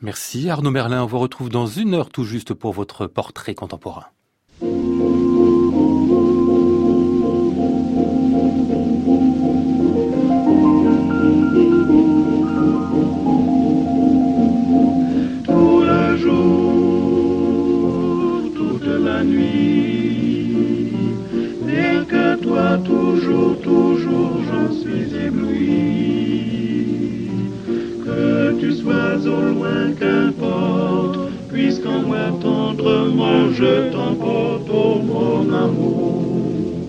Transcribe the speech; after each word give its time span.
Merci 0.00 0.48
Arnaud 0.48 0.70
Merlin, 0.70 1.02
on 1.02 1.06
vous 1.06 1.18
retrouve 1.18 1.50
dans 1.50 1.66
une 1.66 1.92
heure 1.92 2.08
tout 2.08 2.24
juste 2.24 2.54
pour 2.54 2.72
votre 2.72 3.06
portrait 3.06 3.54
contemporain. 3.54 4.06
Que 28.88 29.16
tu 29.16 29.22
sois 29.22 29.32
au 29.32 29.40
loin, 29.52 29.92
qu'importe, 30.00 31.30
puisqu'en 31.50 32.00
moi 32.00 32.30
tendrement 32.40 33.52
je 33.52 33.90
t'emporte, 33.92 34.70
oh 34.72 34.98
mon 35.04 35.52
amour, 35.52 36.88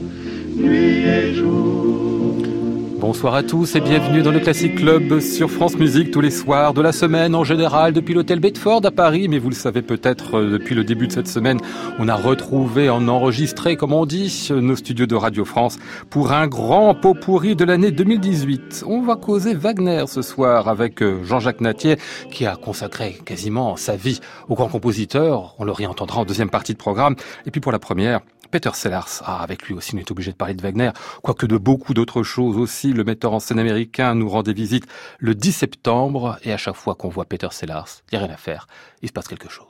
nuit 0.56 1.04
et 1.06 1.34
jour. 1.34 2.19
Bonsoir 3.00 3.34
à 3.34 3.44
tous 3.44 3.78
et 3.78 3.80
bienvenue 3.80 4.22
dans 4.22 4.32
le 4.32 4.42
Classic 4.42 4.76
Club 4.76 5.22
sur 5.22 5.50
France 5.50 5.78
Musique 5.78 6.12
tous 6.12 6.20
les 6.20 6.32
soirs 6.32 6.74
de 6.74 6.82
la 6.82 6.92
semaine 6.92 7.34
en 7.34 7.46
général 7.46 7.94
depuis 7.94 8.14
l'hôtel 8.14 8.42
Bedford 8.42 8.82
à 8.84 8.92
Paris. 8.92 9.30
Mais 9.30 9.40
vous 9.40 9.48
le 9.48 9.56
savez 9.56 9.82
peut-être 9.82 10.38
euh, 10.38 10.52
depuis 10.52 10.76
le 10.76 10.84
début 10.84 11.08
de 11.08 11.14
cette 11.14 11.30
semaine, 11.30 11.60
on 11.98 12.10
a 12.10 12.16
retrouvé 12.16 12.90
en 12.90 13.08
enregistré, 13.08 13.78
comme 13.78 13.94
on 13.94 14.06
dit, 14.06 14.50
nos 14.52 14.76
studios 14.76 15.06
de 15.06 15.16
Radio 15.16 15.46
France 15.46 15.80
pour 16.10 16.34
un 16.34 16.48
grand 16.48 16.94
pot 16.94 17.14
pourri 17.14 17.56
de 17.56 17.64
l'année 17.64 17.92
2018. 17.92 18.84
On 18.86 19.02
va 19.02 19.16
causer 19.16 19.54
Wagner 19.54 20.04
ce 20.08 20.22
soir 20.22 20.68
avec 20.68 21.02
euh, 21.02 21.24
Jean-Jacques 21.24 21.62
Natier 21.62 21.96
qui 22.32 22.46
a 22.46 22.58
consacré 22.58 23.18
quasiment 23.24 23.78
sa 23.78 23.96
vie 23.96 24.20
au 24.50 24.56
grand 24.56 24.68
compositeur. 24.68 25.56
On 25.58 25.64
le 25.64 25.72
réentendra 25.72 26.20
en 26.20 26.26
deuxième 26.26 26.50
partie 26.50 26.74
de 26.74 26.78
programme. 26.78 27.16
Et 27.46 27.52
puis 27.52 27.62
pour 27.62 27.72
la 27.72 27.80
première, 27.80 28.20
Peter 28.52 28.72
Sellars, 28.74 29.22
ah, 29.26 29.42
avec 29.42 29.68
lui 29.68 29.74
aussi 29.74 29.96
on 29.96 30.00
est 30.00 30.12
obligé 30.12 30.32
de 30.32 30.38
parler 30.38 30.54
de 30.54 30.62
Wagner, 30.62 30.92
quoique 31.22 31.46
de 31.46 31.58
beaucoup 31.58 31.94
d'autres 31.94 32.24
choses 32.24 32.58
aussi. 32.58 32.94
Le 32.94 33.04
metteur 33.04 33.34
en 33.34 33.40
scène 33.40 33.60
américain 33.60 34.16
nous 34.16 34.30
rendait 34.30 34.54
visite 34.54 34.88
le 35.20 35.36
10 35.36 35.52
septembre 35.52 36.38
et 36.44 36.52
à 36.52 36.58
chaque 36.58 36.76
fois 36.76 36.96
qu'on 36.96 37.10
voit 37.10 37.26
Peter 37.26 37.50
Sellars, 37.52 38.02
il 38.12 38.18
n'y 38.18 38.24
a 38.24 38.26
rien 38.26 38.34
à 38.34 38.38
faire, 38.38 38.68
il 39.02 39.08
se 39.08 39.14
passe 39.14 39.28
quelque 39.28 39.50
chose. 39.50 39.69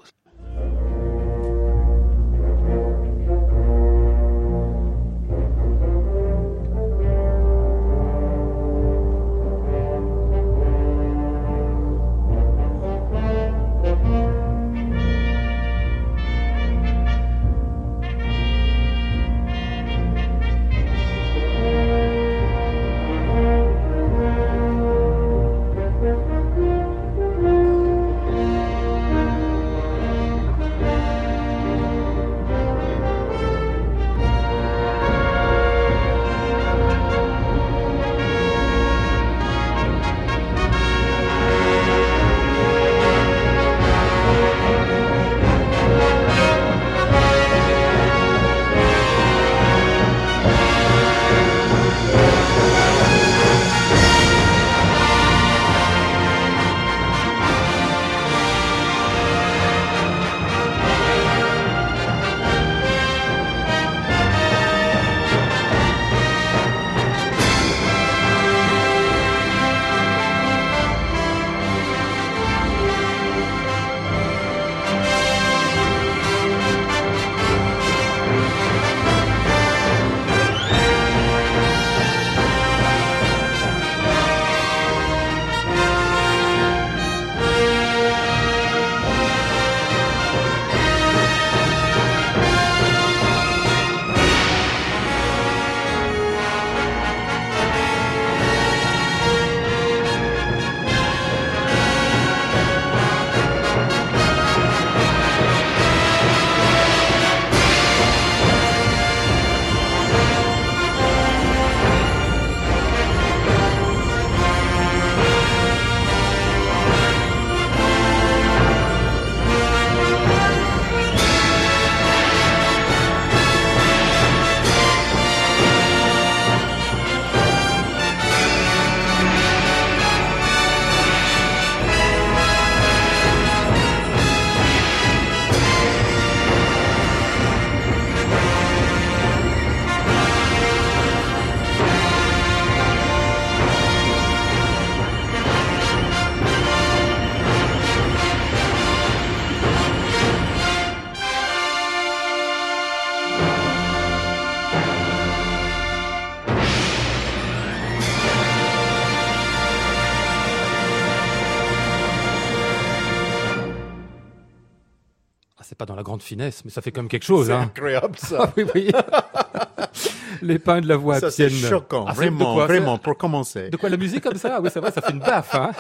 Dans 165.90 165.96
la 165.96 166.04
grande 166.04 166.22
finesse, 166.22 166.64
mais 166.64 166.70
ça 166.72 166.82
fait 166.84 166.92
quand 166.92 167.02
même 167.02 167.10
quelque 167.10 167.26
chose. 167.26 167.48
C'est 167.48 167.54
Hein. 167.54 167.62
incroyable 167.76 168.16
ça. 168.18 168.38
Ah 168.44 168.54
oui, 168.56 168.64
oui. 168.76 168.92
Les 170.44 170.60
pins 170.60 170.80
de 170.82 170.88
la 170.88 170.96
voix 170.96 171.20
ça 171.20 171.32
c'est 171.32 171.50
choquant, 171.50 172.06
Ah, 172.08 172.14
vraiment, 172.14 172.54
quoi, 172.54 172.66
vraiment, 172.68 172.98
pour 173.00 173.18
commencer. 173.18 173.70
De 173.72 173.76
quoi 173.78 173.90
la 173.90 173.98
musique 173.98 174.24
comme 174.24 174.36
ça? 174.38 174.62
Oui, 174.62 174.70
c'est 174.72 174.80
vrai, 174.80 174.92
ça 174.92 175.02
fait 175.02 175.12
une 175.12 175.20
baffe. 175.20 175.54
Hein 175.56 175.72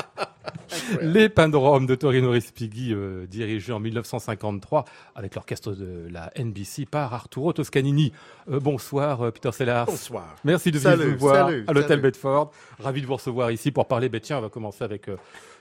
Les 1.01 1.29
Pins 1.29 1.47
de 1.47 1.55
Rome 1.55 1.85
de 1.85 1.93
Torino 1.95 2.31
Respighi, 2.31 2.91
euh, 2.91 3.27
dirigé 3.27 3.71
en 3.71 3.79
1953 3.79 4.83
avec 5.15 5.35
l'orchestre 5.35 5.71
de 5.73 6.07
la 6.11 6.31
NBC 6.35 6.85
par 6.87 7.13
Arturo 7.13 7.53
Toscanini. 7.53 8.11
Euh, 8.51 8.59
bonsoir, 8.59 9.21
euh, 9.21 9.31
Peter 9.31 9.51
Sellars. 9.51 9.85
Bonsoir. 9.85 10.35
Merci 10.43 10.71
de 10.71 10.79
venir 10.79 10.97
Salut, 10.97 11.11
nous 11.13 11.19
voir 11.19 11.47
salut, 11.49 11.65
à 11.67 11.73
l'hôtel 11.73 11.89
salut. 11.89 12.01
Bedford. 12.01 12.51
Ravi 12.79 13.01
de 13.01 13.05
vous 13.05 13.13
recevoir 13.15 13.51
ici 13.51 13.71
pour 13.71 13.87
parler. 13.87 14.09
Ben, 14.09 14.19
tiens, 14.19 14.39
on 14.39 14.41
va 14.41 14.49
commencer 14.49 14.83
avec 14.83 15.07
euh, 15.07 15.17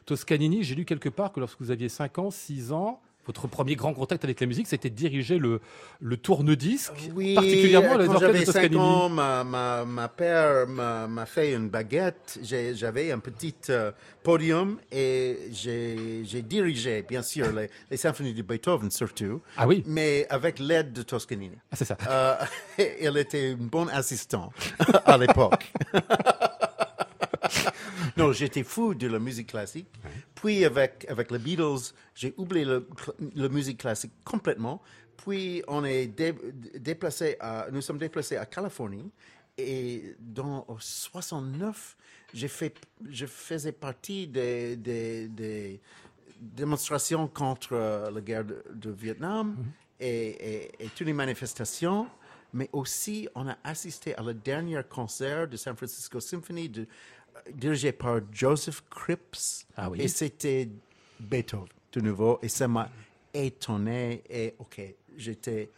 Toscanini. 0.07 0.65
J'ai 0.65 0.75
lu 0.75 0.87
quelque 0.87 1.11
part 1.11 1.33
que 1.33 1.41
lorsque 1.41 1.61
vous 1.61 1.71
aviez 1.71 1.91
5 1.91 2.19
ans, 2.19 2.31
6 2.31 2.73
ans, 2.73 3.01
votre 3.29 3.47
premier 3.47 3.77
grand 3.77 3.95
contact 3.95 4.25
avec 4.25 4.41
la 4.41 4.47
musique, 4.49 4.67
c'était 4.67 4.91
de 4.91 4.97
diriger 4.97 5.39
le, 5.39 5.61
le 6.01 6.17
tourne-disque, 6.17 7.11
Oui, 7.15 7.35
particulièrement 7.35 7.97
quand 8.05 8.19
j'avais 8.19 8.39
5 8.45 8.47
Toscanini. 8.47 8.77
ans, 8.81 9.09
ma, 9.09 9.45
ma, 9.45 9.85
ma 9.85 10.09
père 10.09 10.67
m'a 10.67 11.27
fait 11.27 11.53
une 11.53 11.69
baguette. 11.69 12.41
J'avais 12.43 13.13
un 13.13 13.21
petit 13.21 13.55
euh, 13.71 13.93
podium 14.25 14.79
et 14.91 15.39
j'ai 15.53 16.23
j'ai 16.25 16.43
dirigé, 16.43 17.03
bien 17.09 17.23
sûr, 17.23 17.53
les, 17.53 17.69
les 17.91 17.97
symphonies 17.97 18.35
de 18.35 18.43
Beethoven 18.43 18.91
surtout, 18.91 19.41
Ah 19.57 19.67
oui, 19.69 19.85
mais 19.87 20.27
avec 20.31 20.59
l'aide 20.59 20.93
de 20.93 21.03
Toscanini. 21.03 21.57
ah, 21.71 21.77
c'est 21.77 21.85
ça. 21.85 21.97
Euh, 22.09 22.35
il 23.01 23.17
était 23.19 23.51
un 23.53 23.57
bon 23.63 23.89
assistant 23.89 24.53
à 25.05 25.17
l'époque. 25.19 25.71
non, 28.19 28.33
j'étais 28.33 28.63
fou 28.65 28.95
de 28.95 29.07
la 29.07 29.19
musique 29.19 29.49
classique. 29.49 29.89
Puis 30.35 30.65
avec, 30.65 31.07
avec 31.09 31.31
les 31.31 31.39
Beatles, 31.39 31.93
j'ai 32.15 32.35
oublié 32.37 32.65
la 33.35 33.49
musique 33.49 33.79
classique 33.79 34.13
complètement. 34.25 34.83
Puis 35.17 35.63
on 35.69 35.85
est 35.85 36.07
dé- 36.07 36.35
déplacé 36.79 37.37
à, 37.41 37.69
nous 37.73 37.81
sommes 37.81 37.99
déplacés 37.99 38.37
à 38.37 38.47
Californie. 38.47 39.11
Et 39.57 40.15
dans 40.21 40.65
en 40.69 40.77
69, 40.79 41.97
j'ai 42.33 42.47
fait, 42.49 42.75
je 43.09 43.27
faisais 43.27 43.73
partie 43.73 44.29
des, 44.29 44.77
des, 44.77 45.27
des 45.29 45.81
démonstrations 46.41 47.27
contre 47.29 47.71
euh, 47.73 48.11
la 48.11 48.21
guerre 48.21 48.45
de, 48.45 48.63
de 48.73 48.91
Vietnam 48.91 49.57
et, 49.99 50.09
et- 50.09 50.85
et 50.85 50.89
toutes 50.95 51.07
les 51.07 51.13
manifestations. 51.13 52.07
Mais 52.55 52.71
aussi, 52.73 53.29
on 53.35 53.47
a 53.49 53.59
assisté 53.63 54.15
à 54.17 54.23
le 54.23 54.33
dernier 54.33 54.81
concert 54.89 55.47
de 55.49 55.57
San 55.57 55.77
Francisco 55.77 56.19
Symphony 56.21 56.69
de, 56.69 56.87
dirigé 57.55 57.93
par 57.93 58.21
Joseph 58.33 58.83
Cripps. 58.91 59.67
Ah 59.77 59.91
oui. 59.91 60.01
Et 60.01 60.09
c'était 60.09 60.69
Beethoven, 61.21 61.69
de 61.93 62.01
nouveau. 62.01 62.39
Et 62.43 62.49
ça 62.49 62.69
m'a 62.69 62.89
étonné. 63.35 64.23
Et 64.31 64.55
OK, 64.59 64.81
j'étais 65.17 65.71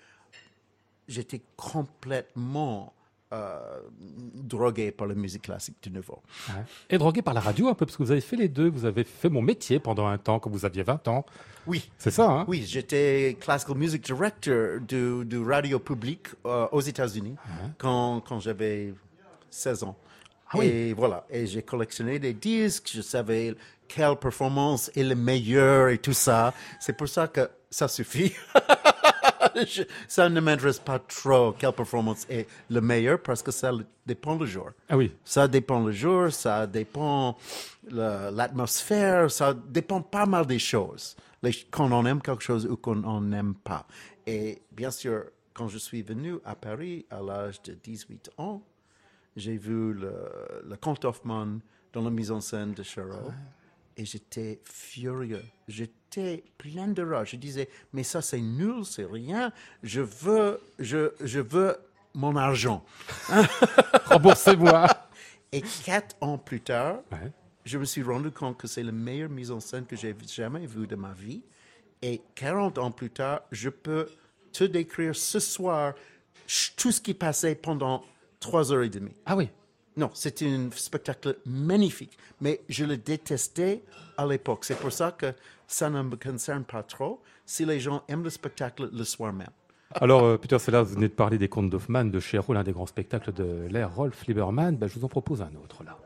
j'étais 1.08 1.42
complètement 1.56 2.92
euh, 3.32 3.80
drogué 4.34 4.90
par 4.90 5.06
la 5.06 5.14
musique 5.14 5.42
classique 5.42 5.76
de 5.82 5.90
nouveau. 5.90 6.20
Ouais. 6.48 6.64
Et 6.88 6.98
drogué 6.98 7.22
par 7.22 7.34
la 7.34 7.40
radio 7.40 7.68
un 7.68 7.74
peu, 7.74 7.86
parce 7.86 7.96
que 7.96 8.02
vous 8.02 8.10
avez 8.10 8.20
fait 8.20 8.36
les 8.36 8.48
deux. 8.48 8.68
Vous 8.68 8.84
avez 8.84 9.04
fait 9.04 9.28
mon 9.28 9.42
métier 9.42 9.78
pendant 9.78 10.06
un 10.06 10.18
temps, 10.18 10.38
quand 10.40 10.50
vous 10.50 10.64
aviez 10.64 10.82
20 10.82 11.08
ans. 11.08 11.26
Oui, 11.66 11.90
C'est 11.98 12.10
ça, 12.10 12.28
hein? 12.28 12.44
Oui, 12.48 12.64
j'étais 12.66 13.36
classical 13.38 13.76
music 13.76 14.02
director 14.02 14.80
du, 14.80 15.24
du 15.24 15.38
radio 15.42 15.78
public 15.78 16.28
euh, 16.46 16.66
aux 16.72 16.80
États-Unis 16.80 17.36
quand, 17.78 18.20
quand 18.20 18.40
j'avais 18.40 18.94
16 19.50 19.84
ans. 19.84 19.96
Ah 20.52 20.58
oui. 20.58 20.66
Et 20.66 20.92
voilà, 20.92 21.24
et 21.30 21.46
j'ai 21.46 21.62
collectionné 21.62 22.18
des 22.18 22.32
disques, 22.34 22.90
je 22.92 23.02
savais 23.02 23.54
quelle 23.88 24.16
performance 24.16 24.90
est 24.96 25.02
le 25.04 25.14
meilleur 25.14 25.88
et 25.88 25.98
tout 25.98 26.12
ça. 26.12 26.52
C'est 26.80 26.92
pour 26.96 27.08
ça 27.08 27.28
que 27.28 27.48
ça 27.70 27.88
suffit. 27.88 28.32
Je- 29.66 29.82
ça 30.06 30.28
ne 30.28 30.38
m'intéresse 30.40 30.78
pas 30.78 30.98
trop 30.98 31.52
quelle 31.52 31.72
performance 31.72 32.26
est 32.28 32.46
le 32.68 32.80
meilleur 32.80 33.20
parce 33.20 33.42
que 33.42 33.50
ça 33.50 33.72
dépend 34.06 34.36
le 34.36 34.46
jour. 34.46 34.70
Ah 34.88 34.96
oui. 34.96 35.12
Ça 35.24 35.48
dépend 35.48 35.80
le 35.80 35.92
jour, 35.92 36.30
ça 36.30 36.66
dépend 36.66 37.36
l'atmosphère, 37.90 39.30
ça 39.30 39.54
dépend 39.54 40.00
pas 40.02 40.26
mal 40.26 40.46
des 40.46 40.58
choses. 40.58 41.16
Les, 41.42 41.52
quand 41.70 41.90
on 41.90 42.04
aime 42.06 42.20
quelque 42.20 42.42
chose 42.42 42.66
ou 42.66 42.76
qu'on 42.76 43.20
n'aime 43.22 43.54
pas. 43.54 43.86
Et 44.26 44.60
bien 44.72 44.90
sûr, 44.90 45.24
quand 45.54 45.68
je 45.68 45.78
suis 45.78 46.02
venu 46.02 46.34
à 46.44 46.54
Paris 46.54 47.06
à 47.10 47.20
l'âge 47.20 47.60
de 47.62 47.74
18 47.74 48.30
ans, 48.38 48.62
j'ai 49.36 49.56
vu 49.56 49.92
le, 49.92 50.12
le 50.64 50.76
comte 50.76 51.04
Hoffmann 51.04 51.60
dans 51.92 52.02
la 52.02 52.10
mise 52.10 52.30
en 52.30 52.40
scène 52.40 52.72
de 52.74 52.82
Charot. 52.82 53.30
Et 53.96 54.04
j'étais 54.04 54.60
furieux. 54.64 55.42
J'étais 55.68 56.44
plein 56.56 56.88
de 56.88 57.02
rage. 57.02 57.32
Je 57.32 57.36
disais, 57.36 57.68
mais 57.92 58.02
ça 58.02 58.22
c'est 58.22 58.40
nul, 58.40 58.84
c'est 58.84 59.04
rien. 59.04 59.52
Je 59.82 60.00
veux, 60.00 60.60
je, 60.78 61.12
je 61.20 61.40
veux 61.40 61.76
mon 62.14 62.34
argent. 62.36 62.84
Remboursez-moi. 64.06 64.86
Et 65.52 65.62
quatre 65.84 66.16
ans 66.20 66.38
plus 66.38 66.60
tard, 66.60 67.00
Ouais. 67.10 67.32
je 67.64 67.76
me 67.78 67.84
suis 67.84 68.02
rendu 68.04 68.30
compte 68.30 68.56
que 68.56 68.68
c'est 68.68 68.84
la 68.84 68.92
meilleure 68.92 69.28
mise 69.30 69.50
en 69.50 69.58
scène 69.58 69.84
que 69.84 69.96
j'ai 69.96 70.14
jamais 70.28 70.64
vue 70.66 70.86
de 70.86 70.94
ma 70.94 71.12
vie. 71.12 71.42
Et 72.02 72.22
40 72.36 72.78
ans 72.78 72.90
plus 72.92 73.10
tard, 73.10 73.40
je 73.50 73.68
peux 73.68 74.08
te 74.52 74.62
décrire 74.64 75.14
ce 75.16 75.40
soir 75.40 75.94
tout 76.76 76.92
ce 76.92 77.00
qui 77.00 77.14
passait 77.14 77.56
pendant 77.56 78.04
trois 78.40 78.72
heures 78.72 78.82
et 78.82 78.88
demie. 78.88 79.14
Ah 79.26 79.36
oui. 79.36 79.48
Non, 79.96 80.10
c'était 80.14 80.46
un 80.46 80.70
spectacle 80.72 81.36
magnifique, 81.44 82.16
mais 82.40 82.60
je 82.68 82.84
le 82.84 82.96
détestais 82.96 83.82
à 84.16 84.26
l'époque. 84.26 84.64
C'est 84.64 84.78
pour 84.78 84.92
ça 84.92 85.12
que 85.12 85.34
ça 85.66 85.90
ne 85.90 86.02
me 86.02 86.16
concerne 86.16 86.64
pas 86.64 86.82
trop 86.82 87.20
si 87.44 87.64
les 87.64 87.80
gens 87.80 88.02
aiment 88.08 88.24
le 88.24 88.30
spectacle 88.30 88.88
le 88.92 89.04
soir 89.04 89.32
même. 89.32 89.50
Alors, 89.92 90.22
euh, 90.22 90.36
Peter 90.36 90.58
Sellers, 90.58 90.84
vous 90.84 90.94
venez 90.94 91.08
de 91.08 91.14
parler 91.14 91.36
des 91.36 91.48
contes 91.48 91.68
d'Hoffmann, 91.68 92.10
de 92.10 92.20
Chéreau, 92.20 92.52
l'un 92.52 92.62
des 92.62 92.72
grands 92.72 92.86
spectacles 92.86 93.32
de 93.32 93.66
l'ère 93.68 93.94
Rolf 93.94 94.24
Lieberman. 94.26 94.76
Ben, 94.76 94.86
je 94.86 94.94
vous 94.94 95.04
en 95.04 95.08
propose 95.08 95.42
un 95.42 95.52
autre, 95.56 95.82
là. 95.84 95.98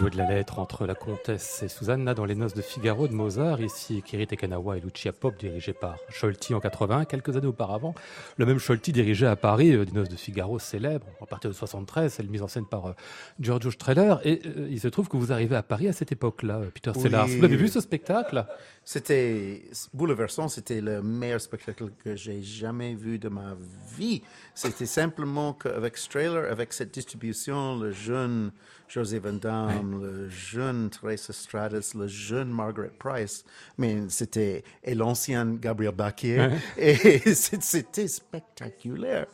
Duo 0.00 0.08
de 0.08 0.16
la 0.16 0.30
lettre 0.30 0.58
entre 0.58 0.86
la 0.86 0.94
comtesse 0.94 1.62
et 1.62 1.68
Susanna 1.68 2.14
dans 2.14 2.24
Les 2.24 2.34
Noces 2.34 2.54
de 2.54 2.62
Figaro 2.62 3.06
de 3.06 3.12
Mozart, 3.12 3.60
ici 3.60 4.02
Kiri 4.02 4.26
Tekanawa 4.26 4.78
et 4.78 4.80
Lucia 4.80 5.12
Pop, 5.12 5.36
dirigé 5.38 5.74
par 5.74 5.98
Scholti 6.08 6.54
en 6.54 6.60
80, 6.60 7.04
quelques 7.04 7.36
années 7.36 7.48
auparavant. 7.48 7.94
Le 8.38 8.46
même 8.46 8.58
Scholti 8.58 8.92
dirigeait 8.92 9.26
à 9.26 9.36
Paris 9.36 9.74
euh, 9.74 9.84
des 9.84 9.92
Noces 9.92 10.08
de 10.08 10.16
Figaro 10.16 10.58
célèbres, 10.58 11.04
partir 11.40 11.50
de 11.50 11.56
73, 11.56 12.12
celle 12.12 12.28
mise 12.28 12.42
en 12.42 12.48
scène 12.48 12.66
par 12.66 12.86
euh, 12.86 12.92
Giorgio 13.40 13.70
Strehler. 13.70 14.16
Et 14.24 14.42
euh, 14.44 14.68
il 14.70 14.78
se 14.78 14.88
trouve 14.88 15.08
que 15.08 15.16
vous 15.16 15.32
arrivez 15.32 15.56
à 15.56 15.62
Paris 15.62 15.88
à 15.88 15.92
cette 15.92 16.12
époque-là, 16.12 16.58
euh, 16.58 16.70
Peter 16.70 16.92
Oui. 16.94 17.02
Sellars. 17.02 17.26
Vous 17.28 17.40
l'avez 17.40 17.56
vu 17.56 17.68
ce 17.68 17.80
spectacle? 17.80 18.44
C'était 18.84 19.62
bouleversant, 19.94 20.48
c'était 20.48 20.80
le 20.80 21.02
meilleur 21.02 21.40
spectacle 21.40 21.90
que 22.04 22.14
j'ai 22.14 22.42
jamais 22.42 22.94
vu 22.94 23.18
de 23.18 23.28
ma 23.28 23.56
vie. 23.96 24.22
C'était 24.54 24.86
simplement 24.86 25.54
qu'avec 25.54 25.96
Strahler, 25.96 26.48
avec 26.50 26.72
cette 26.72 26.92
distribution, 26.92 27.78
le 27.78 27.92
jeune 27.92 28.52
José 28.88 29.20
Van 29.20 29.32
Damme, 29.32 30.02
le 30.02 30.28
jeune 30.28 30.90
Teresa 30.90 31.32
Stratus, 31.32 31.94
le 31.94 32.08
jeune 32.08 32.50
Margaret 32.50 32.90
Price, 32.98 33.44
mais 33.78 34.08
c'était 34.08 34.64
et 34.82 34.94
l'ancien 34.94 35.46
Gabriel 35.54 35.94
Bacquier, 35.94 36.48
et 36.76 37.18
c'était 37.34 38.08
spectaculaire. 38.08 39.26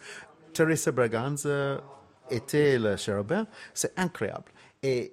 Teresa 0.56 0.90
Braganza 0.90 1.82
était 2.30 2.78
le 2.78 2.96
chérubin, 2.96 3.46
c'est 3.74 3.92
incroyable. 3.98 4.50
Et 4.82 5.12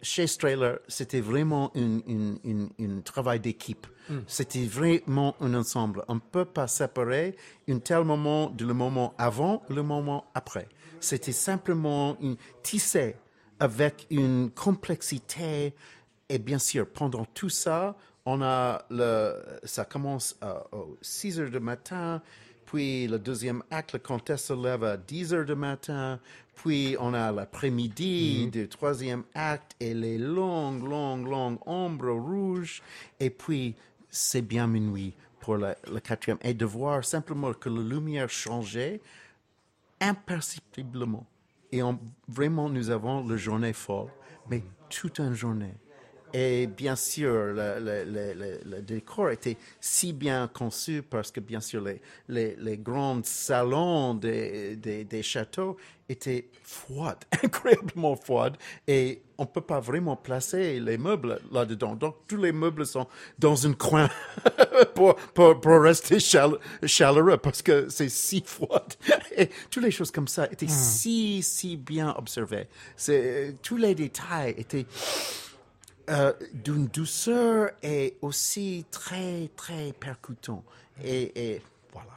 chez 0.00 0.28
Strahler, 0.28 0.76
c'était 0.86 1.20
vraiment 1.20 1.72
un 1.74 3.00
travail 3.04 3.40
d'équipe. 3.40 3.88
C'était 4.28 4.64
vraiment 4.66 5.34
un 5.40 5.54
ensemble. 5.54 6.04
On 6.06 6.14
ne 6.14 6.20
peut 6.20 6.44
pas 6.44 6.68
séparer 6.68 7.36
un 7.68 7.78
tel 7.78 8.04
moment 8.04 8.54
le 8.58 8.72
moment 8.72 9.12
avant, 9.18 9.62
le 9.68 9.82
moment 9.82 10.30
après. 10.34 10.68
C'était 11.00 11.32
simplement 11.32 12.16
une 12.20 12.36
tissé 12.62 13.16
avec 13.58 14.06
une 14.08 14.50
complexité. 14.50 15.74
Et 16.28 16.38
bien 16.38 16.60
sûr, 16.60 16.86
pendant 16.88 17.24
tout 17.24 17.48
ça, 17.48 17.96
on 18.24 18.40
a 18.40 18.84
le, 18.90 19.34
ça 19.64 19.84
commence 19.84 20.36
à, 20.40 20.62
6 21.02 21.40
heures 21.40 21.50
du 21.50 21.58
matin, 21.60 22.22
puis 22.70 23.08
le 23.08 23.18
deuxième 23.18 23.64
acte, 23.70 23.92
la 23.94 23.98
comtesse 23.98 24.44
se 24.44 24.52
lève 24.52 24.84
à 24.84 24.96
10 24.96 25.34
heures 25.34 25.44
du 25.44 25.56
matin, 25.56 26.20
puis 26.54 26.94
on 27.00 27.12
a 27.14 27.32
l'après-midi 27.32 28.48
du 28.50 28.68
troisième 28.68 29.24
acte 29.34 29.74
et 29.80 29.92
les 29.92 30.18
longues, 30.18 30.84
longues, 30.88 31.26
longues 31.26 31.58
ombres 31.66 32.12
rouges, 32.12 32.80
et 33.18 33.30
puis 33.30 33.74
c'est 34.08 34.42
bien 34.42 34.68
minuit 34.68 35.14
pour 35.40 35.56
le, 35.56 35.74
le 35.92 35.98
quatrième, 35.98 36.38
et 36.42 36.54
de 36.54 36.64
voir 36.64 37.04
simplement 37.04 37.52
que 37.54 37.68
la 37.68 37.80
lumière 37.82 38.30
changeait 38.30 39.00
imperceptiblement. 40.00 41.26
Et 41.72 41.82
on- 41.82 41.98
vraiment, 42.28 42.68
nous 42.68 42.90
avons 42.90 43.26
la 43.26 43.36
journée 43.36 43.72
folle, 43.72 44.10
mais 44.48 44.62
toute 44.88 45.18
une 45.18 45.34
journée. 45.34 45.74
Et 46.32 46.66
bien 46.68 46.94
sûr, 46.96 47.32
le, 47.32 47.80
le- 47.80 48.04
le- 48.04 48.34
le- 48.34 48.60
le 48.64 48.82
décor 48.82 49.30
était 49.30 49.56
si 49.80 50.12
bien 50.12 50.48
conçu 50.52 51.02
parce 51.02 51.30
que, 51.32 51.40
bien 51.40 51.60
sûr, 51.60 51.82
les, 51.82 52.00
les, 52.28 52.56
les 52.56 52.78
grands 52.78 53.20
salons 53.24 54.14
des, 54.14 54.76
des, 54.76 55.04
des 55.04 55.22
châteaux 55.22 55.76
étaient 56.08 56.48
froids, 56.62 57.16
incroyablement 57.44 58.14
froids, 58.16 58.52
et 58.86 59.22
on 59.38 59.42
ne 59.44 59.48
peut 59.48 59.60
pas 59.60 59.80
vraiment 59.80 60.16
placer 60.16 60.78
les 60.80 60.98
meubles 60.98 61.40
là-dedans. 61.50 61.94
Donc, 61.96 62.16
tous 62.28 62.36
les 62.36 62.52
meubles 62.52 62.86
sont 62.86 63.06
dans 63.38 63.66
un 63.66 63.72
coin 63.72 64.08
pour, 64.94 65.14
pour, 65.34 65.60
pour 65.60 65.80
rester 65.82 66.18
chale- 66.20 66.58
chaleureux 66.84 67.38
parce 67.38 67.62
que 67.62 67.88
c'est 67.88 68.08
si 68.08 68.42
froid. 68.46 68.86
Et 69.36 69.48
toutes 69.70 69.82
les 69.84 69.90
choses 69.90 70.10
comme 70.10 70.28
ça 70.28 70.46
étaient 70.50 70.68
si, 70.68 71.42
si 71.42 71.76
bien 71.76 72.14
observées. 72.16 72.68
Tous 73.62 73.76
les 73.76 73.94
détails 73.94 74.54
étaient 74.58 74.86
euh, 76.10 76.32
d'une 76.52 76.86
douceur 76.86 77.70
et 77.82 78.16
aussi 78.22 78.84
très, 78.90 79.48
très 79.56 79.92
percutant. 79.98 80.64
Et, 81.04 81.32
et 81.54 81.62
voilà, 81.92 82.10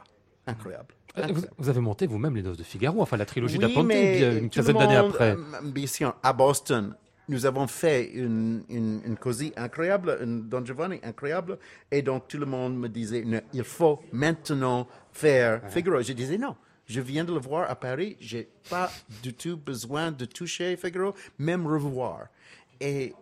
incroyable. 0.46 0.94
Euh, 1.16 1.22
Vous, 1.22 1.22
Incroyable. 1.30 1.54
vous 1.58 1.68
avez 1.68 1.80
monté 1.80 2.06
vous-même 2.06 2.34
Les 2.34 2.42
Noces 2.42 2.56
de 2.58 2.64
Figaro, 2.64 3.00
enfin 3.00 3.16
la 3.16 3.24
trilogie 3.26 3.58
Oui, 3.58 3.72
bien 3.86 4.32
une 4.38 4.50
quinzaine 4.50 4.76
d'années 4.76 4.96
après. 4.96 5.32
euh, 5.36 5.60
Bien 5.62 5.86
sûr, 5.86 6.16
à 6.22 6.32
Boston, 6.32 6.94
nous 7.28 7.46
avons 7.46 7.66
fait 7.68 8.10
une, 8.10 8.64
une, 8.68 9.00
une 9.06 9.16
cosy 9.16 9.52
incroyable, 9.56 10.18
une 10.20 10.48
Don 10.48 10.64
Giovanni 10.64 10.98
incroyable, 11.04 11.58
et 11.90 12.02
donc 12.02 12.26
tout 12.28 12.36
le 12.38 12.46
monde 12.46 12.76
me 12.76 12.88
disait, 12.88 13.24
il 13.52 13.64
faut 13.64 14.02
maintenant 14.12 14.88
faire 15.12 15.62
Figaro. 15.70 16.02
Je 16.02 16.12
disais 16.12 16.36
non. 16.36 16.56
Je 16.86 17.00
viens 17.00 17.24
de 17.24 17.32
le 17.32 17.38
voir 17.40 17.70
à 17.70 17.76
Paris, 17.76 18.16
j'ai 18.20 18.46
pas 18.68 18.90
du 19.22 19.32
tout 19.32 19.56
besoin 19.56 20.10
de 20.12 20.26
toucher 20.26 20.76
Figaro, 20.76 21.14
même 21.38 21.66
revoir. 21.66 22.26
Et 22.80 23.14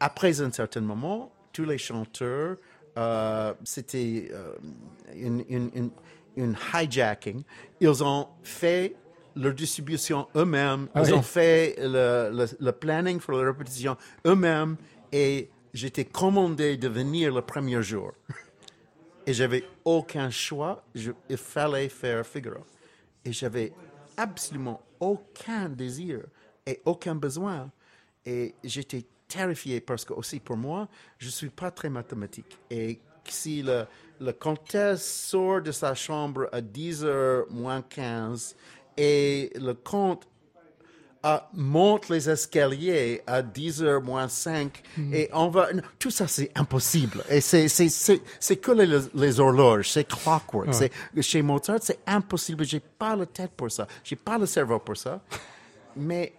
après 0.00 0.40
un 0.40 0.50
certain 0.50 0.80
moment, 0.80 1.32
tous 1.52 1.64
les 1.64 1.78
chanteurs, 1.78 2.56
euh, 2.96 3.54
c'était 3.64 4.28
euh, 4.32 4.54
une, 5.14 5.44
une, 5.48 5.70
une, 5.74 5.90
une 6.36 6.56
hijacking. 6.74 7.42
Ils 7.80 8.02
ont 8.04 8.28
fait 8.42 8.94
leur 9.36 9.52
distribution 9.54 10.28
eux-mêmes, 10.36 10.88
Ah 10.94 11.02
ils 11.02 11.06
oui. 11.12 11.18
ont 11.18 11.22
fait 11.22 11.74
le, 11.78 12.30
le, 12.32 12.46
le 12.60 12.72
planning 12.72 13.18
pour 13.18 13.34
la 13.34 13.50
répétition 13.50 13.96
eux-mêmes, 14.26 14.76
et 15.10 15.50
j'étais 15.72 16.04
commandé 16.04 16.76
de 16.76 16.88
venir 16.88 17.34
le 17.34 17.42
premier 17.42 17.82
jour. 17.82 18.12
Et 19.26 19.32
j'avais 19.32 19.64
aucun 19.84 20.30
choix, 20.30 20.84
je- 20.94 21.12
il 21.28 21.36
fallait 21.36 21.88
faire 21.88 22.24
Figaro. 22.26 22.60
Et 23.24 23.32
j'avais 23.32 23.72
absolument 24.16 24.82
aucun 25.00 25.68
désir 25.68 26.20
et 26.66 26.80
aucun 26.84 27.14
besoin. 27.14 27.70
Et 28.26 28.54
j'étais 28.62 29.04
terrifié 29.34 29.80
parce 29.80 30.04
que 30.04 30.12
aussi 30.12 30.40
pour 30.40 30.56
moi, 30.56 30.88
je 31.18 31.28
suis 31.28 31.50
pas 31.50 31.70
très 31.70 31.90
mathématique. 31.90 32.58
Et 32.70 33.00
si 33.28 33.62
le, 33.62 33.86
le 34.20 34.32
comtesse 34.32 35.04
sort 35.04 35.62
de 35.62 35.72
sa 35.72 35.94
chambre 35.94 36.48
à 36.52 36.60
10h 36.60 37.50
moins 37.50 37.82
15 37.82 38.54
et 38.96 39.50
le 39.56 39.74
comte 39.74 40.26
ah, 41.26 41.48
monte 41.54 42.10
les 42.10 42.28
escaliers 42.28 43.22
à 43.26 43.42
10h 43.42 44.02
moins 44.02 44.28
5 44.28 44.82
et 45.10 45.30
on 45.32 45.48
va... 45.48 45.72
non, 45.72 45.82
tout 45.98 46.10
ça, 46.10 46.28
c'est 46.28 46.50
impossible. 46.54 47.24
Et 47.30 47.40
c'est, 47.40 47.66
c'est, 47.68 47.88
c'est, 47.88 48.20
c'est 48.38 48.56
que 48.58 48.72
les, 48.72 49.00
les 49.14 49.40
horloges, 49.40 49.88
c'est 49.90 50.04
clockwork. 50.04 50.74
C'est, 50.74 50.92
chez 51.22 51.40
Mozart, 51.40 51.78
c'est 51.80 52.00
impossible. 52.06 52.64
J'ai 52.66 52.80
pas 52.80 53.16
la 53.16 53.24
tête 53.24 53.52
pour 53.56 53.72
ça. 53.72 53.86
J'ai 54.04 54.16
pas 54.16 54.36
le 54.36 54.44
cerveau 54.44 54.78
pour 54.78 54.98
ça. 54.98 55.22
Mais 55.96 56.34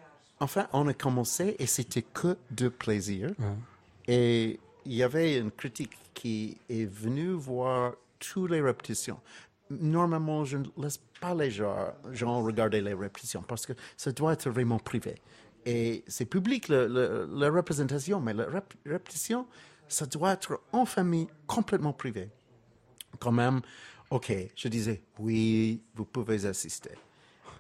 enfin, 0.46 0.68
on 0.74 0.88
a 0.88 0.94
commencé 0.94 1.56
et 1.60 1.66
c'était 1.66 2.04
que 2.04 2.38
de 2.52 2.70
plaisir. 2.70 3.32
Et 4.08 4.60
il 4.86 4.94
y 4.94 5.04
avait 5.04 5.38
une 5.40 5.52
critique 5.52 5.98
qui 6.14 6.58
est 6.70 6.86
venue 6.86 7.32
voir 7.32 7.94
toutes 8.20 8.52
les 8.52 8.62
répétitions. 8.62 9.20
Normalement, 9.72 10.46
je 10.46 10.58
ne 10.58 10.66
laisse 10.78 11.00
pas 11.20 11.34
les 11.34 11.50
gens, 11.52 11.76
gens 12.12 12.44
regarder 12.44 12.82
les 12.82 12.94
répétitions 12.94 13.42
parce 13.42 13.66
que 13.66 13.74
ça 13.98 14.12
doit 14.12 14.34
être 14.34 14.50
vraiment 14.50 14.78
privé. 14.80 15.16
Et 15.66 16.04
c'est 16.08 16.26
public, 16.26 16.68
le- 16.70 16.88
le- 16.88 17.28
la 17.34 17.50
représentation, 17.50 18.22
mais 18.22 18.34
la 18.34 18.46
rép- 18.46 18.76
répétition, 18.86 19.48
ça 19.88 20.06
doit 20.06 20.34
être 20.34 20.62
en 20.72 20.86
famille, 20.86 21.28
complètement 21.48 21.94
privé. 21.94 22.30
Quand 23.20 23.32
même, 23.32 23.62
OK, 24.12 24.32
je 24.56 24.68
disais, 24.68 25.02
oui, 25.18 25.82
vous 25.96 26.06
pouvez 26.06 26.46
assister. 26.46 26.92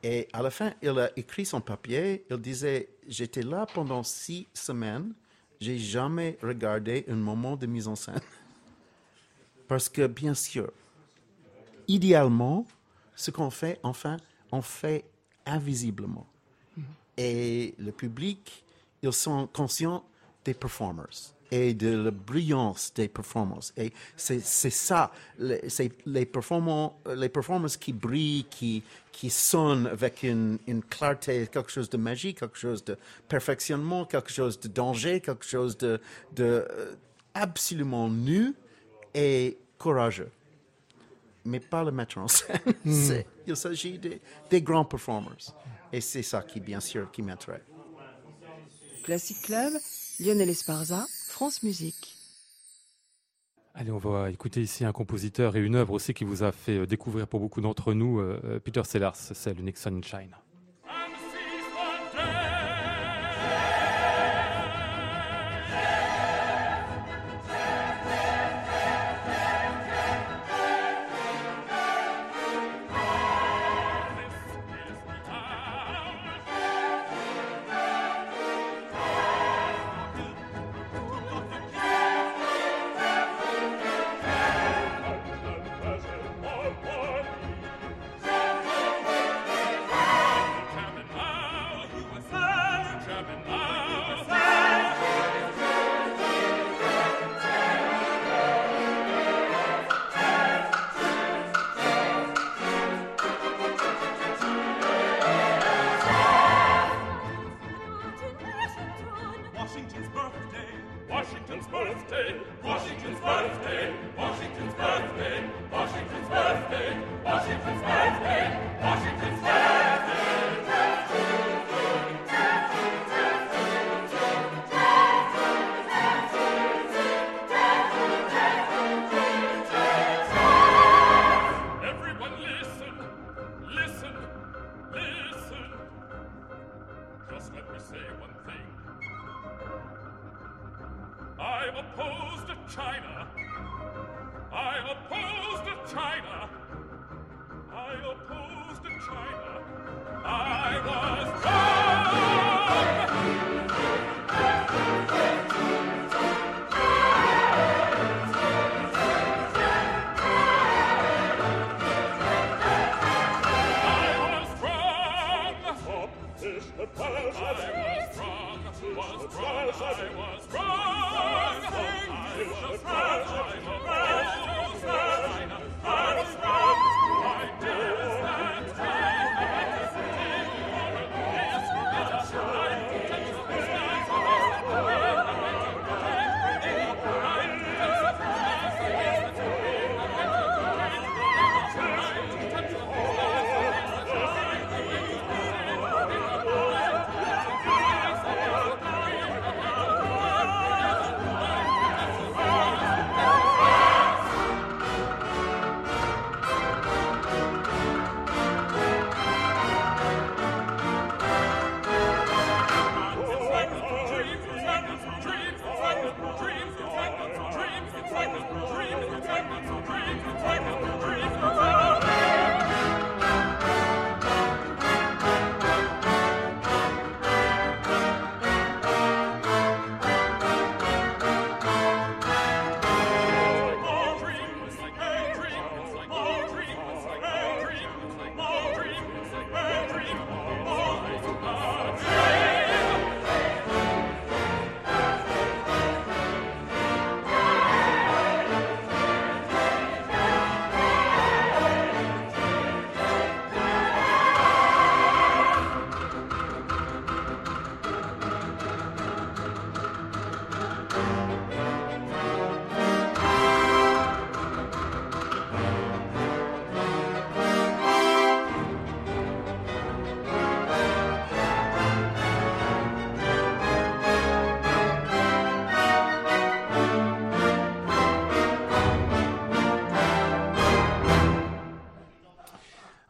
Et 0.03 0.27
à 0.33 0.41
la 0.41 0.49
fin, 0.49 0.73
il 0.81 0.97
a 0.99 1.09
écrit 1.17 1.45
son 1.45 1.61
papier. 1.61 2.25
Il 2.29 2.37
disait 2.37 2.89
J'étais 3.07 3.41
là 3.41 3.65
pendant 3.65 4.03
six 4.03 4.47
semaines. 4.53 5.13
J'ai 5.59 5.77
jamais 5.77 6.37
regardé 6.41 7.05
un 7.09 7.15
moment 7.15 7.55
de 7.55 7.65
mise 7.65 7.87
en 7.87 7.95
scène. 7.95 8.19
Parce 9.67 9.89
que, 9.89 10.05
bien 10.05 10.33
sûr, 10.33 10.71
idéalement, 11.87 12.65
ce 13.15 13.31
qu'on 13.31 13.49
fait, 13.49 13.79
enfin, 13.81 14.17
on 14.51 14.61
fait 14.61 15.05
invisiblement. 15.45 16.27
Et 17.17 17.73
le 17.79 17.91
public, 17.91 18.63
ils 19.01 19.13
sont 19.13 19.47
conscients 19.47 20.03
des 20.43 20.53
performers 20.53 21.34
et 21.57 21.73
de 21.73 21.91
la 22.05 22.11
brillance 22.11 22.91
des 22.93 23.07
performances. 23.07 23.71
Et 23.77 23.93
c'est 24.17 24.41
ça, 24.41 25.11
les- 25.39 25.69
c'est 25.69 25.89
les 26.05 26.25
performances, 26.25 26.93
les 27.15 27.29
performances 27.29 27.77
qui 27.77 27.93
brillent, 27.93 28.45
qui, 28.49 28.83
qui 29.13 29.29
sonnent 29.29 29.87
avec 29.87 30.23
une, 30.23 30.57
une 30.67 30.83
clarté, 30.83 31.47
quelque 31.47 31.71
chose 31.71 31.89
de 31.89 31.95
magique, 31.97 32.39
quelque 32.39 32.57
chose 32.57 32.83
de 32.83 32.97
perfectionnement, 33.29 34.03
quelque 34.05 34.31
chose 34.31 34.59
de 34.59 34.67
danger, 34.67 35.21
quelque 35.21 35.45
chose 35.45 35.77
de, 35.77 36.01
de 36.35 36.43
euh, 36.43 36.93
absolument 37.33 38.09
nu 38.09 38.53
et 39.13 39.57
courageux 39.77 40.31
mais 41.47 41.59
pas 41.59 41.83
le 41.83 41.91
mettre 41.91 42.17
en 42.17 42.27
scène. 42.27 42.59
C'est- 42.85 43.27
Il 43.45 43.55
s'agit 43.55 43.99
des, 43.99 44.19
des 44.49 44.61
grands 44.63 44.83
performers. 44.83 45.37
Et 45.93 46.01
c'est 46.01 46.23
ça 46.23 46.41
qui, 46.41 46.59
bien 46.59 46.79
sûr, 46.79 47.11
qui 47.11 47.21
m'intéresse. 47.21 47.61
Classic 49.03 49.39
Club, 49.43 49.73
Lionel 50.19 50.49
Esparza, 50.49 51.05
France 51.27 51.61
Musique. 51.63 52.15
Allez, 53.73 53.91
on 53.91 53.97
va 53.97 54.31
écouter 54.31 54.61
ici 54.61 54.85
un 54.85 54.93
compositeur 54.93 55.57
et 55.57 55.59
une 55.59 55.75
œuvre 55.75 55.91
aussi 55.91 56.13
qui 56.13 56.23
vous 56.23 56.43
a 56.43 56.53
fait 56.53 56.77
euh, 56.77 56.87
découvrir 56.87 57.27
pour 57.27 57.41
beaucoup 57.41 57.59
d'entre 57.59 57.93
nous, 57.93 58.19
euh, 58.19 58.39
euh, 58.45 58.59
Peter 58.59 58.83
Sellars, 58.85 59.17
c'est 59.17 59.53
le 59.53 59.61
Nixon 59.61 59.97
in 59.97 60.01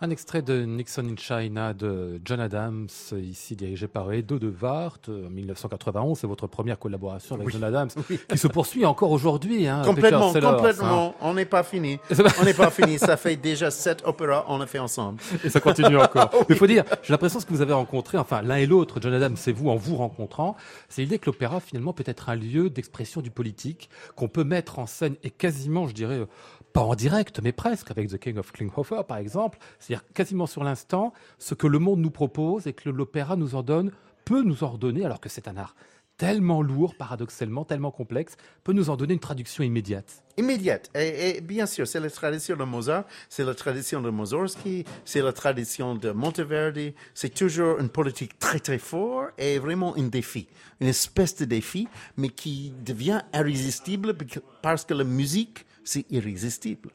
Un 0.06 0.12
extrait 0.12 0.44
de 0.44 0.66
Nixon 0.66 1.08
in 1.08 1.16
China 1.18 1.74
de 1.74 2.22
John 2.24 2.40
Adams, 2.40 2.88
ici 3.20 3.56
dirigé 3.56 3.88
par 3.88 4.14
Edo 4.14 4.38
de 4.38 4.54
Wart, 4.62 5.00
en 5.10 5.32
1991. 5.32 6.20
C'est 6.20 6.28
votre 6.28 6.46
première 6.46 6.78
collaboration 6.78 7.34
avec 7.34 7.50
John 7.50 7.64
Adams, 7.64 7.90
qui 8.30 8.38
se 8.38 8.48
poursuit 8.48 8.86
encore 8.86 9.10
aujourd'hui. 9.10 9.68
Hein, 9.68 9.82
Complètement, 9.84 10.32
hein. 10.32 10.42
complètement. 10.42 11.16
On 11.22 11.34
n'est 11.34 11.46
pas 11.46 11.64
fini. 11.64 11.98
On 12.40 12.46
n'est 12.46 12.54
pas 12.54 12.70
fini. 12.70 13.00
Ça 13.00 13.18
fait 13.18 13.36
déjà 13.36 13.72
sept 13.72 14.04
opéras, 14.06 14.46
on 14.48 14.62
a 14.62 14.68
fait 14.68 14.78
ensemble. 14.78 15.20
Et 15.44 15.50
ça 15.50 15.60
continue 15.60 15.98
encore. 15.98 16.30
Il 16.50 16.56
faut 16.56 16.68
dire, 16.68 16.84
j'ai 17.02 17.12
l'impression 17.12 17.40
que 17.40 17.42
ce 17.42 17.48
que 17.48 17.54
vous 17.56 17.64
avez 17.64 17.74
rencontré, 17.74 18.20
enfin 18.20 18.44
l'un 18.44 18.58
et 18.58 18.68
l'autre, 18.68 19.00
John 19.02 19.12
Adams 19.12 19.38
et 19.48 19.54
vous, 19.54 19.70
en 19.70 19.76
vous 19.76 19.96
rencontrant, 19.96 20.56
c'est 20.88 21.02
l'idée 21.02 21.18
que 21.18 21.26
l'opéra 21.26 21.60
finalement 21.60 21.94
peut 21.94 22.04
être 22.06 22.30
un 22.30 22.36
lieu 22.36 22.70
d'expression 22.70 23.22
du 23.22 23.32
politique, 23.32 23.90
qu'on 24.16 24.28
peut 24.28 24.44
mettre 24.44 24.78
en 24.78 24.86
scène 24.86 25.16
et 25.24 25.32
quasiment, 25.32 25.88
je 25.88 25.96
dirais, 25.96 26.28
pas 26.76 26.82
en 26.82 26.94
direct, 26.94 27.40
mais 27.42 27.54
presque, 27.54 27.90
avec 27.90 28.10
The 28.10 28.18
King 28.18 28.38
of 28.38 28.52
Klinghoffer 28.52 29.04
par 29.08 29.16
exemple, 29.16 29.60
c'est-à-dire 29.80 30.06
quasiment 30.14 30.46
sur 30.46 30.62
l'instant, 30.62 31.14
ce 31.40 31.54
que 31.54 31.68
le 31.68 31.80
monde 31.80 32.02
nous 32.02 32.12
propose 32.12 32.68
et 32.68 32.74
que 32.74 32.90
l'opéra 32.90 33.38
nous 33.38 33.56
en 33.56 33.64
donne, 33.64 33.94
peut 34.26 34.42
nous 34.42 34.66
en 34.66 34.72
redonner, 34.72 35.06
alors 35.06 35.22
que 35.22 35.30
c'est 35.30 35.48
un 35.48 35.56
art 35.56 35.74
tellement 36.18 36.62
lourd, 36.62 36.96
paradoxalement, 36.96 37.66
tellement 37.66 37.92
complexe, 37.92 38.38
peut 38.64 38.72
nous 38.72 38.90
en 38.90 38.96
donner 38.96 39.14
une 39.14 39.20
traduction 39.20 39.64
immédiate. 39.64 40.24
Immédiate. 40.38 40.90
Et, 40.96 41.42
bien 41.42 41.66
sûr, 41.66 41.88
c'est 41.88 42.00
la 42.00 42.10
tradition 42.10 42.56
de 42.56 42.64
Mozart, 42.64 43.04
c'est 43.30 43.44
la 43.44 43.54
tradition 43.54 44.02
de 44.02 44.10
Mussorgsky, 44.10 44.86
c'est 45.04 45.22
la 45.22 45.34
tradition 45.34 45.96
de 45.96 46.12
Monteverdi. 46.12 46.94
C'est 47.14 47.34
toujours 47.34 47.80
une 47.80 47.90
politique 47.90 48.40
très 48.40 48.60
très 48.60 48.78
forte 48.78 49.34
et 49.38 49.60
vraiment 49.60 49.96
un 49.98 50.08
défi, 50.08 50.48
une 50.80 50.88
espèce 50.88 51.36
de 51.36 51.46
défi, 51.46 51.88
mais 52.18 52.30
qui 52.30 52.74
devient 52.86 53.22
irrésistible 53.34 54.16
parce 54.62 54.86
que 54.86 54.94
la 54.94 55.04
musique, 55.04 55.66
c'est 55.86 56.06
irrésistible. 56.12 56.90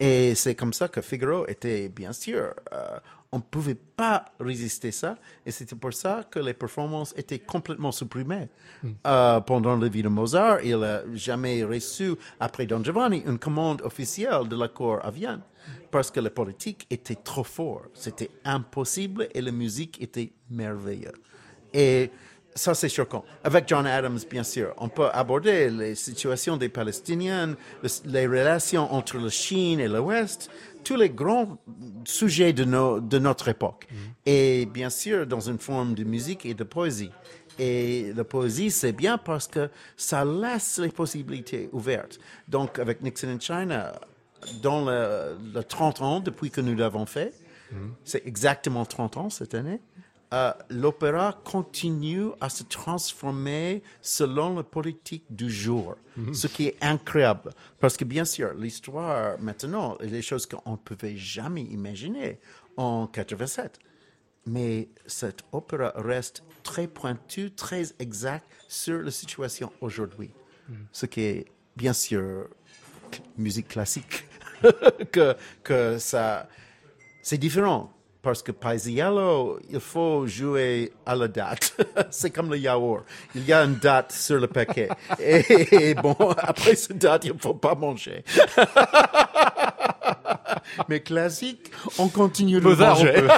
Et 0.00 0.34
c'est 0.34 0.54
comme 0.54 0.72
ça 0.72 0.88
que 0.88 1.00
Figaro 1.02 1.46
était, 1.46 1.88
bien 1.88 2.12
sûr, 2.12 2.54
euh, 2.72 2.98
on 3.32 3.38
ne 3.38 3.42
pouvait 3.42 3.74
pas 3.74 4.24
résister 4.40 4.92
ça, 4.92 5.18
et 5.44 5.50
c'était 5.50 5.74
pour 5.74 5.92
ça 5.92 6.24
que 6.30 6.38
les 6.38 6.54
performances 6.54 7.12
étaient 7.16 7.40
complètement 7.40 7.92
supprimées. 7.92 8.48
Euh, 9.06 9.40
pendant 9.40 9.76
la 9.76 9.88
vie 9.88 10.02
de 10.02 10.08
Mozart, 10.08 10.60
il 10.64 10.78
n'a 10.78 11.02
jamais 11.12 11.62
reçu, 11.64 12.14
après 12.40 12.66
Don 12.66 12.82
Giovanni, 12.82 13.22
une 13.26 13.38
commande 13.38 13.82
officielle 13.82 14.48
de 14.48 14.56
la 14.56 14.68
cour 14.68 15.00
à 15.04 15.10
Vienne, 15.10 15.42
parce 15.90 16.10
que 16.10 16.20
la 16.20 16.30
politique 16.30 16.86
était 16.88 17.16
trop 17.16 17.44
forte. 17.44 17.90
C'était 17.94 18.30
impossible, 18.44 19.28
et 19.34 19.42
la 19.42 19.52
musique 19.52 20.00
était 20.00 20.32
merveilleuse. 20.48 21.12
Et 21.74 22.10
ça, 22.56 22.74
c'est 22.74 22.88
choquant. 22.88 23.24
Avec 23.44 23.68
John 23.68 23.86
Adams, 23.86 24.18
bien 24.28 24.42
sûr, 24.42 24.74
on 24.78 24.88
peut 24.88 25.08
aborder 25.12 25.70
les 25.70 25.94
situations 25.94 26.56
des 26.56 26.68
Palestiniens, 26.68 27.54
le- 27.82 27.88
les 28.10 28.26
relations 28.26 28.92
entre 28.92 29.18
la 29.18 29.28
Chine 29.28 29.78
et 29.78 29.86
l'Ouest, 29.88 30.50
tous 30.82 30.96
les 30.96 31.10
grands 31.10 31.58
sujets 32.04 32.52
de, 32.52 32.64
nos- 32.64 32.98
de 33.00 33.18
notre 33.18 33.48
époque. 33.48 33.86
Et 34.24 34.66
bien 34.66 34.90
sûr, 34.90 35.26
dans 35.26 35.40
une 35.40 35.58
forme 35.58 35.94
de 35.94 36.02
musique 36.04 36.44
et 36.46 36.54
de 36.54 36.64
poésie. 36.64 37.10
Et 37.58 38.12
la 38.14 38.24
poésie, 38.24 38.70
c'est 38.70 38.92
bien 38.92 39.16
parce 39.18 39.46
que 39.46 39.70
ça 39.96 40.24
laisse 40.24 40.78
les 40.78 40.90
possibilités 40.90 41.68
ouvertes. 41.72 42.18
Donc, 42.48 42.78
avec 42.78 43.00
Nixon 43.02 43.28
in 43.28 43.40
China, 43.40 43.92
dans 44.62 44.84
le, 44.84 45.36
le 45.54 45.62
30 45.64 46.02
ans 46.02 46.20
depuis 46.20 46.50
que 46.50 46.60
nous 46.60 46.74
l'avons 46.76 47.06
fait, 47.06 47.32
c'est 48.04 48.24
exactement 48.26 48.84
30 48.84 49.16
ans 49.16 49.28
cette 49.30 49.54
année, 49.54 49.80
euh, 50.34 50.52
l'opéra 50.70 51.40
continue 51.44 52.30
à 52.40 52.48
se 52.48 52.64
transformer 52.64 53.82
selon 54.00 54.56
la 54.56 54.64
politique 54.64 55.24
du 55.30 55.48
jour, 55.48 55.96
ce 56.32 56.46
qui 56.46 56.66
est 56.66 56.76
incroyable. 56.80 57.52
Parce 57.78 57.96
que 57.96 58.04
bien 58.04 58.24
sûr, 58.24 58.52
l'histoire 58.54 59.38
maintenant, 59.38 59.96
est 59.98 60.08
des 60.08 60.22
choses 60.22 60.46
qu'on 60.46 60.72
ne 60.72 60.76
pouvait 60.76 61.16
jamais 61.16 61.62
imaginer 61.62 62.40
en 62.76 63.06
87. 63.06 63.78
Mais 64.46 64.88
cet 65.06 65.44
opéra 65.52 65.92
reste 65.96 66.42
très 66.62 66.88
pointu, 66.88 67.52
très 67.52 67.84
exact 67.98 68.46
sur 68.68 69.02
la 69.02 69.10
situation 69.10 69.72
aujourd'hui, 69.80 70.30
ce 70.92 71.06
qui 71.06 71.20
est 71.20 71.46
bien 71.76 71.92
sûr, 71.92 72.48
musique 73.36 73.68
classique, 73.68 74.26
que, 75.12 75.36
que 75.62 75.98
ça, 75.98 76.48
c'est 77.22 77.38
différent. 77.38 77.92
Parce 78.26 78.42
que 78.42 78.50
Paisiello, 78.50 79.60
il 79.70 79.78
faut 79.78 80.26
jouer 80.26 80.92
à 81.06 81.14
la 81.14 81.28
date. 81.28 81.80
c'est 82.10 82.32
comme 82.32 82.50
le 82.50 82.58
yaourt. 82.58 83.04
Il 83.36 83.44
y 83.44 83.52
a 83.52 83.62
une 83.62 83.76
date 83.76 84.10
sur 84.10 84.40
le 84.40 84.48
paquet. 84.48 84.88
Et, 85.20 85.90
et 85.90 85.94
bon, 85.94 86.16
après 86.36 86.74
cette 86.74 86.98
date, 86.98 87.26
il 87.26 87.34
ne 87.34 87.38
faut 87.38 87.54
pas 87.54 87.76
manger. 87.76 88.24
Mais 90.88 90.98
classique, 90.98 91.70
on 92.00 92.08
continue 92.08 92.60
de 92.60 92.66
manger. 92.66 93.28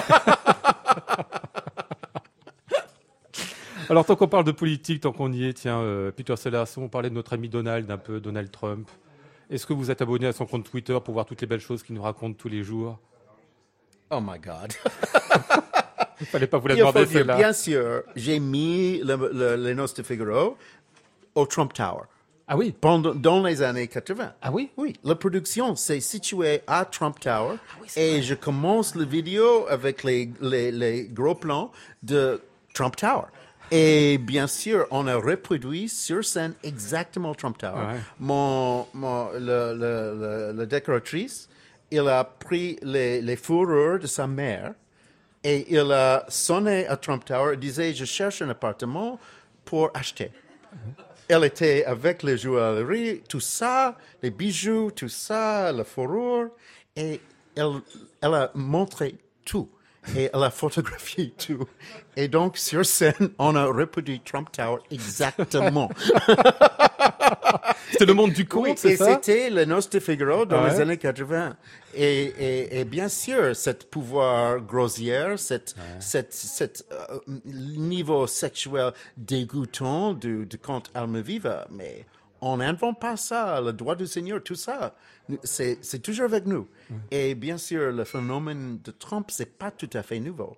Alors, 3.89 4.05
tant 4.05 4.15
qu'on 4.15 4.27
parle 4.27 4.45
de 4.45 4.51
politique, 4.51 5.01
tant 5.01 5.11
qu'on 5.11 5.31
y 5.31 5.45
est, 5.45 5.53
tiens, 5.53 5.81
euh, 5.81 6.09
Peter 6.09 6.35
Sellers, 6.35 6.63
on 6.77 6.87
parlait 6.87 7.11
de 7.11 7.15
notre 7.15 7.33
ami 7.33 7.47
Donald, 7.47 7.91
un 7.91 7.99
peu, 7.99 8.19
Donald 8.19 8.49
Trump. 8.49 8.89
Est-ce 9.51 9.67
que 9.67 9.73
vous 9.73 9.91
êtes 9.91 10.01
abonné 10.01 10.25
à 10.25 10.33
son 10.33 10.47
compte 10.47 10.67
Twitter 10.67 10.97
pour 11.05 11.13
voir 11.13 11.27
toutes 11.27 11.41
les 11.41 11.47
belles 11.47 11.59
choses 11.59 11.83
qu'il 11.83 11.93
nous 11.93 12.01
raconte 12.01 12.37
tous 12.37 12.49
les 12.49 12.63
jours? 12.63 12.97
Oh 14.11 14.19
my 14.21 14.39
God. 14.39 14.73
Il 16.21 16.25
fallait 16.27 16.47
pas 16.47 16.57
vous 16.57 16.67
la 16.67 16.75
demander, 16.75 17.05
celle-là. 17.05 17.37
bien 17.37 17.53
sûr, 17.53 18.03
j'ai 18.15 18.39
mis 18.39 18.99
le, 18.99 19.29
le- 19.33 19.55
les 19.55 19.73
noces 19.73 19.93
de 19.93 20.03
Figaro 20.03 20.57
au 21.35 21.45
Trump 21.45 21.71
Tower 21.73 22.03
Ah 22.47 22.57
oui 22.57 22.73
pendant, 22.79 23.13
dans 23.15 23.41
les 23.43 23.61
années 23.61 23.87
80. 23.87 24.33
Ah 24.41 24.51
oui? 24.51 24.69
Oui, 24.75 24.93
la 25.05 25.15
production 25.15 25.75
s'est 25.77 26.01
située 26.01 26.61
à 26.67 26.83
Trump 26.85 27.19
Tower 27.21 27.55
Ah 27.57 27.83
c'est 27.87 28.01
et 28.01 28.21
je 28.23 28.33
commence 28.35 28.95
la 28.95 29.05
vidéo 29.05 29.65
avec 29.69 30.03
les, 30.03 30.29
les, 30.41 30.71
les 30.71 31.05
gros 31.07 31.35
plans 31.35 31.71
de 32.03 32.41
Trump 32.73 32.95
Tower. 32.97 33.27
Et 33.71 34.17
bien 34.17 34.47
sûr, 34.47 34.87
on 34.91 35.05
a 35.07 35.15
reproduit 35.15 35.87
sur 35.89 36.25
scène 36.25 36.53
exactement 36.63 37.35
Trump 37.35 37.57
Tower. 37.57 37.75
Ouais. 37.93 37.99
Mon, 38.19 38.87
mon, 38.93 39.29
le, 39.33 39.39
le, 39.39 40.15
le- 40.19 40.53
la 40.57 40.65
décoratrice, 40.65 41.47
il 41.91 42.07
a 42.07 42.23
pris 42.23 42.77
les, 42.81 43.35
fourrures 43.35 43.99
de 43.99 44.07
sa 44.07 44.27
mère 44.27 44.73
et 45.43 45.65
il 45.73 45.91
a 45.91 46.25
sonné 46.27 46.87
à 46.87 46.97
Trump 46.97 47.23
Tower 47.25 47.53
et 47.53 47.57
disait, 47.57 47.93
je 47.93 48.05
cherche 48.05 48.41
un 48.41 48.49
appartement 48.49 49.19
pour 49.65 49.89
acheter. 49.93 50.31
Elle 51.27 51.45
était 51.45 51.85
avec 51.85 52.23
les 52.23 52.37
joailleries, 52.37 53.21
tout 53.27 53.39
ça, 53.39 53.97
les 54.21 54.31
bijoux, 54.31 54.91
tout 54.91 55.09
ça, 55.09 55.71
la 55.71 55.83
fourrure, 55.83 56.49
et 56.95 57.21
elle, 57.55 57.81
elle 58.21 58.33
a 58.33 58.51
montré 58.55 59.15
tout. 59.45 59.69
Et 60.15 60.29
elle 60.33 60.43
a 60.43 60.49
photographié 60.49 61.31
tout. 61.37 61.67
Et 62.15 62.27
donc, 62.27 62.57
sur 62.57 62.85
scène, 62.85 63.29
on 63.37 63.55
a 63.55 63.65
reproduit 63.65 64.21
Trump 64.21 64.51
Tower 64.51 64.79
exactement. 64.89 65.89
C'était 67.91 68.05
le 68.05 68.13
monde 68.13 68.33
du 68.33 68.47
conte, 68.47 68.63
Oui, 68.63 68.73
c'est 68.77 68.95
ça? 68.97 69.05
c'était 69.13 69.49
le 69.49 69.65
Noce 69.65 69.89
de 69.89 69.99
Figaro 69.99 70.45
dans 70.45 70.63
les 70.65 70.79
années 70.79 70.97
80. 70.97 71.55
Et, 71.95 72.23
et, 72.25 72.79
et 72.79 72.85
bien 72.85 73.09
sûr, 73.09 73.55
cette 73.55 73.89
pouvoir 73.89 74.59
grossière, 74.61 75.39
cette, 75.39 75.75
cette, 75.99 76.33
cette 76.33 76.85
euh, 76.91 77.19
niveau 77.55 78.27
sexuel 78.27 78.91
dégoûtant 79.17 80.13
du, 80.13 80.45
du 80.45 80.57
conte 80.57 80.91
Almaviva, 80.93 81.67
mais 81.71 82.05
on 82.41 82.57
n'invente 82.57 82.99
pas 82.99 83.17
ça, 83.17 83.59
le 83.61 83.73
droit 83.73 83.95
du 83.95 84.07
Seigneur, 84.07 84.41
tout 84.43 84.55
ça. 84.55 84.95
C'est 85.43 86.01
toujours 86.01 86.25
avec 86.25 86.45
nous. 86.45 86.67
Et 87.11 87.35
bien 87.35 87.57
sûr, 87.57 87.91
le 87.91 88.03
phénomène 88.03 88.79
de 88.83 88.91
Trump, 88.91 89.27
c'est 89.29 89.57
pas 89.57 89.71
tout 89.71 89.89
à 89.93 90.03
fait 90.03 90.19
nouveau. 90.19 90.55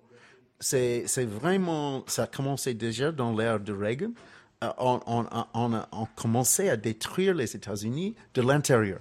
C'est 0.60 1.02
c'est 1.06 1.24
vraiment, 1.24 2.04
ça 2.06 2.22
a 2.22 2.26
commencé 2.28 2.72
déjà 2.72 3.10
dans 3.10 3.36
l'ère 3.36 3.58
de 3.58 3.72
Reagan. 3.72 4.12
Euh, 4.62 4.68
on, 4.78 5.00
on, 5.06 5.22
a- 5.22 5.48
on 5.54 5.74
a 5.74 5.88
on 5.92 6.06
commençait 6.16 6.68
à 6.70 6.76
détruire 6.76 7.34
les 7.34 7.54
États-Unis 7.56 8.14
de 8.34 8.42
l'intérieur. 8.42 9.00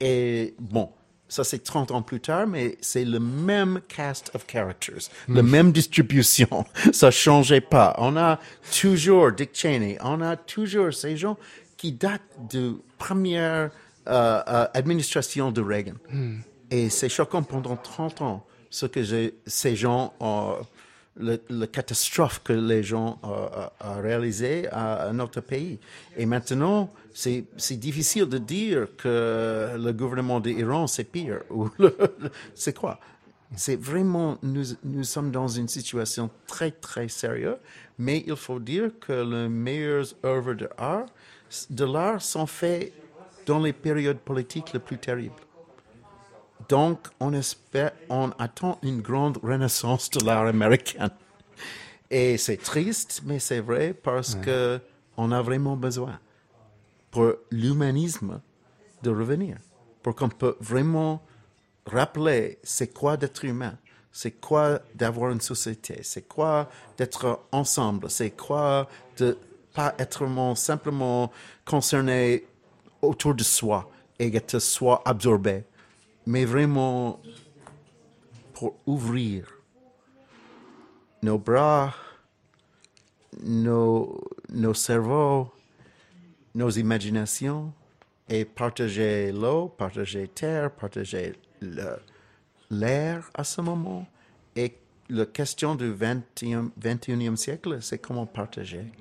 Et 0.00 0.54
bon, 0.58 0.90
ça 1.28 1.44
c'est 1.44 1.62
30 1.62 1.90
ans 1.92 2.02
plus 2.02 2.20
tard, 2.20 2.46
mais 2.46 2.76
c'est 2.80 3.04
le 3.04 3.20
même 3.20 3.80
cast 3.88 4.30
of 4.34 4.46
characters, 4.46 5.08
la 5.28 5.42
même 5.42 5.70
distribution. 5.72 6.64
Ça 6.92 7.10
changeait 7.10 7.60
pas. 7.60 7.94
On 7.98 8.16
a 8.16 8.38
toujours 8.80 9.32
Dick 9.32 9.50
Cheney, 9.54 9.96
on 10.02 10.20
a 10.20 10.36
toujours 10.36 10.92
ces 10.92 11.16
gens 11.16 11.36
qui 11.76 11.92
datent 11.92 12.20
de 12.50 12.74
première 12.98 13.70
euh, 14.08 14.42
euh, 14.48 14.66
administration 14.74 15.50
de 15.52 15.60
Reagan. 15.62 15.94
Et 16.70 16.88
c'est 16.90 17.08
choquant 17.08 17.42
pendant 17.42 17.76
30 17.76 18.22
ans 18.22 18.46
ce 18.70 18.86
que 18.86 19.00
ces 19.46 19.76
gens 19.76 20.14
ont, 20.20 20.56
le, 21.16 21.40
le 21.50 21.66
catastrophe 21.66 22.40
que 22.42 22.52
les 22.52 22.82
gens 22.82 23.18
ont, 23.22 23.48
ont 23.86 24.00
réalisé 24.00 24.68
à, 24.70 24.94
à 24.94 25.12
notre 25.12 25.40
pays. 25.40 25.78
Et 26.16 26.26
maintenant, 26.26 26.90
c'est 27.12 27.44
difficile 27.72 28.26
de 28.26 28.38
dire 28.38 28.88
que 28.96 29.76
le 29.76 29.92
gouvernement 29.92 30.40
d'Iran, 30.40 30.86
c'est 30.86 31.04
pire. 31.04 31.40
C'est 32.54 32.76
quoi? 32.76 32.98
C'est 33.54 33.76
vraiment, 33.76 34.38
nous, 34.42 34.64
nous 34.82 35.04
sommes 35.04 35.30
dans 35.30 35.48
une 35.48 35.68
situation 35.68 36.30
très, 36.46 36.70
très 36.70 37.08
sérieuse, 37.08 37.58
mais 37.98 38.24
il 38.26 38.36
faut 38.36 38.58
dire 38.58 38.92
que 38.98 39.12
les 39.12 39.48
meilleures 39.48 40.06
œuvres 40.24 40.54
de 40.54 40.68
art, 40.78 41.04
de 41.68 41.84
l'art 41.84 42.22
sont 42.22 42.46
faites 42.46 42.94
dans 43.44 43.58
les 43.58 43.74
périodes 43.74 44.20
politiques 44.20 44.72
les 44.72 44.78
plus 44.78 44.96
terribles. 44.96 45.34
Donc, 46.68 47.08
on 47.20 47.32
espère, 47.32 47.92
on 48.08 48.30
attend 48.38 48.78
une 48.82 49.00
grande 49.00 49.38
renaissance 49.42 50.10
de 50.10 50.24
l'art 50.24 50.46
américain. 50.46 51.10
Et 52.10 52.36
c'est 52.36 52.58
triste, 52.58 53.22
mais 53.24 53.38
c'est 53.38 53.60
vrai 53.60 53.94
parce 53.94 54.34
que 54.34 54.80
on 55.16 55.32
a 55.32 55.42
vraiment 55.42 55.76
besoin 55.76 56.18
pour 57.10 57.34
l'humanisme 57.50 58.40
de 59.02 59.10
revenir, 59.10 59.56
pour 60.02 60.14
qu'on 60.14 60.28
peut 60.28 60.56
vraiment 60.60 61.22
rappeler 61.86 62.58
c'est 62.62 62.92
quoi 62.92 63.16
d'être 63.16 63.44
humain, 63.44 63.76
c'est 64.12 64.32
quoi 64.32 64.80
d'avoir 64.94 65.30
une 65.30 65.40
société, 65.40 66.00
c'est 66.02 66.28
quoi 66.28 66.68
d'être 66.96 67.40
ensemble, 67.50 68.10
c'est 68.10 68.30
quoi 68.30 68.88
de 69.18 69.38
pas 69.74 69.94
être 69.98 70.26
simplement 70.54 71.30
concerné 71.64 72.44
autour 73.00 73.34
de 73.34 73.42
soi 73.42 73.90
et 74.18 74.34
être 74.36 74.58
soi 74.58 75.02
absorbé, 75.04 75.64
mais 76.26 76.44
vraiment 76.44 77.20
pour 78.54 78.76
ouvrir 78.86 79.52
nos 81.22 81.38
bras, 81.38 81.94
nos, 83.42 84.20
nos 84.50 84.74
cerveaux, 84.74 85.52
nos 86.54 86.70
imaginations 86.70 87.72
et 88.28 88.44
partager 88.44 89.32
l'eau, 89.32 89.68
partager 89.68 90.28
terre, 90.28 90.70
partager 90.70 91.34
l'air 92.70 93.30
à 93.34 93.44
ce 93.44 93.60
moment. 93.60 94.06
Et 94.56 94.76
la 95.08 95.26
question 95.26 95.74
du 95.74 95.92
21e, 95.92 96.70
21e 96.80 97.36
siècle, 97.36 97.82
c'est 97.82 97.98
comment 97.98 98.26
partager. 98.26 98.92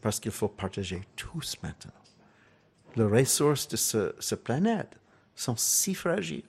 Parce 0.00 0.20
qu'il 0.20 0.32
faut 0.32 0.48
partager 0.48 1.02
tous 1.16 1.56
maintenant. 1.62 1.92
Les 2.96 3.04
ressources 3.04 3.66
de 3.68 3.76
ce, 3.76 4.14
ce 4.18 4.34
planète 4.34 4.96
sont 5.34 5.56
si 5.56 5.94
fragiles. 5.94 6.44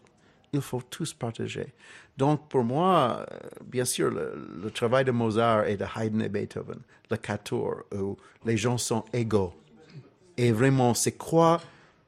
Il 0.56 0.62
faut 0.62 0.82
tous 0.90 1.14
partager. 1.14 1.74
Donc, 2.18 2.48
pour 2.48 2.64
moi, 2.64 3.26
euh, 3.30 3.38
bien 3.66 3.84
sûr, 3.84 4.10
le, 4.10 4.72
travail 4.72 5.04
de 5.04 5.12
Mozart 5.12 5.66
et 5.66 5.76
de 5.76 5.86
Haydn 5.96 6.22
et 6.22 6.30
Beethoven, 6.30 6.80
le 7.12 7.18
quatuor, 7.18 7.84
où 7.94 8.16
les 8.46 8.56
gens 8.56 8.78
sont 8.78 9.04
égaux. 9.12 9.54
Et 10.38 10.52
vraiment, 10.52 10.94
c'est 10.94 11.18
quoi 11.18 11.62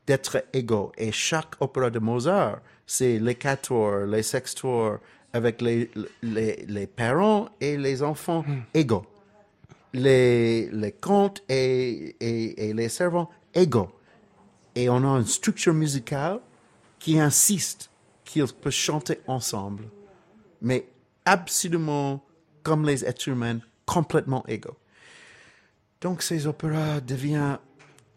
d'être 0.06 0.44
égaux? 0.54 0.92
Et 0.98 1.12
chaque 1.12 1.56
opéra 1.60 1.90
de 1.90 2.00
Mozart, 2.00 2.60
c'est 2.86 3.20
les 3.20 3.36
quatuors, 3.36 4.06
les 4.06 4.24
sextuors, 4.24 5.00
avec 5.34 5.62
les, 5.62 5.92
les, 6.24 6.88
parents 6.88 7.50
et 7.60 7.78
les 7.78 8.02
enfants 8.02 8.46
égaux. 8.74 9.06
Les, 9.94 10.70
les 10.72 10.94
contes 10.94 11.44
et, 11.50 12.16
et 12.20 12.74
les 12.74 12.90
servants 12.90 13.30
égaux. 13.54 13.92
Et 14.74 14.90
on 14.90 14.98
a 14.98 15.18
une 15.18 15.26
structure 15.26 15.74
musicale 15.74 16.40
qui 17.00 17.20
insiste 17.20 17.90
qu'ils 18.28 18.46
peuvent 18.54 18.72
chanter 18.72 19.20
ensemble, 19.26 19.86
mais 20.62 20.88
absolument 21.26 22.24
comme 22.62 22.86
les 22.86 23.06
êtres 23.06 23.30
humains, 23.30 23.60
complètement 23.86 24.46
égaux. 24.48 24.78
Donc 26.02 26.22
ces 26.22 26.46
opéras 26.46 27.00
deviennent 27.00 27.58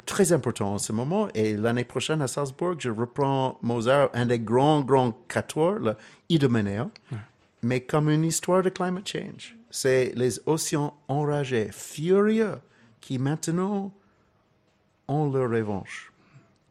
très 0.04 0.32
importants 0.32 0.74
en 0.74 0.78
ce 0.78 0.92
moment. 0.92 1.28
Et 1.34 1.56
l'année 1.56 1.84
prochaine 1.84 2.20
à 2.20 2.26
Salzbourg, 2.26 2.74
je 2.78 2.90
reprends 2.90 3.58
Mozart, 3.62 4.10
un 4.12 4.26
des 4.26 4.40
grands, 4.40 4.80
grands 4.80 5.12
quatuors, 5.28 5.78
le 5.78 5.96
Idomeneo, 6.28 6.90
mais 7.62 7.80
comme 7.80 8.10
une 8.10 8.24
histoire 8.24 8.62
de 8.62 8.70
climate 8.70 9.08
change. 9.08 9.56
C'est 9.70 10.12
les 10.16 10.40
océans 10.46 10.94
enragés, 11.06 11.70
furieux, 11.70 12.56
qui 13.00 13.18
maintenant 13.18 13.92
ont 15.06 15.30
leur 15.30 15.48
revanche. 15.48 16.09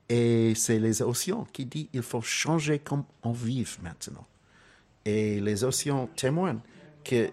Et 0.09 0.53
c'est 0.55 0.79
les 0.79 1.01
océans 1.01 1.45
qui 1.53 1.65
disent 1.65 1.87
il 1.93 2.01
faut 2.01 2.21
changer 2.21 2.79
comme 2.79 3.03
on 3.23 3.31
vit 3.31 3.65
maintenant. 3.83 4.25
Et 5.05 5.39
les 5.39 5.63
océans 5.63 6.09
témoignent 6.15 6.59
que 7.03 7.29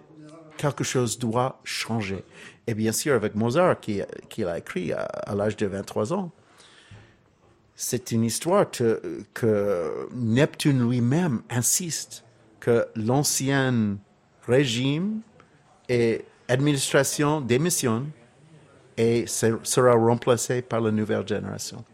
quelque 0.56 0.84
chose 0.84 1.18
doit 1.18 1.60
changer. 1.64 2.22
Et 2.66 2.74
bien 2.74 2.92
sûr, 2.92 3.14
avec 3.14 3.34
Mozart, 3.34 3.80
qui, 3.80 4.00
qui 4.28 4.42
l'a 4.42 4.58
écrit 4.58 4.92
à, 4.92 5.34
l'âge 5.34 5.56
de 5.56 5.66
23 5.66 6.12
ans, 6.12 6.30
c'est 7.74 8.10
une 8.12 8.24
histoire 8.24 8.70
que, 8.70 10.08
Neptune 10.14 10.88
lui-même 10.88 11.42
insiste 11.50 12.24
que 12.60 12.86
l'ancien 12.96 13.98
régime 14.46 15.20
et 15.88 16.24
administration 16.48 17.40
démissionnent 17.40 18.10
et 18.96 19.26
se- 19.26 19.58
sera 19.62 19.92
remplacé 19.92 20.62
par 20.62 20.80
la 20.80 20.90
nouvelle 20.90 21.26
génération. 21.28 21.84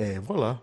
Et 0.00 0.18
voilà. 0.18 0.58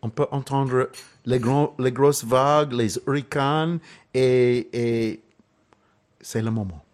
On 0.00 0.10
peut 0.10 0.26
entendre 0.30 0.90
les, 1.26 1.40
gros- 1.40 1.74
les 1.78 1.90
grosses 1.90 2.24
vagues, 2.24 2.72
les 2.72 2.96
hurricanes, 3.04 3.80
et 4.14 5.20
c'est 6.20 6.40
le 6.42 6.50
moment. 6.52 6.84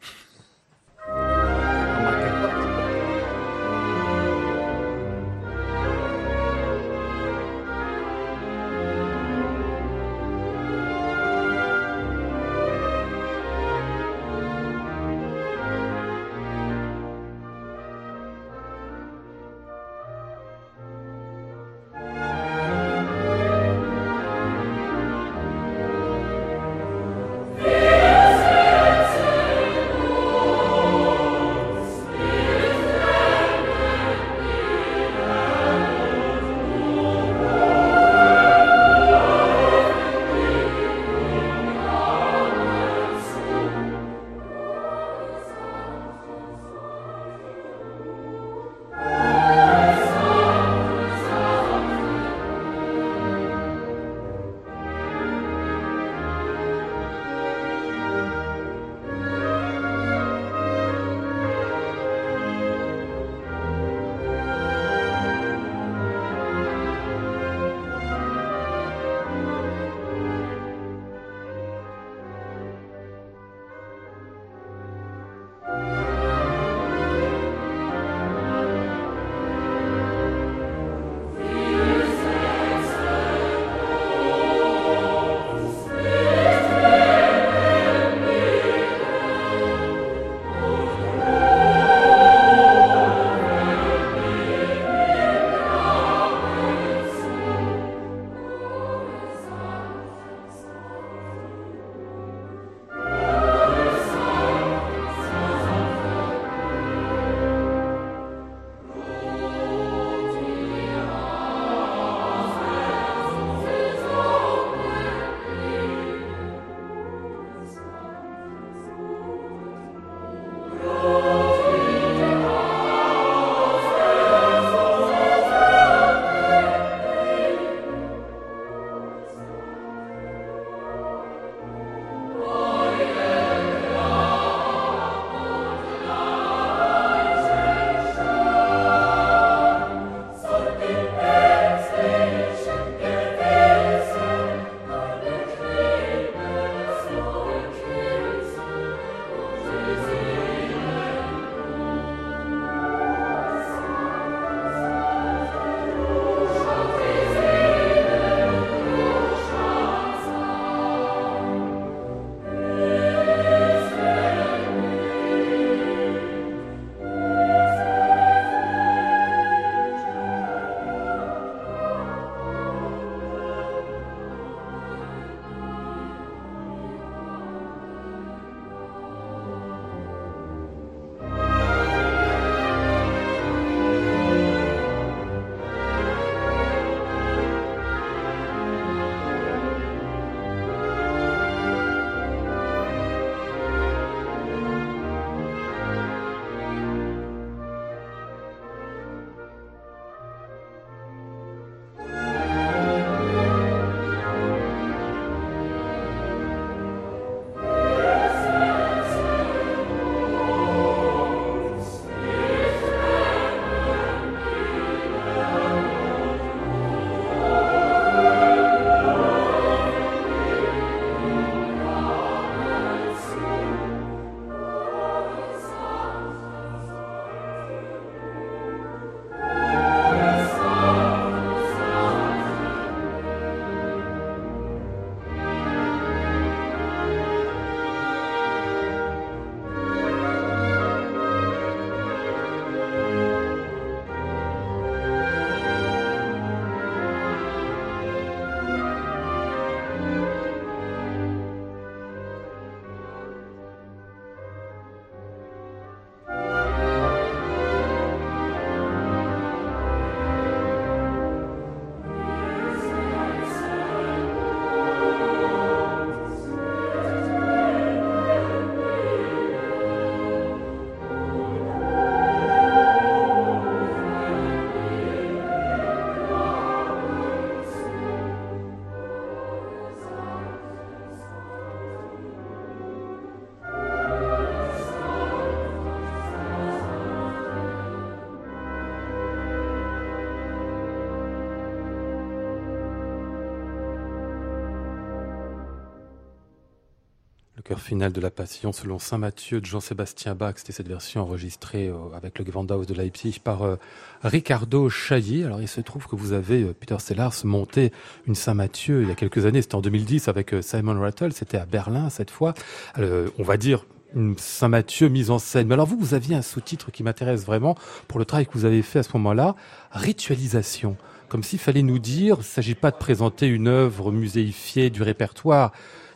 Chœur 297.74 297.80
final 297.80 298.12
de 298.12 298.20
la 298.20 298.30
Passion 298.30 298.72
selon 298.72 299.00
Saint 299.00 299.18
Matthieu 299.18 299.60
de 299.60 299.66
Jean-Sébastien 299.66 300.36
Bach. 300.36 300.54
C'était 300.58 300.72
cette 300.72 300.86
version 300.86 301.22
enregistrée 301.22 301.88
euh, 301.88 301.96
avec 302.14 302.38
le 302.38 302.44
Gewandhaus 302.44 302.84
de 302.84 302.94
Leipzig 302.94 303.40
par 303.42 303.62
euh, 303.62 303.76
Ricardo 304.22 304.88
Chailly. 304.88 305.42
Alors 305.42 305.60
il 305.60 305.66
se 305.66 305.80
trouve 305.80 306.06
que 306.06 306.14
vous 306.14 306.32
avez, 306.32 306.62
euh, 306.62 306.72
Peter 306.78 306.96
Sellars, 307.00 307.34
monté 307.42 307.90
une 308.28 308.36
Saint 308.36 308.54
Matthieu 308.54 309.02
il 309.02 309.08
y 309.08 309.10
a 309.10 309.16
quelques 309.16 309.44
années. 309.44 309.60
C'était 309.60 309.74
en 309.74 309.80
2010 309.80 310.28
avec 310.28 310.54
Simon 310.60 311.00
Rattle. 311.00 311.32
C'était 311.32 311.56
à 311.56 311.66
Berlin 311.66 312.10
cette 312.10 312.30
fois. 312.30 312.54
on 312.96 313.42
va 313.42 313.56
dire 313.56 313.84
une 314.14 314.38
Saint 314.38 314.68
Matthieu 314.68 315.08
mise 315.08 315.32
en 315.32 315.40
scène. 315.40 315.66
Mais 315.66 315.74
alors 315.74 315.86
vous, 315.86 315.98
vous 315.98 316.14
aviez 316.14 316.36
un 316.36 316.42
sous-titre 316.42 316.92
qui 316.92 317.02
m'intéresse 317.02 317.44
vraiment 317.44 317.76
pour 318.06 318.20
le 318.20 318.24
travail 318.24 318.46
que 318.46 318.52
vous 318.52 318.66
avez 318.66 318.82
fait 318.82 319.00
à 319.00 319.02
ce 319.02 319.10
moment-là, 319.14 319.56
ritualisation. 319.90 320.96
Comme 321.28 321.42
s'il 321.42 321.58
fallait 321.58 321.82
nous 321.82 321.98
dire, 321.98 322.36
il 322.36 322.40
ne 322.40 322.44
s'agit 322.44 322.76
pas 322.76 322.92
de 322.92 322.96
présenter 322.96 323.48
une 323.48 323.66
œuvre 323.66 324.12
muséifiée 324.12 324.90
du 324.90 325.02
répertoire, 325.02 325.72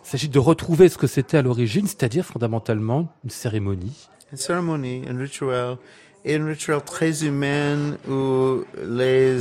il 0.09 0.13
s'agit 0.13 0.31
de 0.31 0.39
retrouver 0.39 0.89
ce 0.89 0.97
que 0.97 1.07
c'était 1.07 1.37
à 1.37 1.43
l'origine, 1.43 1.87
c'est-à-dire 1.87 2.25
fondamentalement 2.25 3.13
une 3.25 3.29
cérémonie. 3.29 4.09
Une 4.33 4.39
cérémonie, 4.39 5.03
un 5.07 5.19
rituel, 5.19 5.77
et 6.25 6.37
un 6.37 6.47
rituel 6.47 6.81
très 6.81 7.27
humain 7.27 7.95
où 8.09 8.65
les 8.83 9.39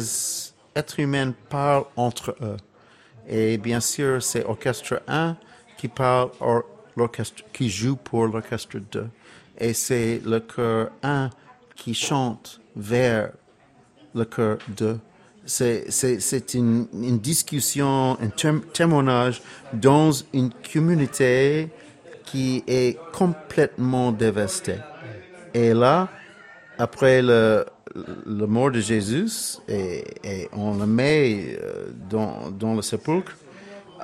êtres 0.75 0.99
humains 0.99 1.33
parlent 1.47 1.85
entre 1.95 2.35
eux. 2.41 2.57
Et 3.29 3.57
bien 3.57 3.79
sûr, 3.79 4.21
c'est 4.21 4.43
orchestre 4.43 5.01
1 5.07 5.37
qui 5.77 5.87
parle, 5.87 6.31
l'orchestre, 6.97 7.43
qui 7.53 7.69
joue 7.69 7.95
pour 7.95 8.27
l'orchestre 8.27 8.79
2. 8.91 9.07
Et 9.59 9.73
c'est 9.73 10.21
le 10.25 10.41
chœur 10.41 10.89
1 11.01 11.29
qui 11.77 11.93
chante 11.93 12.59
vers 12.75 13.31
le 14.13 14.25
chœur 14.25 14.57
2 14.75 14.99
c'est 15.47 16.53
une, 16.53 16.87
une, 16.93 17.19
discussion, 17.19 18.17
un 18.21 18.59
témoignage 18.73 19.41
dans 19.73 20.11
une 20.33 20.49
communauté 20.73 21.69
qui 22.25 22.63
est 22.67 22.97
complètement 23.13 24.11
dévastée. 24.11 24.79
Et 25.53 25.73
là, 25.73 26.09
après 26.77 27.21
le, 27.21 27.65
le 27.95 28.45
mort 28.45 28.71
de 28.71 28.79
Jésus, 28.81 29.57
et, 29.67 30.03
on 30.51 30.75
le 30.75 30.85
met 30.85 31.57
euh, 31.61 31.87
dans, 32.09 32.51
dans 32.51 32.75
le 32.75 32.81
sépulcre, 32.81 33.35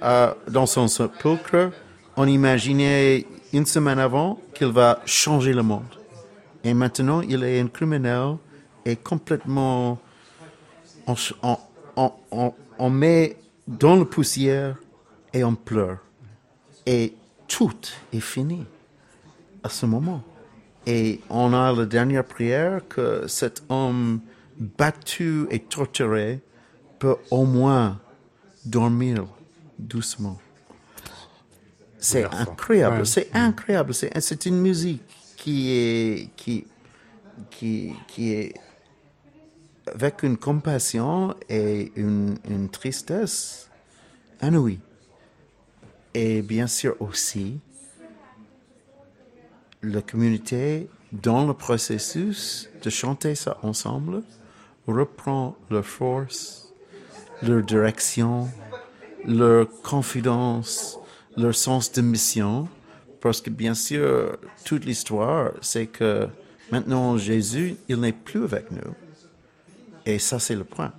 euh, 0.01 0.33
dans 0.49 0.65
son 0.65 0.87
sépulcre, 0.87 1.71
on 2.15 2.25
imaginait 2.25 3.25
une 3.51 3.65
semaine 3.65 3.99
avant 3.99 4.39
qu'il 4.53 4.67
va 4.67 5.01
changer 5.05 5.53
le 5.53 5.61
monde. 5.61 5.83
Et 6.63 6.73
maintenant, 6.73 7.21
il 7.21 7.43
est 7.43 7.59
un 7.59 7.67
criminel 7.67 8.37
et 8.85 8.95
complètement 8.95 9.99
on, 11.07 12.89
met 12.89 13.37
dans 13.67 13.95
la 13.95 14.05
poussière 14.05 14.77
et 15.33 15.43
on 15.43 15.55
pleure. 15.55 15.99
Et 16.85 17.13
tout 17.47 17.75
est 18.11 18.19
fini 18.19 18.65
à 19.63 19.69
ce 19.69 19.85
moment. 19.85 20.21
Et 20.85 21.21
on 21.29 21.53
a 21.53 21.71
la 21.71 21.85
dernière 21.85 22.25
prière 22.25 22.81
que 22.87 23.25
cet 23.27 23.63
homme 23.69 24.19
battu 24.57 25.47
et 25.49 25.59
torturé 25.59 26.41
peut 26.99 27.15
au 27.31 27.45
moins 27.45 27.99
dormir 28.65 29.25
doucement. 29.79 30.39
C'est 31.99 32.25
incroyable, 32.25 33.05
c'est 33.05 33.29
incroyable. 33.33 33.93
C'est 33.93 34.45
une 34.45 34.59
musique 34.59 35.01
qui 35.37 35.71
est, 35.71 36.29
qui, 36.35 36.67
qui, 37.49 37.93
qui 38.07 38.33
est 38.33 38.53
avec 39.87 40.23
une 40.23 40.37
compassion 40.37 41.35
et 41.49 41.91
une, 41.95 42.37
une 42.49 42.69
tristesse 42.69 43.69
inouïe. 44.41 44.79
Et 46.13 46.41
bien 46.41 46.67
sûr 46.67 46.95
aussi, 46.99 47.59
la 49.81 50.01
communauté, 50.01 50.87
dans 51.11 51.45
le 51.45 51.53
processus 51.53 52.69
de 52.81 52.89
chanter 52.89 53.35
ça 53.35 53.57
ensemble, 53.63 54.23
reprend 54.87 55.55
leur 55.69 55.85
force, 55.85 56.73
leur 57.41 57.63
direction, 57.63 58.49
leur 59.25 59.67
confidence, 59.81 60.99
leur 61.35 61.55
sens 61.55 61.91
de 61.91 62.01
mission, 62.01 62.67
parce 63.21 63.41
que 63.41 63.49
bien 63.49 63.73
sûr, 63.73 64.37
toute 64.65 64.85
l'histoire, 64.85 65.51
c'est 65.61 65.87
que 65.87 66.27
maintenant 66.71 67.17
Jésus, 67.17 67.75
il 67.87 67.99
n'est 67.99 68.11
plus 68.11 68.43
avec 68.43 68.71
nous. 68.71 68.93
Et 70.05 70.19
ça, 70.19 70.39
c'est 70.39 70.55
le 70.55 70.63
point. 70.63 70.91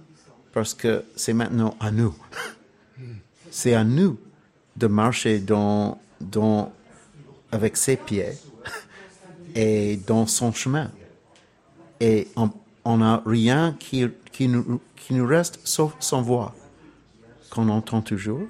Parce 0.53 0.75
que 0.75 1.05
c'est 1.17 1.35
maintenant 1.35 1.77
à 1.81 1.90
nous. 1.90 2.14
c'est 3.51 3.75
à 3.75 3.85
nous 3.85 4.19
de 4.77 4.87
marcher 4.87 5.38
dans, 5.38 6.01
dans, 6.21 6.73
avec 7.53 7.77
ses 7.77 7.97
pieds 7.97 8.33
et 9.55 9.96
dans 10.07 10.27
son 10.27 10.52
chemin. 10.52 10.90
Et 12.00 12.29
on 12.85 12.96
n'a 12.98 13.23
rien 13.25 13.77
qui, 13.79 14.07
qui, 14.33 14.48
nous, 14.48 14.81
qui 14.96 15.15
nous 15.15 15.27
reste 15.27 15.61
sauf 15.65 15.94
son 16.00 16.23
voix, 16.23 16.55
qu'on 17.50 17.69
entend 17.69 18.02
toujours. 18.02 18.46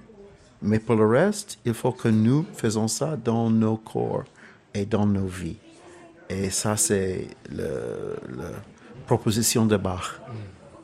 Mais 0.63 0.79
pour 0.79 0.97
le 0.97 1.07
reste, 1.07 1.59
il 1.67 1.75
faut 1.75 1.93
que 1.93 2.09
nous 2.09 2.47
faisons 2.55 2.89
ça 2.89 3.17
dans 3.17 3.51
nos 3.51 3.77
corps 3.77 4.25
et 4.73 4.87
dans 4.87 5.07
nos 5.07 5.27
vies. 5.27 5.59
Et 6.31 6.49
ça, 6.49 6.77
c'est 6.77 7.29
le, 7.51 8.17
le 8.29 8.47
proposition 9.07 9.67
de 9.67 9.77
Bach. 9.77 10.21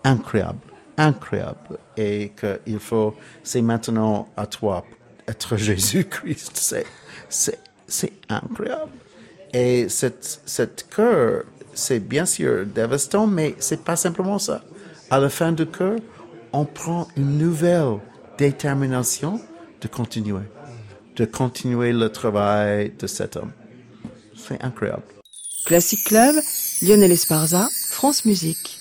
Incroyable, 0.05 0.61
incroyable. 0.97 1.79
Et 1.97 2.33
qu'il 2.39 2.79
faut, 2.79 3.15
c'est 3.43 3.63
maintenant 3.63 4.29
à 4.37 4.47
toi, 4.47 4.85
être 5.29 5.57
Jésus-Christ. 5.69 6.53
C'est, 6.55 6.87
c'est, 7.29 7.59
c'est 7.87 8.13
incroyable. 8.29 8.93
Et 9.53 9.89
cette, 9.89 10.41
cette 10.47 10.87
cœur, 10.89 11.45
c'est 11.75 12.01
bien 12.01 12.27
sûr 12.27 12.67
dévastant, 12.67 13.27
mais 13.27 13.55
c'est 13.59 13.83
pas 13.83 13.97
simplement 13.97 14.39
ça. 14.39 14.63
À 15.11 15.19
la 15.19 15.29
fin 15.29 15.53
du 15.53 15.67
cœur, 15.67 15.97
on 16.53 16.65
prend 16.65 17.09
une 17.17 17.39
nouvelle 17.39 17.99
détermination 18.39 19.41
de 19.81 19.89
continuer, 19.89 20.45
de 21.17 21.25
continuer 21.25 21.93
le 21.93 22.11
travail 22.11 22.93
de 22.99 23.07
cet 23.07 23.37
homme. 23.37 23.53
C'est 24.37 24.63
incroyable. 24.63 25.03
Classic 25.65 26.03
Club, 26.05 26.37
Lionel 26.83 27.13
Esparza, 27.13 27.69
France 27.91 28.25
Musique. 28.25 28.79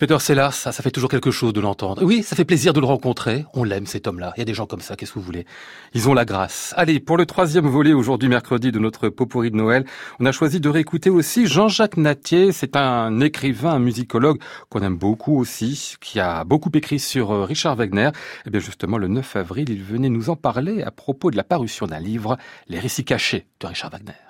Peter 0.00 0.18
Sellars, 0.18 0.54
ça, 0.54 0.72
ça 0.72 0.82
fait 0.82 0.90
toujours 0.90 1.10
quelque 1.10 1.30
chose 1.30 1.52
de 1.52 1.60
l'entendre. 1.60 2.02
Oui, 2.02 2.22
ça 2.22 2.34
fait 2.34 2.44
plaisir 2.44 2.72
de 2.72 2.80
le 2.80 2.86
rencontrer. 2.86 3.44
On 3.54 3.64
l'aime, 3.64 3.86
cet 3.86 4.06
homme-là. 4.06 4.32
Il 4.36 4.40
y 4.40 4.42
a 4.42 4.44
des 4.46 4.54
gens 4.54 4.66
comme 4.66 4.80
ça, 4.80 4.96
qu'est-ce 4.96 5.12
que 5.12 5.18
vous 5.18 5.24
voulez? 5.24 5.46
Ils 5.94 6.08
ont 6.08 6.14
la 6.14 6.24
grâce. 6.24 6.72
Allez, 6.76 7.00
pour 7.00 7.16
le 7.16 7.26
troisième 7.26 7.66
volet 7.66 7.92
aujourd'hui, 7.92 8.28
mercredi, 8.28 8.72
de 8.72 8.78
notre 8.78 9.10
potpourri 9.10 9.50
de 9.50 9.56
Noël, 9.56 9.84
on 10.18 10.26
a 10.26 10.32
choisi 10.32 10.58
de 10.58 10.68
réécouter 10.68 11.10
aussi 11.10 11.46
Jean-Jacques 11.46 11.98
Natier. 11.98 12.50
C'est 12.52 12.76
un 12.76 13.20
écrivain, 13.20 13.74
un 13.74 13.78
musicologue 13.78 14.40
qu'on 14.70 14.80
aime 14.80 14.96
beaucoup 14.96 15.38
aussi, 15.38 15.96
qui 16.00 16.18
a 16.18 16.44
beaucoup 16.44 16.70
écrit 16.74 16.98
sur 16.98 17.30
euh, 17.30 17.44
Richard 17.44 17.76
Wagner. 17.76 18.08
Et 18.08 18.42
eh 18.46 18.50
bien 18.50 18.60
justement, 18.60 18.98
le 18.98 19.08
9 19.08 19.36
avril, 19.36 19.68
il 19.68 19.82
venait 19.82 20.08
nous 20.08 20.30
en 20.30 20.36
parler 20.36 20.82
à 20.82 20.90
propos 20.90 21.30
de 21.30 21.36
la 21.36 21.44
parution 21.44 21.86
d'un 21.86 22.00
livre, 22.00 22.38
Les 22.68 22.78
récits 22.78 23.04
cachés 23.04 23.46
de 23.60 23.66
Richard 23.66 23.90
Wagner. 23.90 24.29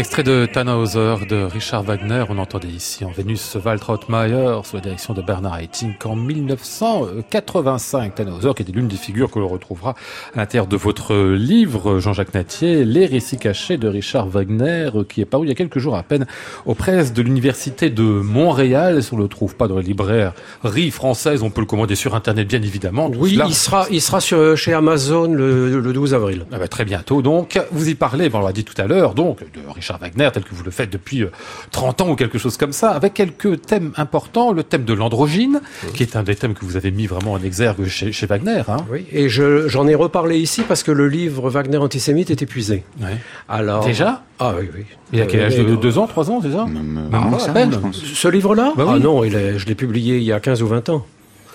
Un 0.00 0.02
extrait 0.02 0.22
de 0.22 0.48
Tannhauser 0.50 1.26
de 1.28 1.42
Richard 1.42 1.82
Wagner, 1.82 2.24
on 2.30 2.38
entendait 2.38 2.68
ici 2.68 3.04
en 3.04 3.10
Vénus 3.10 3.58
Waltraud-Mayer 3.62 4.62
sous 4.64 4.76
la 4.76 4.80
direction 4.80 5.12
de 5.12 5.20
Bernard 5.20 5.58
Haitink 5.58 6.06
en 6.06 6.16
1985. 6.16 8.14
Tannhauser 8.14 8.54
qui 8.56 8.62
était 8.62 8.72
l'une 8.72 8.88
des 8.88 8.96
figures 8.96 9.30
que 9.30 9.38
l'on 9.38 9.48
retrouvera 9.48 9.94
à 10.34 10.38
l'intérieur 10.38 10.68
de 10.68 10.76
votre 10.78 11.14
livre, 11.34 11.98
Jean-Jacques 11.98 12.32
Natier, 12.32 12.86
Les 12.86 13.04
récits 13.04 13.36
cachés 13.36 13.76
de 13.76 13.88
Richard 13.88 14.26
Wagner, 14.26 14.88
qui 15.06 15.20
est 15.20 15.26
paru 15.26 15.44
il 15.44 15.50
y 15.50 15.52
a 15.52 15.54
quelques 15.54 15.80
jours 15.80 15.96
à 15.96 16.02
peine 16.02 16.26
aux 16.64 16.74
presses 16.74 17.12
de 17.12 17.20
l'Université 17.20 17.90
de 17.90 18.02
Montréal. 18.02 19.02
Si 19.02 19.12
on 19.12 19.18
ne 19.18 19.22
le 19.24 19.28
trouve 19.28 19.54
pas 19.54 19.68
dans 19.68 19.76
les 19.76 19.82
librairies 19.82 20.90
françaises, 20.92 21.42
on 21.42 21.50
peut 21.50 21.60
le 21.60 21.66
commander 21.66 21.94
sur 21.94 22.14
Internet 22.14 22.48
bien 22.48 22.62
évidemment. 22.62 23.10
Oui, 23.14 23.38
il 23.46 23.54
sera, 23.54 23.86
il 23.90 24.00
sera 24.00 24.22
sur, 24.22 24.56
chez 24.56 24.72
Amazon 24.72 25.30
le, 25.30 25.78
le 25.78 25.92
12 25.92 26.14
avril. 26.14 26.46
Ah 26.52 26.58
bah, 26.58 26.68
très 26.68 26.86
bientôt 26.86 27.20
donc. 27.20 27.60
Vous 27.70 27.90
y 27.90 27.94
parlez, 27.94 28.30
on 28.32 28.40
l'a 28.40 28.54
dit 28.54 28.64
tout 28.64 28.80
à 28.80 28.86
l'heure, 28.86 29.12
donc 29.12 29.40
de 29.40 29.60
Richard 29.74 29.89
Wagner 29.98 30.28
tel 30.32 30.44
que 30.44 30.54
vous 30.54 30.62
le 30.62 30.70
faites 30.70 30.90
depuis 30.90 31.24
30 31.70 32.00
ans 32.02 32.10
ou 32.10 32.16
quelque 32.16 32.38
chose 32.38 32.56
comme 32.56 32.72
ça, 32.72 32.90
avec 32.90 33.14
quelques 33.14 33.62
thèmes 33.62 33.92
importants. 33.96 34.52
Le 34.52 34.62
thème 34.62 34.84
de 34.84 34.92
l'androgyne, 34.94 35.60
qui 35.94 36.02
est 36.02 36.16
un 36.16 36.22
des 36.22 36.34
thèmes 36.36 36.54
que 36.54 36.64
vous 36.64 36.76
avez 36.76 36.90
mis 36.90 37.06
vraiment 37.06 37.32
en 37.32 37.42
exergue 37.42 37.86
chez, 37.86 38.12
chez 38.12 38.26
Wagner. 38.26 38.62
Hein. 38.68 38.78
Oui, 38.90 39.06
et 39.12 39.28
j'en 39.28 39.86
ai 39.86 39.94
reparlé 39.94 40.38
ici 40.38 40.62
parce 40.66 40.82
que 40.82 40.92
le 40.92 41.08
livre 41.08 41.50
Wagner 41.50 41.76
antisémite 41.78 42.30
est 42.30 42.42
épuisé. 42.42 42.84
Ouais. 43.00 43.16
Alors 43.48 43.84
Déjà? 43.84 44.22
Ah 44.38 44.54
oui, 44.58 44.68
oui. 44.74 44.84
Il 45.12 45.18
y 45.18 45.22
a 45.22 45.26
quel 45.26 45.42
âge 45.42 45.58
Euh, 45.58 45.64
de 45.64 45.76
Deux 45.76 45.98
ans, 45.98 46.06
trois 46.06 46.30
ans, 46.30 46.40
c'est 46.42 46.52
ça? 46.52 46.64
Même, 46.66 47.10
Ah, 47.12 47.38
ça. 47.38 47.52
Ce 47.92 48.28
livre-là? 48.28 48.72
Bah 48.76 48.84
Ah 48.88 48.92
oui. 48.94 49.00
non, 49.00 49.24
il 49.24 49.34
est, 49.34 49.58
je 49.58 49.66
l'ai 49.66 49.74
publié 49.74 50.16
il 50.18 50.22
y 50.22 50.32
a 50.32 50.40
15 50.40 50.62
ou 50.62 50.66
20 50.66 50.88
ans. 50.88 51.06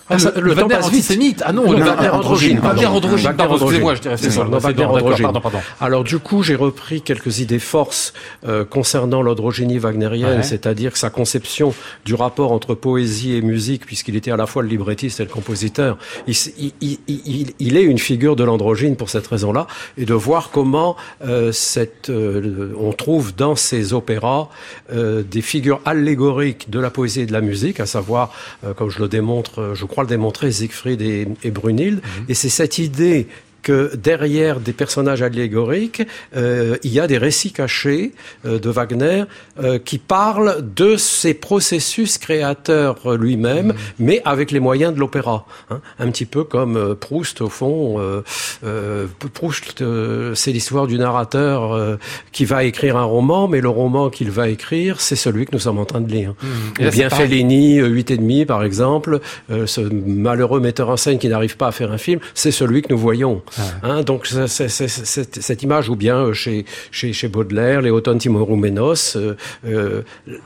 Ah, 0.08 0.20
ça- 0.20 0.32
le, 0.36 0.41
le 0.41 0.53
Wagner 0.53 0.76
antisémite. 0.76 1.41
Ah 1.45 1.51
non, 1.51 1.72
Le 1.72 1.80
le 1.80 1.84
Wagner 1.86 2.10
androgyne, 2.10 2.60
Wagner 2.60 2.86
androgyne, 2.86 3.34
pardon, 3.36 3.56
excusez-moi, 3.56 3.93
androgyne. 3.93 3.95
je 3.95 4.01
dirais 4.01 4.18
C'est 4.18 4.30
ça, 4.30 4.43
c'est 4.45 4.51
non, 4.51 4.58
Wagner 4.60 4.86
androgyne. 4.86 5.24
Pardon, 5.24 5.41
pardon. 5.41 5.58
Alors 5.82 6.03
du 6.03 6.20
coup, 6.20 6.43
j'ai 6.43 6.56
repris 6.56 7.01
quelques 7.01 7.39
idées 7.39 7.58
forces 7.60 8.14
euh, 8.47 8.64
concernant 8.66 9.24
l'androgynie 9.24 9.80
wagnérienne, 9.80 10.43
c'est-à-dire 10.43 10.91
que 10.91 10.99
sa 10.99 11.10
conception 11.10 11.74
du 12.06 12.14
rapport 12.14 12.51
entre 12.51 12.76
poésie 12.76 13.34
et 13.36 13.41
musique, 13.41 13.86
puisqu'il 13.86 14.16
était 14.16 14.32
à 14.32 14.38
la 14.38 14.45
fois 14.45 14.62
le 14.62 14.70
librettiste 14.70 15.20
et 15.22 15.24
le 15.24 15.30
compositeur, 15.30 15.97
il, 16.28 16.36
il, 16.82 16.99
il- 17.08 17.53
il 17.60 17.78
est 17.78 17.84
une 17.84 17.97
figure 17.99 18.36
de 18.36 18.43
l'androgyne 18.43 18.95
pour 18.97 19.10
cette 19.10 19.26
raison-là, 19.26 19.66
et 19.97 20.06
de 20.06 20.14
voir 20.14 20.49
comment 20.51 20.95
euh, 21.26 21.51
cette, 21.51 22.10
euh, 22.12 22.74
on 22.80 22.91
trouve 22.91 23.34
dans 23.36 23.56
ces 23.56 23.93
opéras 23.93 24.49
euh, 24.93 25.24
des 25.24 25.41
figures 25.41 25.82
allégoriques 25.86 26.70
de 26.70 26.80
la 26.80 26.89
poésie 26.91 27.22
et 27.22 27.26
de 27.26 27.34
la 27.34 27.41
musique, 27.41 27.80
à 27.80 27.86
savoir, 27.86 28.32
euh, 28.66 28.74
comme 28.74 28.89
je 28.91 28.99
le 28.99 29.08
démontre, 29.08 29.62
euh, 29.62 29.74
je 29.76 29.86
crois 29.86 29.95
le 30.02 30.08
démontrer, 30.08 30.52
Siegfried 30.52 31.02
et, 31.02 31.28
et 31.43 31.52
Brunhilde, 31.52 32.02
et 32.28 32.34
c'est 32.34 32.50
cette 32.50 32.78
idée 32.78 33.28
que 33.66 33.95
derrière 33.95 34.59
des 34.59 34.74
personnages 34.74 35.24
allégoriques, 35.24 36.03
euh, 36.38 36.78
il 36.84 36.93
y 36.93 36.99
a 36.99 37.07
des 37.07 37.18
récits 37.18 37.51
cachés 37.51 38.11
euh, 38.45 38.59
de 38.59 38.70
Wagner 38.70 39.24
euh, 39.61 39.80
qui 39.80 39.97
parlent 39.97 40.55
de 40.76 40.95
ses 40.97 41.34
processus 41.34 42.18
créateurs 42.20 42.97
euh, 43.07 43.18
lui-même, 43.18 43.74
mais 43.99 44.22
avec 44.24 44.51
les 44.51 44.59
moyens 44.59 44.93
de 44.93 44.99
l'opéra. 44.99 45.45
hein. 45.72 45.82
Un 45.99 46.11
petit 46.11 46.26
peu 46.26 46.43
comme 46.43 46.78
euh, 46.78 46.93
Proust, 46.95 47.41
au 47.41 47.49
fond. 47.49 47.95
euh, 47.99 48.22
euh, 48.63 49.07
Proust, 49.34 49.82
euh, 49.82 50.36
c'est 50.36 50.51
l'histoire 50.51 50.86
du 50.86 50.97
narrateur 50.99 51.74
euh, 51.74 51.95
qui 52.32 52.45
va 52.45 52.63
écrire 52.66 52.97
un 52.97 53.03
roman, 53.03 53.47
mais 53.47 53.61
le 53.61 53.70
roman 53.70 54.09
qu'il 54.11 54.30
va 54.30 54.47
écrire, 54.49 55.01
c'est 55.01 55.16
celui 55.16 55.45
que 55.47 55.51
nous 55.53 55.59
sommes 55.59 55.80
en 55.80 55.86
train 55.86 56.01
de 56.01 56.11
lire. 56.11 56.36
Et 56.80 56.84
là, 56.86 56.91
bien. 56.91 57.09
Fellini, 57.09 57.80
euh, 57.80 57.88
8 57.88 58.11
et 58.11 58.18
demi, 58.18 58.45
par 58.45 58.63
exemple, 58.63 59.20
euh, 59.49 59.66
ce 59.66 59.82
malheureux 59.82 60.59
metteur 60.59 60.89
en 60.89 60.97
scène 60.97 61.18
qui 61.18 61.30
n'arrive 61.30 61.57
pas 61.57 61.68
à 61.68 61.72
faire 61.72 61.91
un 61.91 61.97
film, 61.97 62.20
c'est 62.36 62.51
celui 62.51 62.84
que 62.84 62.89
nous 62.93 62.99
voyons. 62.99 63.41
Hein, 63.84 64.01
donc 64.03 64.28
cette, 64.28 65.41
cette 65.41 65.64
image, 65.64 65.89
ou 65.89 65.95
bien 65.95 66.18
euh, 66.18 66.34
chez, 66.34 66.66
chez, 66.91 67.14
chez 67.14 67.28
Baudelaire, 67.28 67.82
Léoton 67.82 68.18
Timoroumenos, 68.18 69.16
euh, 69.16 69.36
euh, 69.66 70.01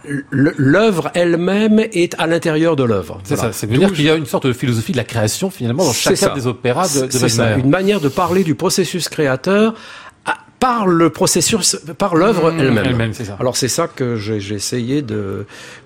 l- 0.05 0.23
l'œuvre 0.57 1.11
elle-même 1.13 1.79
est 1.79 2.15
à 2.19 2.27
l'intérieur 2.27 2.75
de 2.75 2.83
l'œuvre. 2.83 3.21
C'est 3.23 3.35
Voilà. 3.35 3.51
ça, 3.53 3.59
c'est 3.59 3.67
veut 3.67 3.77
dire 3.77 3.91
qu'il 3.93 4.05
y 4.05 4.09
a 4.09 4.15
une 4.15 4.25
sorte 4.25 4.45
de 4.47 4.53
philosophie 4.53 4.91
de 4.91 4.97
la 4.97 5.03
création 5.03 5.49
finalement 5.49 5.85
dans 5.85 5.93
chacun 5.93 6.15
ça. 6.15 6.29
des 6.29 6.47
opéras 6.47 6.87
de, 6.87 7.05
de 7.07 7.11
C'est 7.11 7.29
ça, 7.29 7.45
Wagner. 7.45 7.63
une 7.63 7.69
manière 7.69 7.99
de 7.99 8.09
parler 8.09 8.43
du 8.43 8.55
processus 8.55 9.09
créateur 9.09 9.73
par 10.59 10.87
le 10.87 11.09
processus, 11.09 11.77
par 11.97 12.15
l'œuvre 12.15 12.51
Mmh, 12.51 12.59
elle-même. 12.59 12.85
elle-même, 12.85 13.13
c'est 13.13 13.25
ça. 13.25 13.37
Alors 13.39 13.55
c'est 13.55 13.67
ça 13.67 13.87
que 13.87 14.15
j'ai 14.15 14.39
j'ai 14.39 14.55
essayé 14.55 15.01
de, 15.01 15.45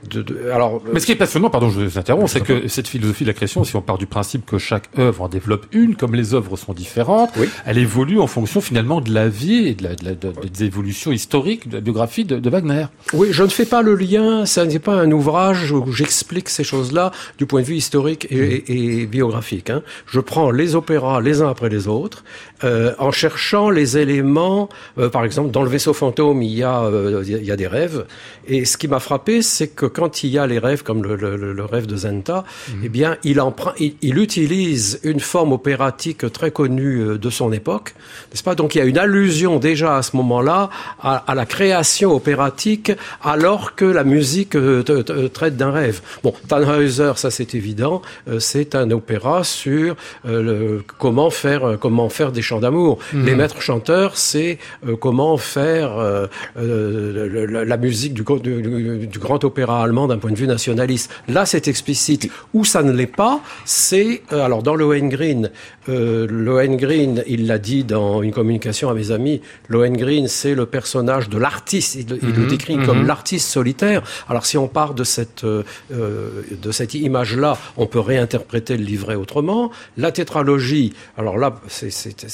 de, 0.09 0.21
de- 0.21 0.49
alors 0.51 0.82
Mais 0.91 0.99
ce 0.99 1.05
qui 1.05 1.11
est 1.11 1.15
passionnant, 1.15 1.49
pardon, 1.49 1.69
je 1.69 1.80
vous 1.82 1.97
interromps, 1.97 2.32
c'est 2.32 2.41
que 2.41 2.67
cette 2.67 2.88
philosophie 2.88 3.24
de 3.24 3.30
la 3.30 3.34
création, 3.34 3.63
si 3.63 3.76
on 3.76 3.82
part 3.82 3.97
du 3.97 4.05
principe 4.07 4.45
que 4.45 4.57
chaque 4.57 4.89
œuvre 4.97 5.21
en 5.24 5.28
développe 5.30 5.65
une, 5.71 5.95
comme 5.95 6.15
les 6.15 6.34
œuvres 6.34 6.57
sont 6.57 6.74
différentes, 6.74 7.32
Oui. 7.38 7.47
elle 7.65 7.78
évolue 7.78 8.19
en 8.19 8.28
fonction 8.28 8.61
finalement 8.61 8.99
de 9.01 9.11
la 9.13 9.28
vie 9.30 9.67
et 9.67 9.76
de 9.76 9.84
la, 9.84 9.95
de 9.95 10.05
la- 10.05 10.15
de- 10.15 10.47
des 10.47 10.63
évolutions 10.63 11.11
historiques 11.11 11.69
de 11.69 11.76
la 11.76 11.82
biographie 11.82 12.26
de, 12.26 12.39
de 12.39 12.49
Wagner. 12.49 12.86
Oui, 13.13 13.28
je 13.32 13.43
ne 13.43 13.49
fais 13.49 13.65
pas 13.65 13.82
le 13.82 13.95
lien, 13.95 14.45
ça 14.45 14.65
n'est 14.65 14.80
pas 14.80 14.95
un 14.95 15.11
ouvrage 15.11 15.71
où 15.71 15.91
j'explique 15.91 16.49
ces 16.49 16.63
choses-là 16.63 17.11
du 17.38 17.45
point 17.45 17.61
de 17.61 17.65
vue 17.67 17.76
historique 17.76 18.28
et, 18.32 18.36
et- 18.38 19.01
et 19.01 19.05
biographique. 19.05 19.69
hein. 19.69 19.82
Je 20.07 20.19
prends 20.19 20.49
les 20.51 20.76
opéras 20.76 21.21
les 21.21 21.41
uns 21.41 21.49
après 21.49 21.69
les 21.69 21.88
autres, 21.88 22.24
euh, 22.64 22.93
en 22.99 23.11
cherchant 23.11 23.70
les 23.70 23.97
éléments, 23.97 24.70
euh, 24.97 25.09
par 25.09 25.24
exemple, 25.26 25.51
dans 25.51 25.64
le 25.64 25.70
vaisseau 25.70 25.93
fantôme, 25.93 26.41
il 26.41 26.53
y 26.53 26.64
a, 26.64 26.82
euh, 26.84 27.24
il 27.26 27.43
y 27.45 27.51
a 27.51 27.55
des 27.55 27.68
rêves, 27.68 28.05
et 28.47 28.66
ce 28.66 28.78
qui 28.78 28.88
m'a 28.88 28.99
frappé, 28.99 29.41
c'est 29.41 29.68
que 29.68 29.86
quand 29.86 30.24
il 30.24 30.30
y 30.32 30.38
a 30.38 30.47
les 30.47 30.59
rêves, 30.59 30.84
comme 30.84 31.03
le, 31.03 31.16
le- 31.16 31.53
le 31.53 31.66
rêve 31.66 31.86
de 31.86 31.95
Zenta, 31.95 32.43
eh 32.84 32.89
bien, 32.89 33.18
il, 33.24 33.39
emprunt- 33.39 33.74
il, 33.80 33.95
il 34.01 34.18
utilise 34.18 34.99
une 35.03 35.20
forme 35.20 35.51
opératique 35.53 36.32
très 36.32 36.51
connue 36.51 37.18
de 37.18 37.30
son 37.30 37.51
époque, 37.51 37.93
n'est-ce 38.32 38.43
pas? 38.43 38.55
Donc 38.55 38.76
il 38.76 38.80
y 38.80 38.82
a 38.82 38.86
une 38.86 38.97
allusion 38.97 39.59
déjà 39.59 39.97
à 39.97 40.01
ce 40.01 40.16
moment-là 40.18 40.70
à, 41.01 41.16
à 41.28 41.36
la 41.36 41.45
création 41.45 42.14
opératique, 42.16 42.91
alors 43.24 43.76
que 43.76 43.86
la 43.86 44.03
musique 44.03 44.51
te- 44.51 44.82
te- 44.82 45.28
traite 45.28 45.57
d'un 45.57 45.72
rêve. 45.72 46.01
Bon, 46.24 46.34
Tannhäuser, 46.47 47.14
ça 47.16 47.32
c'est 47.32 47.55
évident, 47.55 48.01
c'est 48.39 48.76
un 48.76 48.89
opéra 48.91 49.43
sur 49.43 49.95
le- 50.26 50.84
comment 50.97 51.30
faire 51.30 51.78
comment 51.80 52.09
faire 52.09 52.32
des 52.32 52.41
chants 52.53 52.59
d'amour. 52.59 52.99
Les 53.13 53.35
maîtres 53.35 53.61
chanteurs, 53.61 54.15
c'est 54.17 54.57
euh, 54.87 54.95
comment 54.95 55.37
faire 55.37 55.97
euh, 55.97 56.27
euh, 56.57 57.27
le- 57.27 57.45
le- 57.45 57.63
la 57.63 57.77
musique 57.77 58.13
du, 58.13 58.23
du- 58.41 58.61
du- 58.61 59.07
du 59.07 59.19
grand 59.19 59.43
opéra 59.43 59.83
allemand 59.83 60.07
d'un 60.07 60.17
point 60.19 60.31
de 60.31 60.35
vue 60.37 60.47
nationaliste. 60.47 61.09
Là, 61.27 61.45
c'est 61.45 61.67
explicite. 61.67 62.29
Où 62.53 62.63
ça 62.63 62.83
ne 62.83 62.91
l'est 62.91 63.07
pas, 63.23 63.41
c'est 63.65 64.21
alors 64.29 64.61
dans 64.61 64.75
Lohengrin, 64.75 65.43
Lohengrin, 65.87 67.15
il 67.27 67.47
l'a 67.47 67.57
dit 67.57 67.83
dans 67.83 68.21
une 68.21 68.31
communication 68.31 68.89
à 68.89 68.93
mes 68.93 69.11
amis, 69.11 69.41
Lohengrin, 69.69 70.25
c'est 70.27 70.55
le 70.55 70.65
personnage 70.65 71.29
de 71.29 71.37
l'artiste. 71.37 71.95
Il, 71.95 72.19
il 72.21 72.33
le 72.35 72.45
décrit 72.47 72.77
comme 72.85 73.05
l'artiste 73.07 73.49
solitaire. 73.49 74.01
Alors, 74.29 74.45
si 74.45 74.57
on 74.57 74.67
part 74.67 74.93
de 74.93 75.03
cette 75.03 75.43
de 75.45 76.71
cette 76.71 76.93
image-là, 76.93 77.57
on 77.77 77.85
peut 77.87 77.99
réinterpréter 77.99 78.77
le 78.77 78.83
livret 78.83 79.15
autrement. 79.15 79.71
La 79.97 80.11
tétralogie, 80.11 80.93
alors 81.17 81.37
là, 81.37 81.55
c'est- 81.67 81.89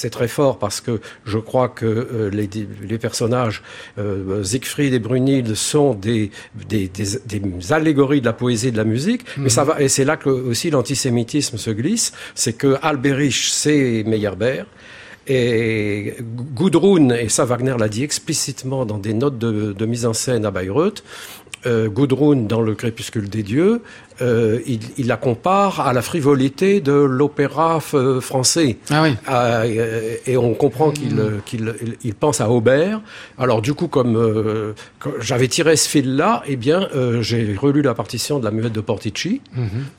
c'est 0.10 0.18
très 0.18 0.28
fort 0.28 0.58
parce 0.58 0.82
que 0.82 1.00
je 1.24 1.38
crois 1.38 1.70
que 1.70 1.86
euh, 1.86 2.30
les, 2.32 2.50
les 2.82 2.98
personnages 2.98 3.62
euh, 4.00 4.44
Siegfried 4.44 4.92
et 4.92 4.98
Brunhilde 4.98 5.54
sont 5.54 5.94
des, 5.94 6.32
des, 6.68 6.88
des, 6.88 7.20
des 7.28 7.74
allégories 7.74 8.22
de 8.22 8.26
la 8.26 8.34
poésie 8.34 8.70
et 8.70 8.72
de 8.72 8.78
la 8.78 8.86
musique, 8.86 9.22
mais 9.38 9.50
ça 9.50 9.64
va 9.64 9.80
et 9.80 9.88
c'est 9.88 10.06
là 10.06 10.18
que 10.18 10.30
aussi 10.30 10.72
l'antisémitisme 10.72 11.58
se 11.58 11.70
glisse, 11.70 12.12
c'est 12.34 12.54
que 12.54 12.78
Alberich 12.82 13.50
c'est 13.52 14.04
Meyerbeer. 14.08 14.66
Et 15.32 16.16
Gudrun, 16.56 17.10
et 17.12 17.30
ça 17.30 17.46
Wagner 17.46 17.76
l'a 17.78 17.88
dit 17.88 18.04
explicitement 18.04 18.84
dans 18.88 18.98
des 18.98 19.14
notes 19.14 19.38
de, 19.38 19.74
de 19.74 19.86
mise 19.86 20.08
en 20.08 20.14
scène 20.14 20.44
à 20.44 20.50
Bayreuth, 20.50 21.04
euh, 21.68 21.88
Gudrun 21.88 22.48
dans 22.48 22.62
Le 22.62 22.74
Crépuscule 22.74 23.30
des 23.30 23.44
dieux, 23.44 23.82
euh, 24.22 24.60
il, 24.66 24.80
il 24.98 25.08
la 25.08 25.18
compare 25.18 25.82
à 25.82 25.94
la 25.94 26.02
frivolité 26.02 26.82
de 26.82 26.92
l'opéra 26.92 27.80
f- 27.80 28.20
français. 28.20 28.78
Ah 28.90 29.04
oui. 29.04 29.16
Euh, 29.30 30.16
et 30.26 30.38
on 30.38 30.54
comprend 30.54 30.92
qu'il 30.92 31.20
euh, 31.20 31.38
qu'il 31.46 31.74
il- 31.82 31.96
il 32.04 32.14
pense 32.16 32.42
à 32.42 32.50
Aubert. 32.50 33.02
Alors 33.38 33.62
du 33.62 33.74
coup, 33.74 33.88
comme 33.88 34.16
euh, 34.18 34.74
j'avais 35.22 35.48
tiré 35.48 35.76
ce 35.76 35.88
fil-là, 35.90 36.44
eh 36.48 36.56
bien, 36.56 36.88
euh, 36.96 37.22
j'ai 37.22 37.56
relu 37.60 37.82
la 37.82 37.94
partition 37.94 38.40
de 38.40 38.46
la 38.46 38.52
muette 38.52 38.74
de 38.74 38.82
Portici 38.82 39.42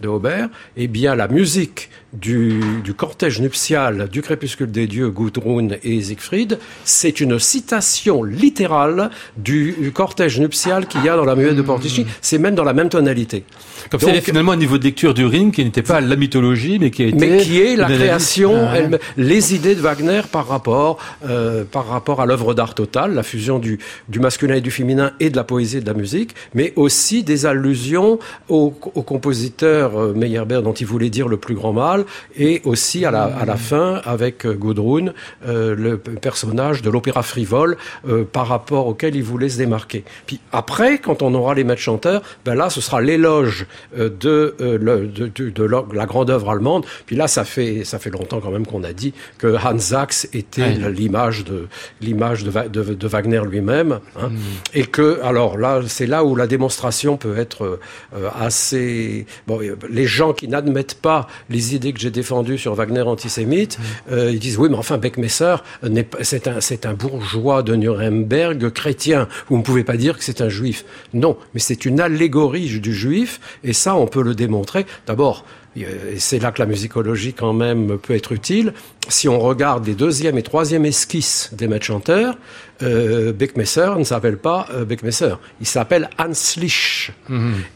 de 0.01 0.09
Aubert. 0.09 0.49
Eh 0.77 0.87
bien, 0.89 1.15
la 1.15 1.29
musique 1.29 1.91
du, 2.13 2.61
du 2.85 2.93
cortège 2.95 3.41
nuptial 3.41 4.09
du 4.11 4.21
crépuscule 4.23 4.71
des 4.71 4.87
dieux, 4.87 5.11
Gudrun 5.11 5.69
et 5.83 6.01
Siegfried, 6.03 6.59
c'est 6.85 7.21
une 7.21 7.39
citation 7.39 8.23
littérale 8.23 9.11
du, 9.37 9.75
du 9.79 9.93
cortège 9.93 10.41
nuptial 10.41 10.87
qu'il 10.87 11.05
y 11.05 11.09
a 11.09 11.17
dans 11.17 11.25
la 11.25 11.37
muette 11.37 11.57
de 11.57 11.63
Portici. 11.63 12.07
C'est 12.21 12.39
même 12.39 12.55
dans 12.55 12.65
la 12.65 12.73
même 12.73 12.89
tonalité. 12.89 13.45
Comme 13.91 14.01
Donc, 14.15 14.23
finalement 14.23 14.53
un 14.53 14.57
niveau 14.57 14.79
de 14.79 14.85
lecture 14.85 15.15
du 15.15 15.25
Ring 15.27 15.53
qui 15.53 15.65
n'était 15.65 15.83
pas 15.83 16.01
la 16.01 16.17
mythologie, 16.17 16.79
mais 16.79 16.91
qui 16.91 17.05
était 17.05 17.17
mais 17.17 17.39
qui 17.39 17.61
est 17.61 17.77
la 17.77 17.87
création, 17.87 18.53
Ah, 18.57 18.77
elle- 18.77 18.99
les 19.17 19.55
idées 19.55 19.75
de 19.75 19.81
Wagner 19.81 20.21
par 20.31 20.47
rapport, 20.49 20.99
euh, 21.29 21.65
par 21.65 21.87
rapport 21.89 22.21
à 22.21 22.27
l'œuvre 22.27 22.55
d'art 22.55 22.75
totale, 22.75 23.15
la 23.15 23.23
fusion 23.23 23.59
du, 23.59 23.79
du 24.09 24.21
masculin 24.21 24.55
et 24.57 24.61
du 24.61 24.71
féminin 24.71 25.13
et 25.21 25.31
de 25.31 25.37
la 25.37 25.45
poésie 25.45 25.79
et 25.79 25.81
de 25.81 25.87
la 25.87 25.95
musique, 25.95 26.35
mais 26.55 26.73
aussi 26.77 27.23
des 27.23 27.47
allusions 27.47 28.19
au, 28.49 28.75
au 28.95 29.03
compositeur 29.03 29.99
euh, 29.99 30.13
Meyerbeer 30.15 30.63
dont 30.63 30.73
il 30.73 30.87
voulait 30.87 31.11
dire 31.11 31.29
le 31.29 31.37
plus 31.37 31.55
grand 31.55 31.73
mal, 31.73 32.05
et 32.37 32.63
aussi 32.65 33.05
à 33.05 33.11
la, 33.11 33.25
à 33.25 33.45
la 33.45 33.57
fin 33.57 34.01
avec 34.05 34.47
euh, 34.47 34.55
Gudrun, 34.55 35.13
euh, 35.47 35.75
le 35.77 35.99
personnage 35.99 36.83
de 36.83 36.91
l'opéra 36.91 37.23
frivole 37.23 37.77
euh, 38.09 38.25
par 38.31 38.49
rapport 38.49 38.87
auquel 38.87 39.15
il 39.17 39.23
voulait 39.23 39.49
se 39.49 39.59
démarquer. 39.59 40.05
Puis 40.27 40.41
après, 40.53 40.99
quand 40.99 41.23
on 41.23 41.35
aura 41.35 41.55
les 41.55 41.65
maîtres 41.65 41.81
chanteurs, 41.81 42.23
ben 42.45 42.55
là, 42.55 42.71
ce 42.71 42.81
sera 42.81 43.01
l'éloge 43.01 43.67
euh, 43.99 44.00
de, 44.09 44.55
euh, 44.61 44.79
le- 44.81 45.07
de, 45.07 45.27
de- 45.35 45.51
de 45.51 45.65
la 45.95 46.07
grande 46.07 46.31
œuvre 46.31 46.51
allemande. 46.51 46.87
Puis 47.07 47.17
là, 47.17 47.29
ça 47.29 47.45
fait, 47.45 47.85
ça 47.85 47.99
fait 47.99 48.11
longtemps 48.11 48.41
quand 48.41 48.51
même 48.51 48.67
qu'on 48.67 48.85
a 48.85 48.93
dit 48.93 49.13
que 49.39 49.57
Hans 49.57 49.79
Sachs 49.79 50.29
était 50.33 50.71
l'image 50.91 51.45
de 51.45 51.67
l'image 52.01 52.45
de, 52.45 53.07
Wagner 53.07 53.43
lui-même, 53.49 53.99
hein. 54.17 54.29
Mm. 54.29 54.37
et 54.75 54.85
que 54.87 55.21
alors 55.23 55.59
là, 55.59 55.81
c'est 55.87 56.07
là 56.07 56.25
où 56.25 56.37
la 56.37 56.47
démonstration 56.47 57.17
peut 57.17 57.37
être 57.37 57.65
euh, 57.65 57.81
euh, 58.17 58.29
assez. 58.39 59.27
Bon, 59.47 59.61
euh, 59.61 59.77
les 59.91 60.07
gens 60.07 60.33
qui 60.33 60.47
n'admettent 60.49 60.95
pas 61.01 61.27
les 61.49 61.75
idées 61.75 61.93
que 61.93 61.99
j'ai 62.01 62.11
défendues 62.11 62.59
sur 62.59 62.75
Wagner 62.75 63.03
antisémite, 63.03 63.79
Mm. 63.79 64.13
euh, 64.13 64.31
ils 64.31 64.39
disent 64.39 64.59
oui, 64.59 64.69
mais 64.71 64.77
enfin 64.77 64.97
Beckmesser, 64.99 65.57
euh, 65.85 66.03
c'est 66.23 66.47
un, 66.47 66.61
c'est 66.61 66.87
un 66.87 66.95
bourgeois 66.95 67.63
de 67.63 67.75
Nuremberg 67.75 68.71
chrétien. 68.71 69.29
Vous 69.49 69.57
ne 69.59 69.63
pouvez 69.63 69.85
pas 69.85 69.97
dire 69.97 70.17
que 70.17 70.25
c'est 70.25 70.41
un 70.41 70.49
juif. 70.49 70.85
Non, 71.15 71.37
mais 71.55 71.61
c'est 71.61 71.85
une 71.85 72.01
allégorie 72.01 72.79
du 72.81 72.95
juif, 72.95 73.41
et 73.65 73.73
ça, 73.81 73.97
on 73.97 74.07
peut 74.07 74.23
le 74.23 74.35
démontrer. 74.35 74.87
D'abord. 75.07 75.45
Et 75.77 76.19
c'est 76.19 76.41
là 76.41 76.51
que 76.51 76.61
la 76.61 76.67
musicologie 76.67 77.33
quand 77.33 77.53
même 77.53 77.97
peut 77.99 78.15
être 78.15 78.33
utile. 78.33 78.75
Si 79.09 79.29
on 79.29 79.39
regarde 79.39 79.87
les 79.87 79.95
deuxième 79.95 80.37
et 80.37 80.43
troisième 80.43 80.85
esquisses 80.85 81.51
des 81.53 81.69
maîtres 81.69 81.87
chanteurs, 81.87 82.37
euh, 82.83 83.33
Beckmesser 83.33 83.91
ne 83.99 84.05
s'appelle 84.05 84.37
pas 84.39 84.67
euh, 84.73 84.85
Beckmesser, 84.85 85.35
il 85.61 85.67
s'appelle 85.67 86.09
Hans 86.19 86.57
Lich. 86.57 87.13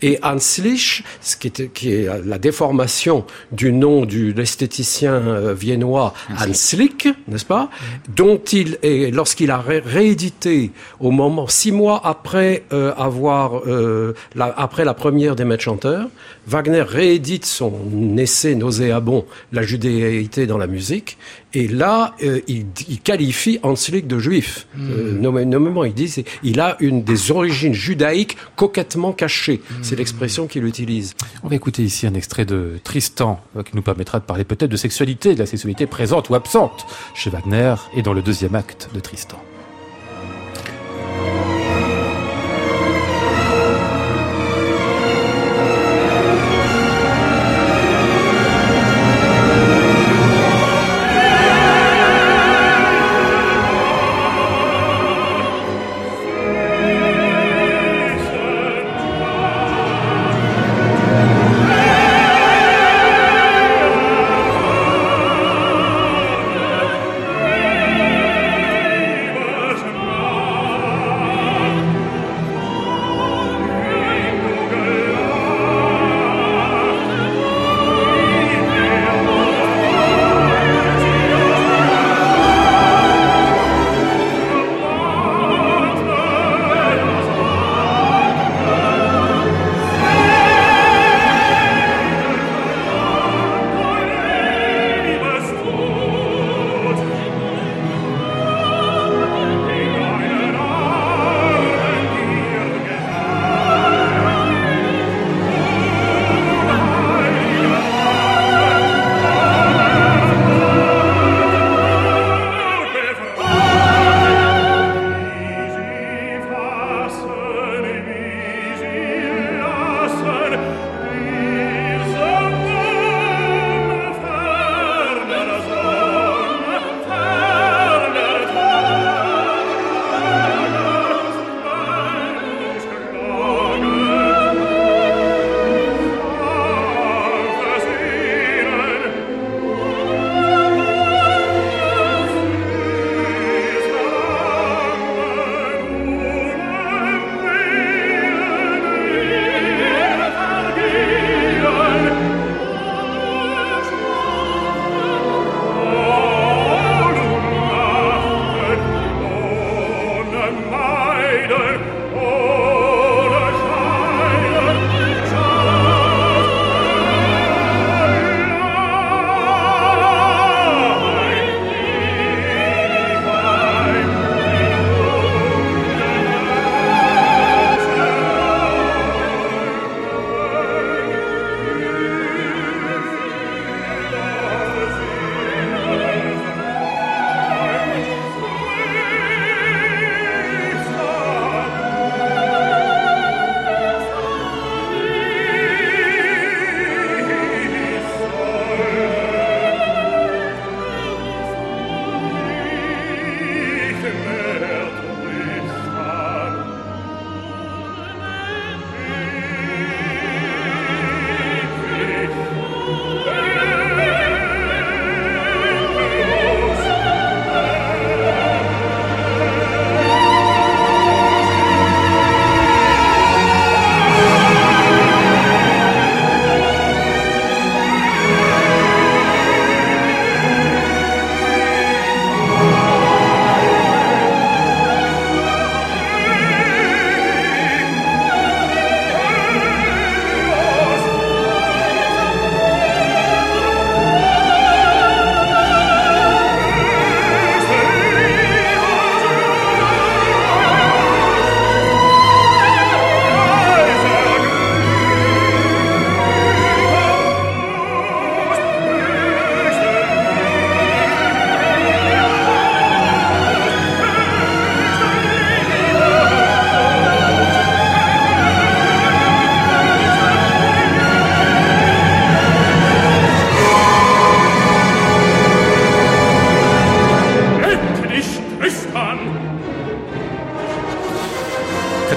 Et 0.02 0.18
Hans 0.22 0.36
Lich, 0.62 1.04
ce 1.20 1.36
qui 1.36 1.48
est, 1.48 1.72
qui 1.72 1.92
est 1.92 2.08
la 2.24 2.38
déformation 2.38 3.24
du 3.52 3.72
nom 3.72 4.04
du 4.04 4.32
l'esthéticien 4.32 5.14
euh, 5.14 5.54
viennois 5.54 6.14
Hans 6.30 6.76
Lick, 6.76 7.08
n'est-ce 7.28 7.44
pas 7.44 7.70
Dont 8.08 8.38
il 8.52 8.78
est, 8.82 9.10
lorsqu'il 9.14 9.50
a 9.50 9.58
ré- 9.58 9.82
réédité 9.84 10.70
au 11.00 11.10
moment 11.10 11.46
six 11.48 11.72
mois 11.72 12.00
après 12.04 12.64
euh, 12.72 12.92
avoir 12.96 13.66
euh, 13.66 14.14
la, 14.34 14.46
après 14.56 14.84
la 14.84 14.94
première 14.94 15.36
des 15.36 15.44
maîtres 15.44 15.62
chanteurs, 15.64 16.08
Wagner 16.46 16.82
réédite 16.82 17.46
son 17.46 17.72
essai 18.18 18.54
nauséabond 18.54 19.24
La 19.52 19.62
judéité 19.62 20.46
dans 20.46 20.58
la 20.58 20.66
musique, 20.66 21.16
et 21.54 21.68
là 21.68 22.14
euh, 22.22 22.40
il, 22.48 22.66
il 22.88 23.00
qualifie 23.00 23.58
Hans 23.62 23.74
Lick 23.90 24.06
de 24.06 24.18
juif. 24.18 24.66
Euh, 24.78 25.18
nommé- 25.18 25.44
nommément, 25.44 25.84
il 25.84 25.94
dit 25.94 26.24
il 26.42 26.60
a 26.60 26.76
une 26.80 27.02
des 27.04 27.30
origines 27.30 27.74
judaïques 27.74 28.36
coquettement 28.56 29.12
cachées. 29.12 29.60
C'est 29.82 29.96
l'expression 29.96 30.46
qu'il 30.46 30.64
utilise. 30.64 31.14
On 31.42 31.48
va 31.48 31.56
écouter 31.56 31.82
ici 31.82 32.06
un 32.06 32.14
extrait 32.14 32.44
de 32.44 32.78
Tristan, 32.84 33.40
euh, 33.56 33.62
qui 33.62 33.76
nous 33.76 33.82
permettra 33.82 34.18
de 34.20 34.24
parler 34.24 34.44
peut-être 34.44 34.70
de 34.70 34.76
sexualité, 34.76 35.34
de 35.34 35.38
la 35.40 35.46
sexualité 35.46 35.86
présente 35.86 36.28
ou 36.30 36.34
absente 36.34 36.86
chez 37.14 37.30
Wagner 37.30 37.74
et 37.96 38.02
dans 38.02 38.12
le 38.12 38.22
deuxième 38.22 38.54
acte 38.54 38.90
de 38.94 39.00
Tristan. 39.00 39.38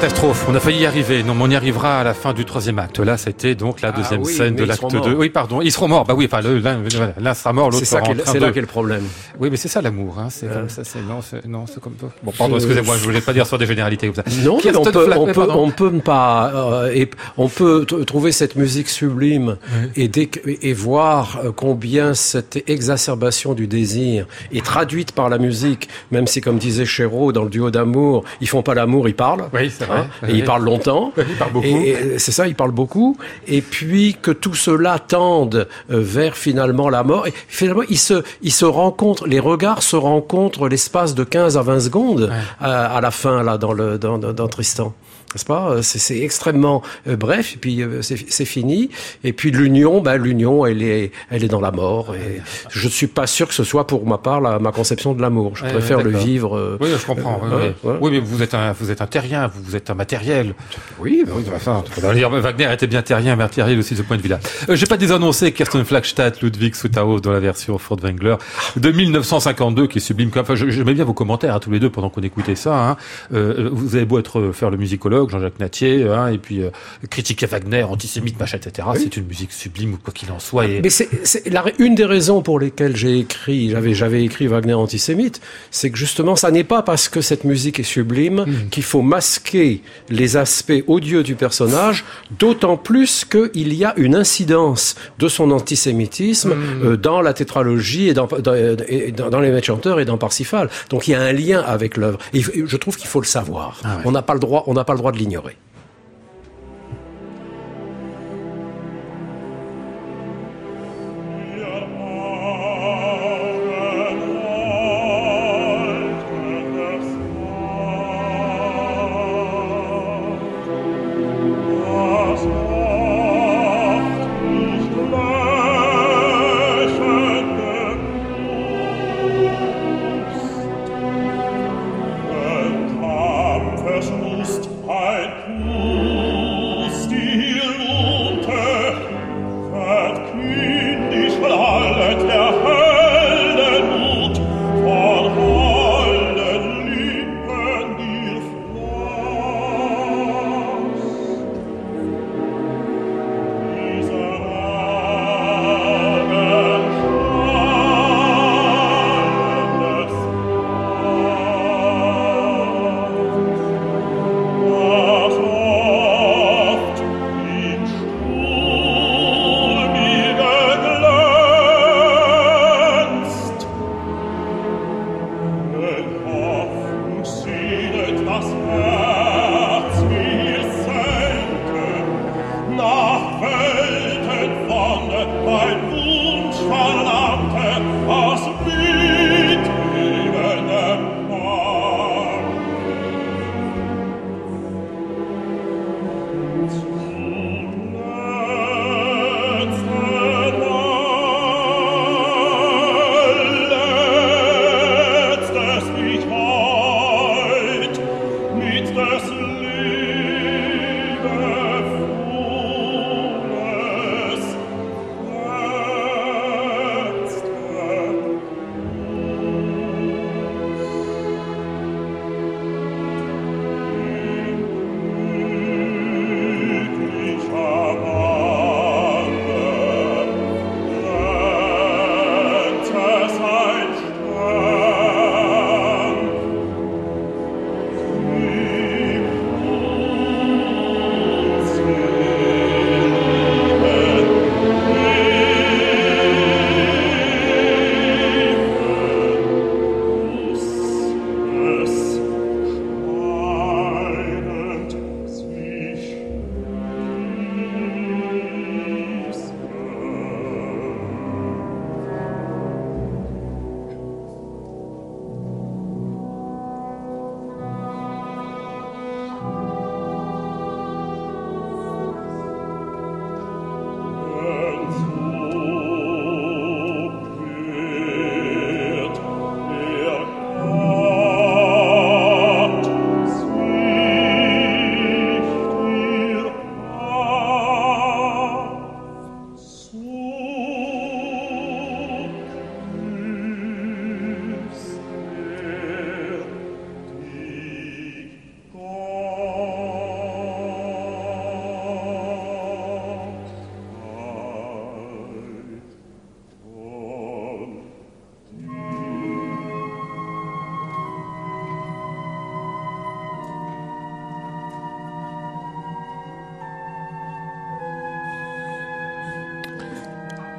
Catastrophe, 0.07 0.45
on 0.47 0.55
a 0.55 0.59
failli 0.61 0.79
y 0.83 0.85
arriver. 0.85 1.21
Non, 1.21 1.35
mais 1.35 1.43
on 1.43 1.49
y 1.49 1.55
arrivera 1.57 1.99
à 1.99 2.03
la 2.05 2.13
fin 2.13 2.31
du 2.31 2.45
troisième 2.45 2.79
acte. 2.79 2.99
Là, 2.99 3.17
c'était 3.17 3.55
donc 3.55 3.81
la 3.81 3.89
Ah 3.89 3.91
deuxième 3.91 4.21
oui, 4.21 4.31
scène 4.33 4.55
de 4.55 4.63
l'acte 4.63 4.79
seront 4.79 4.87
2. 4.87 4.97
morts. 4.99 5.19
Oui, 5.19 5.29
pardon, 5.29 5.59
ils 5.61 5.69
seront 5.71 5.89
morts. 5.89 6.05
Bah 6.05 6.13
oui, 6.15 6.29
enfin, 6.31 6.39
l'un 6.41 6.81
l'un 7.19 7.33
sera 7.33 7.51
mort, 7.51 7.69
l'autre 7.71 7.85
sera 7.85 7.99
train 8.01 8.13
c'est 8.25 8.39
là 8.39 8.51
qu'est 8.53 8.61
le 8.61 8.67
problème. 8.67 9.03
Oui, 9.37 9.49
mais 9.51 9.57
c'est 9.57 9.67
ça 9.67 9.81
l'amour, 9.81 10.17
hein. 10.17 10.27
C'est 10.29 10.47
comme 10.49 10.69
ça, 10.69 10.85
c'est 10.85 10.99
non, 11.01 11.19
c'est 11.21 11.45
non, 11.45 11.65
c'est 11.67 11.81
comme 11.81 11.95
Bon, 12.23 12.31
pardon, 12.37 12.55
excusez-moi, 12.55 12.95
je 12.97 13.03
voulais 13.03 13.19
pas 13.19 13.33
dire 13.33 13.45
sur 13.45 13.57
des 13.57 13.65
généralités 13.65 14.07
comme 14.07 14.15
ça. 14.15 14.23
Non, 14.45 14.59
mais 14.63 14.77
on 14.77 14.83
peut, 14.83 15.05
Flack- 15.07 15.19
on 15.19 15.25
mais 15.25 15.33
peut, 15.33 15.45
pardon. 15.47 15.63
on 15.65 15.71
peut 15.71 15.89
ne 15.89 15.99
pas, 15.99 16.51
euh, 16.55 16.91
et 16.93 17.09
on 17.35 17.49
peut 17.49 17.85
t- 17.85 18.05
trouver 18.05 18.31
cette 18.31 18.55
musique 18.55 18.87
sublime 18.87 19.57
et 19.97 20.73
voir 20.73 21.39
euh, 21.43 21.51
combien 21.53 22.13
cette 22.13 22.63
exacerbation 22.69 23.53
du 23.55 23.67
désir 23.67 24.25
est 24.53 24.63
traduite 24.63 25.11
par 25.11 25.27
la 25.27 25.37
musique, 25.37 25.89
même 26.11 26.27
si, 26.27 26.39
comme 26.39 26.59
disait 26.59 26.85
Chéreau 26.85 27.33
dans 27.33 27.43
le 27.43 27.49
duo 27.49 27.71
d'amour, 27.71 28.23
ils 28.39 28.47
font 28.47 28.61
pas 28.63 28.73
l'amour, 28.73 29.09
ils 29.09 29.15
parlent. 29.15 29.49
Oui, 29.53 29.69
c'est 29.77 29.83
vrai. 29.83 29.96
Hein, 29.97 30.27
et 30.27 30.33
ils 30.33 30.43
parlent 30.43 30.63
longtemps. 30.63 31.11
Parlent 31.39 31.51
beaucoup. 31.51 31.67
Et, 31.67 32.19
c'est 32.19 32.31
ça, 32.31 32.47
ils 32.47 32.55
parlent 32.55 32.71
beaucoup. 32.71 33.17
Et 33.47 33.61
puis 33.61 34.17
que 34.21 34.31
tout 34.31 34.55
cela 34.55 34.99
tende 34.99 35.67
euh, 35.91 35.99
vers 36.01 36.35
finalement 36.35 36.89
la 36.89 37.03
mort. 37.03 37.27
Et 37.27 37.33
finalement, 37.47 37.83
ils 37.89 37.99
se, 37.99 38.23
ils 38.41 38.51
se 38.51 38.65
rencontrent, 38.65 39.27
les 39.27 39.39
regards 39.39 39.83
se 39.83 39.95
rencontrent 39.95 40.67
l'espace 40.67 41.15
de 41.15 41.23
15 41.23 41.57
à 41.57 41.61
20 41.61 41.79
secondes 41.79 42.31
à, 42.59 42.97
à 42.97 43.01
la 43.01 43.11
fin, 43.11 43.43
là, 43.43 43.57
dans, 43.57 43.73
le, 43.73 43.97
dans, 43.97 44.17
dans, 44.17 44.33
dans 44.33 44.47
Tristan. 44.47 44.93
N'est-ce 45.33 45.45
pas? 45.45 45.81
C'est 45.83 46.19
extrêmement 46.19 46.81
euh, 47.07 47.15
bref, 47.15 47.53
et 47.55 47.57
puis 47.57 47.81
euh, 47.83 48.01
c'est 48.01 48.17
c'est 48.29 48.45
fini. 48.45 48.89
Et 49.23 49.33
puis 49.33 49.51
l'union, 49.51 50.01
ben, 50.01 50.17
l'union, 50.17 50.65
elle 50.65 50.81
est, 50.81 51.11
elle 51.29 51.43
est 51.43 51.47
dans 51.49 51.59
la 51.61 51.71
mort. 51.71 52.15
Et 52.15 52.41
je 52.69 52.85
ne 52.85 52.91
suis 52.91 53.07
pas 53.07 53.27
sûr 53.27 53.47
que 53.47 53.53
ce 53.53 53.63
soit 53.63 53.85
pour 53.87 54.05
ma 54.07 54.17
part 54.17 54.41
la, 54.41 54.57
ma 54.59 54.71
conception 54.71 55.13
de 55.13 55.21
l'amour. 55.21 55.55
Je 55.55 55.63
Ouais, 55.65 55.71
préfère 55.71 56.01
le 56.01 56.11
vivre. 56.11 56.57
euh, 56.57 56.77
Oui, 56.79 56.89
je 56.97 57.05
comprends. 57.05 57.41
oui, 57.43 57.49
euh, 57.51 57.71
oui. 57.83 57.89
ouais. 57.91 57.97
Oui, 58.01 58.11
mais 58.13 58.19
vous 58.19 58.41
êtes 58.41 58.53
un, 58.53 58.71
vous 58.71 58.89
êtes 58.91 59.01
un 59.01 59.07
terrien, 59.07 59.47
vous, 59.47 59.61
vous 59.63 59.75
êtes 59.75 59.89
un 59.89 59.95
matériel. 59.95 60.53
oui, 60.99 61.23
Oui, 61.27 61.43
enfin, 61.55 61.83
Wagner 62.39 62.69
était 62.73 62.87
bien 62.87 63.01
terrien, 63.01 63.35
matériel 63.35 63.77
aussi 63.79 63.93
de 63.93 63.99
ce 63.99 64.03
point 64.03 64.17
de 64.17 64.21
vue-là. 64.21 64.39
Euh, 64.69 64.75
J'ai 64.75 64.85
pas 64.85 64.97
désannoncé 64.97 65.51
Kirsten 65.51 65.83
Flagstadt, 65.85 66.41
Ludwig 66.41 66.73
Sutao 66.75 67.19
dans 67.19 67.31
la 67.31 67.39
version 67.39 67.77
Furtwängler 67.77 68.35
de 68.75 68.91
1952, 68.91 69.87
qui 69.87 69.97
est 69.97 70.01
sublime. 70.01 70.31
Enfin, 70.35 70.55
je- 70.55 70.69
j'aimais 70.69 70.93
bien 70.93 71.03
vos 71.05 71.13
commentaires 71.13 71.55
à 71.55 71.59
tous 71.59 71.71
les 71.71 71.79
deux 71.79 71.89
pendant 71.89 72.09
qu'on 72.09 72.21
écoutait 72.21 72.55
ça. 72.55 72.89
Hein. 72.91 72.97
Euh, 73.33 73.69
vous 73.71 73.95
avez 73.95 74.05
beau 74.05 74.19
être 74.19 74.51
faire 74.53 74.69
le 74.69 74.77
musicologue, 74.77 75.16
Jean-Jacques 75.29 75.59
Natier, 75.59 76.03
hein, 76.07 76.27
et 76.27 76.37
puis 76.37 76.61
euh, 76.61 76.69
critiquer 77.09 77.45
Wagner, 77.45 77.83
antisémite, 77.83 78.39
machin, 78.39 78.57
etc. 78.57 78.87
C'est 78.95 79.17
une 79.17 79.25
musique 79.25 79.51
sublime, 79.51 79.93
ou 79.93 79.97
quoi 79.97 80.13
qu'il 80.13 80.31
en 80.31 80.39
soit. 80.39 80.65
Et... 80.67 80.81
Mais 80.81 80.89
c'est 80.89 81.09
la- 81.49 81.63
une 81.79 81.95
des 81.95 82.05
raisons 82.05 82.41
pour 82.41 82.59
lesquelles 82.59 82.95
j'ai 82.95 83.19
écrit, 83.19 83.69
j'avais 83.71 83.93
j'avais 83.93 84.23
écrit 84.23 84.47
Wagner 84.47 84.73
antisémite, 84.73 85.41
c'est 85.71 85.89
que 85.89 85.97
justement, 85.97 86.35
ça 86.35 86.51
n'est 86.51 86.63
pas 86.63 86.81
parce 86.83 87.09
que 87.09 87.21
cette 87.21 87.43
musique 87.43 87.79
est 87.79 87.83
sublime 87.83 88.45
qu'il 88.71 88.83
faut 88.83 89.01
masquer 89.01 89.81
les 90.09 90.37
aspects 90.37 90.83
odieux 90.87 91.23
du 91.23 91.35
personnage, 91.35 92.05
d'autant 92.39 92.77
plus 92.77 93.25
qu'il 93.25 93.73
y 93.73 93.85
a 93.85 93.93
une 93.97 94.15
incidence 94.15 94.95
de 95.19 95.27
son 95.27 95.51
antisémitisme 95.51 96.53
euh, 96.83 96.97
dans 96.97 97.21
la 97.21 97.33
tétralogie 97.33 98.09
et 98.09 98.13
dans, 98.13 98.27
dans, 98.27 98.53
et 98.87 99.11
dans, 99.11 99.29
dans 99.29 99.39
les 99.39 99.51
maîtres 99.51 99.67
chanteurs 99.67 99.99
et 99.99 100.05
dans 100.05 100.17
Parsifal. 100.17 100.69
Donc 100.89 101.07
il 101.07 101.11
y 101.11 101.15
a 101.15 101.21
un 101.21 101.31
lien 101.33 101.61
avec 101.61 101.97
l'œuvre. 101.97 102.19
Et 102.33 102.41
je 102.41 102.77
trouve 102.77 102.97
qu'il 102.97 103.07
faut 103.07 103.21
le 103.21 103.25
savoir. 103.25 103.79
On 104.05 104.11
n'a 104.11 104.21
pas 104.21 104.33
le 104.33 104.39
droit, 104.39 104.63
on 104.67 104.73
n'a 104.73 104.83
pas 104.83 104.93
le 104.93 104.99
droit 104.99 105.06
de 105.11 105.17
l'ignorer. 105.17 105.57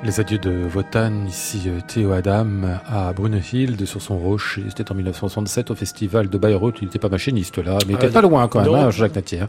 Les 0.08 0.20
adieux 0.20 0.38
de 0.38 0.64
Wotan, 0.74 1.26
ici 1.28 1.64
euh, 1.66 1.80
Théo 1.86 2.12
Adam 2.12 2.46
à 2.90 3.12
Brunhild 3.12 3.84
sur 3.84 4.00
son 4.00 4.16
rocher. 4.18 4.62
C'était 4.70 4.90
en 4.90 4.94
1967 4.94 5.70
au 5.70 5.74
festival 5.74 6.30
de 6.30 6.38
Bayreuth. 6.38 6.76
Il 6.80 6.86
n'était 6.86 6.98
pas 6.98 7.10
machiniste 7.10 7.58
là, 7.58 7.76
mais 7.86 7.92
il 7.92 7.96
Ah, 8.00 8.04
était 8.06 8.14
pas 8.14 8.22
loin 8.22 8.48
quand 8.48 8.62
même, 8.64 8.74
hein, 8.74 8.90
Jacques 8.90 9.14
Natier. 9.16 9.40
hein. 9.40 9.48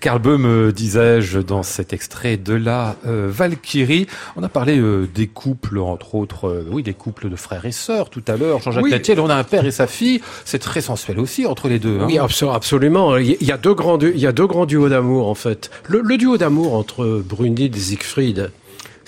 Karl 0.00 0.18
Böhm, 0.18 0.46
euh, 0.46 0.72
disais-je, 0.72 1.40
dans 1.40 1.62
cet 1.62 1.92
extrait 1.92 2.38
de 2.38 2.54
la 2.54 2.96
euh, 3.06 3.28
Valkyrie. 3.30 4.06
On 4.36 4.42
a 4.42 4.48
parlé 4.48 4.78
euh, 4.78 5.06
des 5.14 5.26
couples, 5.26 5.76
entre 5.78 6.14
autres, 6.14 6.48
euh, 6.48 6.66
oui, 6.70 6.82
des 6.82 6.94
couples 6.94 7.28
de 7.28 7.36
frères 7.36 7.66
et 7.66 7.72
sœurs 7.72 8.08
tout 8.08 8.22
à 8.28 8.38
l'heure. 8.38 8.62
Jean-Jacques 8.62 8.84
Oui. 8.84 8.90
Natier, 8.92 9.14
on 9.18 9.28
a 9.28 9.34
un 9.34 9.44
père 9.44 9.66
et 9.66 9.70
sa 9.70 9.86
fille. 9.86 10.22
C'est 10.46 10.58
très 10.58 10.80
sensuel 10.80 11.20
aussi 11.20 11.44
entre 11.44 11.68
les 11.68 11.78
deux. 11.78 11.98
hein. 12.00 12.04
Oui, 12.06 12.14
abso- 12.16 12.50
absolument. 12.54 13.18
Il 13.18 13.36
y- 13.42 13.52
a 13.52 13.58
deux 13.58 13.74
grands, 13.74 13.98
il 14.00 14.18
y 14.18 14.26
a 14.26 14.32
deux 14.32 14.46
grands 14.46 14.64
duos 14.64 14.88
d'amour 14.88 15.28
en 15.28 15.34
fait. 15.34 15.70
Le, 15.86 16.00
le 16.00 16.16
duo 16.16 16.38
d'amour 16.38 16.72
entre 16.74 17.22
Brunhilde 17.22 17.76
et 17.76 17.78
Siegfried, 17.78 18.50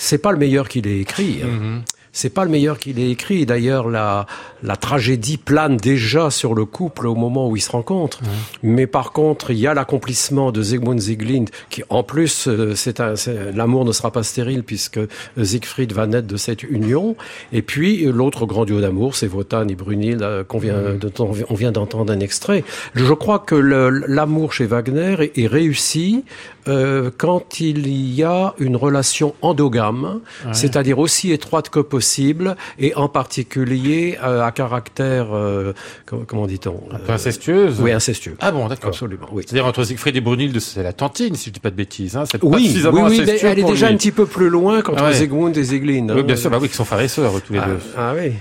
c'est 0.03 0.19
pas 0.19 0.33
le 0.33 0.39
meilleur 0.39 0.69
qu'il 0.69 0.87
ait 0.87 0.99
écrit. 1.01 1.41
hein. 1.45 1.47
Mhm. 1.49 1.83
C'est 2.13 2.31
pas 2.31 2.43
le 2.45 2.51
meilleur 2.51 2.81
qu'il 2.81 2.99
ait 2.99 3.09
écrit. 3.09 3.47
D'ailleurs, 3.47 3.89
la, 3.89 4.27
la 4.65 4.75
tragédie 4.75 5.37
plane 5.37 5.77
déjà 5.77 6.29
sur 6.31 6.55
le 6.55 6.65
couple 6.65 7.07
au 7.07 7.15
moment 7.15 7.49
où 7.49 7.57
ils 7.57 7.61
se 7.61 7.71
rencontrent. 7.71 8.19
Mais 8.65 8.89
par 8.89 9.13
contre, 9.13 9.53
il 9.53 9.59
y 9.61 9.69
a 9.69 9.75
l'accomplissement 9.75 10.51
de 10.51 10.61
Sigmund 10.61 11.01
Sieglind, 11.01 11.51
qui 11.71 11.85
en 11.89 12.03
plus, 12.03 12.49
euh, 12.49 12.75
c'est 12.75 12.99
un- 12.99 13.15
c'est- 13.15 13.53
l'amour 13.53 13.85
ne 13.85 13.93
sera 13.93 14.11
pas 14.11 14.25
stérile 14.25 14.65
puisque 14.65 14.99
Siegfried 15.41 15.93
va 15.93 16.09
naître 16.09 16.27
de 16.27 16.37
cette 16.37 16.65
union. 16.65 17.15
Et 17.53 17.63
puis, 17.63 18.05
euh, 18.05 18.11
l'autre 18.11 18.45
grand 18.45 18.65
duo 18.65 18.81
d'amour, 18.81 19.15
c'est 19.15 19.29
Wotan 19.29 19.69
et 19.69 19.77
Brunhilde, 19.77 20.23
euh, 20.23 20.43
qu'on 20.43 20.59
vient, 20.59 20.81
de- 21.01 21.13
on 21.49 21.55
vient 21.55 21.71
d'entendre 21.71 22.13
un 22.13 22.19
extrait. 22.19 22.65
Je 22.97 23.13
crois 23.13 23.39
que 23.39 23.55
l'amour 23.55 24.53
chez 24.53 24.67
Wagner 24.67 25.15
est, 25.21 25.39
est 25.39 25.47
réussi 25.47 26.25
euh, 26.69 27.11
quand 27.17 27.61
il 27.61 27.89
y 27.89 28.23
a 28.23 28.55
une 28.59 28.77
relation 28.77 29.35
endogame, 29.43 30.21
c'est-à-dire 30.53 30.99
aussi 30.99 31.33
étroite 31.33 31.69
que 31.71 31.81
possible, 31.81 32.57
et 32.79 32.95
en 32.95 33.09
particulier 33.09 34.19
euh, 34.23 34.43
à 34.45 34.53
caractère, 34.53 35.29
euh, 35.33 35.73
comment, 36.07 36.25
comment 36.27 36.47
dit-on 36.47 36.81
peu 37.07 37.13
incestueuse. 37.13 37.81
Oui, 37.81 37.93
incestueux. 37.93 38.37
Ah 38.41 38.53
bon, 38.53 38.69
d'accord. 38.69 38.89
Absolument, 38.91 39.29
oui. 39.33 39.45
C'est-à-dire 39.47 39.67
entre 39.67 39.85
Siegfried 39.85 40.17
et 40.17 40.21
Brunhilde, 40.21 40.59
c'est 40.61 40.83
la 40.83 40.93
tantine, 40.93 41.35
si 41.35 41.47
je 41.51 41.55
dis 41.55 41.61
pas 41.61 41.71
de 41.71 41.77
bêtises. 41.77 42.17
Hein. 42.17 42.25
C'est 42.31 42.39
pas 42.39 42.47
Oui, 42.47 42.73
oui, 42.75 42.83
oui, 42.93 43.19
mais 43.27 43.39
elle 43.43 43.59
est 43.59 43.65
déjà 43.65 43.87
lui. 43.89 43.95
un 43.95 43.97
petit 43.97 44.13
peu 44.13 44.27
plus 44.27 44.49
loin 44.49 44.83
qu'entre 44.83 45.03
ouais. 45.05 45.11
Et 45.11 45.65
Sieglind. 45.65 46.11
Oui, 46.11 46.21
hein. 46.21 46.23
bien 46.23 46.37
sûr, 46.37 46.51
bah 46.51 46.59
oui, 46.61 46.69
qui 46.69 46.75
sont 46.75 46.85
frères 46.85 47.01
et 47.01 47.09
sœurs, 47.09 47.41
tous 47.43 47.53
les 47.53 47.59
Ah, 47.61 47.67
deux. 47.67 47.79
ah 47.97 48.13
oui. 48.17 48.33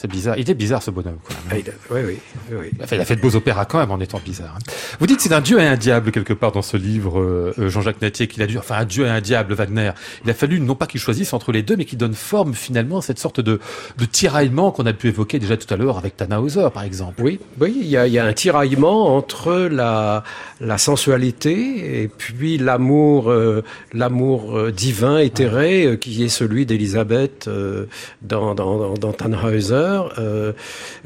C'est 0.00 0.06
bizarre. 0.08 0.36
Il 0.38 0.42
était 0.42 0.54
bizarre, 0.54 0.80
ce 0.80 0.92
bonhomme, 0.92 1.18
quoi. 1.24 1.34
Ah, 1.50 1.58
il 1.58 1.68
a- 1.68 1.72
oui, 1.90 2.00
oui, 2.06 2.18
oui, 2.52 2.56
oui. 2.60 2.70
Il 2.78 2.82
a 3.00 3.04
fait, 3.04 3.16
de 3.16 3.20
beaux 3.20 3.34
opéras 3.34 3.64
quand 3.64 3.78
même 3.80 3.90
en 3.90 3.98
étant 3.98 4.20
bizarre. 4.24 4.54
hein. 4.56 4.72
Vous 5.00 5.08
dites 5.08 5.20
c'est 5.20 5.32
un 5.32 5.40
dieu 5.40 5.58
et 5.58 5.66
un 5.66 5.76
diable 5.76 6.12
quelque 6.12 6.32
part 6.32 6.52
dans 6.52 6.62
ce 6.62 6.76
livre, 6.76 7.18
euh, 7.18 7.52
euh, 7.58 7.68
Jean-Jacques 7.68 8.00
Natier, 8.00 8.28
qu'il 8.28 8.40
a 8.42 8.46
dû, 8.46 8.58
enfin 8.58 8.76
un 8.76 8.84
dieu 8.84 9.06
et 9.06 9.08
un 9.08 9.20
diable, 9.20 9.54
Wagner. 9.54 9.90
Il 10.24 10.30
a 10.30 10.34
fallu 10.34 10.60
non 10.60 10.76
pas 10.76 10.86
qu'il 10.86 11.00
choisisse 11.00 11.32
entre 11.32 11.50
les 11.50 11.62
deux, 11.64 11.74
mais 11.76 11.84
qu'il 11.84 11.98
donne 11.98 12.14
forme 12.14 12.54
finalement 12.54 12.98
à 12.98 13.02
cette 13.02 13.18
sorte 13.18 13.40
de, 13.40 13.58
de 13.98 14.04
tiraillement 14.04 14.70
qu'on 14.70 14.86
a 14.86 14.92
pu 14.92 15.08
évoquer 15.08 15.40
déjà 15.40 15.56
tout 15.56 15.72
à 15.74 15.76
l'heure 15.76 15.98
avec 15.98 16.16
Tannhauser, 16.16 16.68
par 16.72 16.84
exemple. 16.84 17.20
Oui, 17.20 17.40
oui, 17.60 17.76
il 17.80 17.88
y 17.88 17.96
a, 17.96 18.06
il 18.06 18.12
y 18.12 18.20
a 18.20 18.24
un 18.24 18.32
tiraillement 18.32 19.16
entre 19.16 19.52
la, 19.68 20.22
la 20.60 20.78
sensualité 20.78 22.02
et 22.02 22.08
puis 22.08 22.56
l'amour, 22.58 23.30
euh, 23.32 23.64
l'amour 23.92 24.70
divin 24.70 25.18
éthéré 25.18 25.84
euh, 25.86 25.96
qui 25.96 26.22
est 26.22 26.28
celui 26.28 26.66
d'Élisabeth 26.66 27.46
euh, 27.48 27.86
dans, 28.22 28.54
dans, 28.54 28.78
dans, 28.78 28.94
dans 28.94 29.12
Tannhäuser. 29.12 29.86
Euh, 30.18 30.52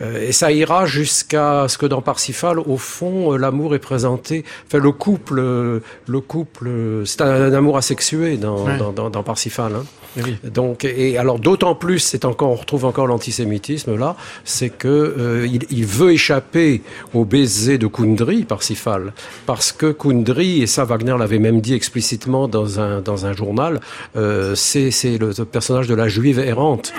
euh, 0.00 0.26
et 0.28 0.32
ça 0.32 0.52
ira 0.52 0.86
jusqu'à 0.86 1.66
ce 1.68 1.78
que 1.78 1.86
dans 1.86 2.02
Parsifal, 2.02 2.58
au 2.58 2.76
fond, 2.76 3.32
euh, 3.32 3.36
l'amour 3.38 3.74
est 3.74 3.78
présenté. 3.78 4.44
Enfin, 4.66 4.78
le 4.78 4.92
couple, 4.92 5.40
le 5.40 6.20
couple, 6.20 6.70
c'est 7.04 7.20
un, 7.22 7.30
un 7.30 7.52
amour 7.54 7.76
asexué 7.76 8.36
dans, 8.36 8.64
Ouais. 8.64 8.76
dans, 8.78 8.92
dans, 8.92 9.10
dans 9.10 9.22
Parsifal. 9.22 9.72
Hein. 9.74 9.84
Oui. 10.16 10.36
Donc, 10.44 10.84
et 10.84 11.16
alors 11.16 11.38
d'autant 11.38 11.74
plus, 11.74 11.98
c'est 12.00 12.24
encore, 12.24 12.50
on 12.50 12.54
retrouve 12.54 12.84
encore 12.84 13.06
l'antisémitisme 13.06 13.96
là, 13.96 14.14
c'est 14.44 14.68
que 14.68 14.88
euh, 14.88 15.46
il, 15.50 15.64
il 15.70 15.86
veut 15.86 16.12
échapper 16.12 16.82
au 17.14 17.24
baiser 17.24 17.78
de 17.78 17.86
Kundry, 17.86 18.44
Parsifal, 18.44 19.14
parce 19.46 19.72
que 19.72 19.90
Kundry, 19.90 20.62
et 20.62 20.66
ça 20.66 20.84
Wagner 20.84 21.16
l'avait 21.18 21.38
même 21.38 21.60
dit 21.62 21.72
explicitement 21.72 22.46
dans 22.46 22.78
un 22.78 23.00
dans 23.00 23.24
un 23.24 23.32
journal, 23.32 23.80
euh, 24.16 24.54
c'est 24.54 24.90
c'est 24.90 25.16
le, 25.16 25.32
le 25.36 25.44
personnage 25.46 25.88
de 25.88 25.94
la 25.94 26.08
juive 26.08 26.38
errante. 26.38 26.92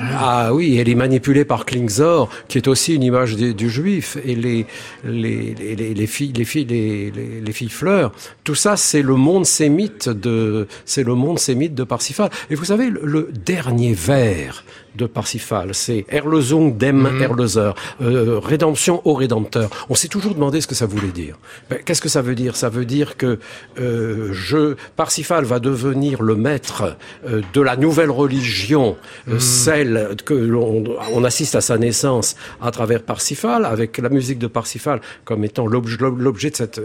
Ah 0.00 0.54
oui, 0.54 0.76
elle 0.78 0.88
est 0.88 0.94
manipulée 0.94 1.44
par 1.44 1.64
Klingzor, 1.64 2.28
qui 2.46 2.58
est 2.58 2.68
aussi 2.68 2.94
une 2.94 3.02
image 3.02 3.34
du, 3.34 3.54
du 3.54 3.70
juif, 3.70 4.16
et 4.24 4.34
les 4.34 4.66
les, 5.04 5.54
les, 5.58 5.74
les, 5.74 5.94
les 5.94 6.06
filles 6.06 6.32
les 6.36 6.44
filles 6.44 6.66
les, 6.66 7.10
les, 7.10 7.40
les 7.40 7.52
filles 7.52 7.70
fleurs. 7.70 8.12
Tout 8.44 8.54
ça, 8.54 8.76
c'est 8.76 9.02
le 9.02 9.14
monde 9.14 9.46
sémite 9.46 10.08
de 10.08 10.68
c'est 10.84 11.02
le 11.02 11.14
monde 11.14 11.38
sémite 11.38 11.74
de 11.74 11.84
Parsifal. 11.84 12.30
Et 12.50 12.57
vous 12.58 12.66
savez, 12.66 12.90
le, 12.90 13.30
dernier 13.44 13.94
vers 13.94 14.64
de 14.98 15.06
Parsifal, 15.06 15.74
c'est 15.74 16.04
Erlösung 16.10 16.76
dem 16.76 17.06
Erlöser, 17.22 17.70
euh, 18.02 18.38
rédemption 18.40 19.00
au 19.06 19.14
rédempteur. 19.14 19.70
On 19.88 19.94
s'est 19.94 20.08
toujours 20.08 20.34
demandé 20.34 20.60
ce 20.60 20.66
que 20.66 20.74
ça 20.74 20.86
voulait 20.86 21.12
dire. 21.22 21.38
Ben, 21.70 21.78
Qu'est-ce 21.84 22.02
que 22.02 22.08
ça 22.08 22.20
veut 22.20 22.34
dire? 22.34 22.56
Ça 22.56 22.68
veut 22.68 22.84
dire 22.84 23.16
que 23.16 23.38
euh, 23.80 24.30
je 24.32 24.74
Parsifal 24.96 25.44
va 25.44 25.60
devenir 25.60 26.20
le 26.22 26.34
maître 26.34 26.96
euh, 27.26 27.40
de 27.54 27.60
la 27.60 27.76
nouvelle 27.76 28.10
religion, 28.10 28.96
euh, 29.28 29.38
celle 29.38 30.16
que 30.24 30.34
l'on 30.34 30.82
on 31.14 31.22
assiste 31.24 31.54
à 31.54 31.60
sa 31.60 31.78
naissance 31.78 32.34
à 32.60 32.70
travers 32.72 33.02
Parsifal, 33.02 33.64
avec 33.64 33.98
la 33.98 34.08
musique 34.08 34.38
de 34.40 34.48
Parsifal 34.48 35.00
comme 35.24 35.44
étant 35.44 35.66
l'objet 35.66 36.50
de 36.50 36.56
cette. 36.56 36.80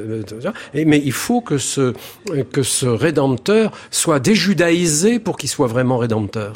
et- 0.75 0.85
mais 0.85 1.01
il 1.03 1.11
faut 1.11 1.41
que 1.41 1.57
ce 1.57 1.93
que 2.51 2.61
ce 2.63 2.85
rédempteur 2.85 3.71
soit 3.89 4.19
déjudaïsé 4.19 5.17
pour 5.19 5.37
qu'il 5.37 5.49
soit 5.49 5.67
vraiment 5.67 5.97
rédempteur. 5.97 6.53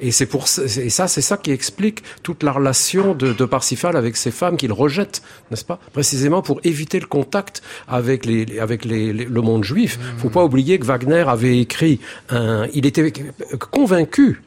Et 0.00 0.10
c'est 0.12 0.26
pour 0.26 0.48
ça- 0.48 0.66
et 0.84 0.90
ça, 0.90 1.08
c'est 1.08 1.20
ça 1.22 1.36
qui 1.36 1.50
explique 1.50 2.02
toute 2.22 2.42
la 2.42 2.52
relation 2.52 3.14
de, 3.14 3.32
Parsifal 3.44 3.96
avec 3.96 4.16
ces 4.16 4.30
femmes 4.30 4.56
qu'il 4.56 4.72
rejette, 4.72 5.22
n'est-ce 5.50 5.64
pas? 5.64 5.78
Précisément 5.92 6.42
pour 6.42 6.60
éviter 6.64 7.00
le 7.00 7.06
contact 7.06 7.62
avec 7.88 8.24
le 8.24 9.40
monde 9.40 9.64
juif. 9.64 9.98
Faut 10.18 10.30
pas 10.30 10.44
oublier 10.44 10.78
que 10.78 10.86
Wagner 10.86 11.24
avait 11.26 11.58
écrit 11.58 12.00
il 12.30 12.86
était 12.86 13.12
convaincu. 13.70 14.42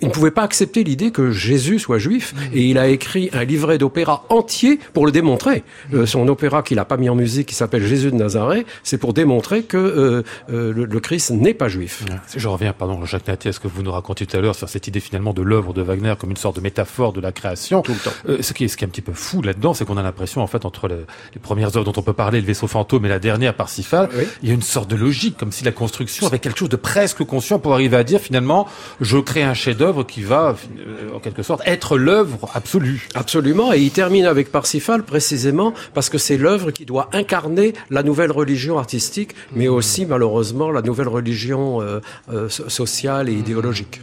Il 0.00 0.08
ne 0.08 0.12
pouvait 0.12 0.30
pas 0.30 0.42
accepter 0.42 0.84
l'idée 0.84 1.10
que 1.10 1.30
Jésus 1.30 1.78
soit 1.78 1.98
juif 1.98 2.34
et 2.52 2.62
il 2.62 2.78
a 2.78 2.88
écrit 2.88 3.30
un 3.32 3.44
livret 3.44 3.78
d'opéra 3.78 4.24
entier 4.28 4.78
pour 4.92 5.06
le 5.06 5.12
démontrer. 5.12 5.62
Euh, 5.94 6.06
son 6.06 6.26
opéra 6.28 6.62
qu'il 6.62 6.76
n'a 6.76 6.84
pas 6.84 6.96
mis 6.96 7.08
en 7.08 7.14
musique, 7.14 7.48
qui 7.48 7.54
s'appelle 7.54 7.84
Jésus 7.86 8.10
de 8.10 8.16
Nazareth, 8.16 8.66
c'est 8.82 8.98
pour 8.98 9.12
démontrer 9.12 9.62
que 9.62 9.76
euh, 9.76 10.22
euh, 10.50 10.72
le, 10.72 10.84
le 10.84 11.00
Christ 11.00 11.30
n'est 11.30 11.54
pas 11.54 11.68
juif. 11.68 12.04
Je 12.36 12.48
reviens, 12.48 12.72
pardon, 12.72 13.04
Jacques 13.04 13.26
Natier, 13.28 13.50
à 13.50 13.52
ce 13.52 13.60
que 13.60 13.68
vous 13.68 13.82
nous 13.82 13.92
racontiez 13.92 14.26
tout 14.26 14.36
à 14.36 14.40
l'heure 14.40 14.54
sur 14.54 14.68
cette 14.68 14.86
idée 14.86 15.00
finalement 15.00 15.32
de 15.32 15.42
l'œuvre 15.42 15.72
de 15.72 15.82
Wagner 15.82 16.14
comme 16.18 16.30
une 16.30 16.36
sorte 16.36 16.56
de 16.56 16.60
métaphore 16.60 17.12
de 17.12 17.20
la 17.20 17.32
création. 17.32 17.82
Tout 17.82 17.92
le 17.92 17.98
temps. 17.98 18.10
Euh, 18.28 18.38
ce, 18.42 18.52
qui 18.52 18.64
est, 18.64 18.68
ce 18.68 18.76
qui 18.76 18.84
est 18.84 18.86
un 18.86 18.90
petit 18.90 19.02
peu 19.02 19.12
fou 19.12 19.42
là-dedans, 19.42 19.74
c'est 19.74 19.84
qu'on 19.84 19.96
a 19.96 20.02
l'impression, 20.02 20.42
en 20.42 20.46
fait, 20.46 20.64
entre 20.64 20.88
le- 20.88 21.06
les 21.34 21.40
premières 21.40 21.76
œuvres 21.76 21.84
dont 21.84 21.92
on 21.96 22.02
peut 22.02 22.12
parler, 22.12 22.40
le 22.40 22.46
vaisseau 22.46 22.66
fantôme 22.66 23.04
et 23.06 23.08
la 23.08 23.18
dernière, 23.18 23.54
Parsifal, 23.54 24.08
Oui. 24.16 24.24
il 24.42 24.48
y 24.48 24.52
a 24.52 24.54
une 24.54 24.62
sorte 24.62 24.90
de 24.90 24.96
logique, 24.96 25.36
comme 25.36 25.52
si 25.52 25.64
la 25.64 25.72
construction 25.72 26.26
avait 26.26 26.38
quelque 26.38 26.58
chose 26.58 26.68
de 26.68 26.76
presque 26.76 27.24
conscient 27.24 27.58
pour 27.58 27.74
arriver 27.74 27.96
à 27.96 28.04
dire 28.04 28.20
finalement, 28.20 28.66
je 29.00 29.18
crée 29.18 29.42
un 29.42 29.54
chef-d'œuvre 29.82 30.04
qui 30.04 30.22
va, 30.22 30.54
euh, 30.78 31.14
en 31.14 31.18
quelque 31.18 31.42
sorte, 31.42 31.62
être 31.66 31.98
l'œuvre 31.98 32.48
absolue. 32.54 33.08
Absolument, 33.14 33.72
et 33.72 33.78
il 33.80 33.90
termine 33.90 34.24
avec 34.26 34.50
Parsifal 34.52 35.02
précisément 35.02 35.74
parce 35.94 36.08
que 36.08 36.18
c'est 36.18 36.36
l'œuvre 36.36 36.70
qui 36.70 36.84
doit 36.84 37.08
incarner 37.12 37.72
la 37.90 38.02
nouvelle 38.02 38.30
religion 38.30 38.78
artistique, 38.78 39.34
mais 39.54 39.68
aussi 39.68 40.06
malheureusement 40.06 40.70
la 40.70 40.82
nouvelle 40.82 41.08
religion 41.08 41.80
euh, 41.80 42.00
euh, 42.32 42.48
so- 42.48 42.68
sociale 42.68 43.28
et 43.28 43.32
idéologique. 43.32 44.00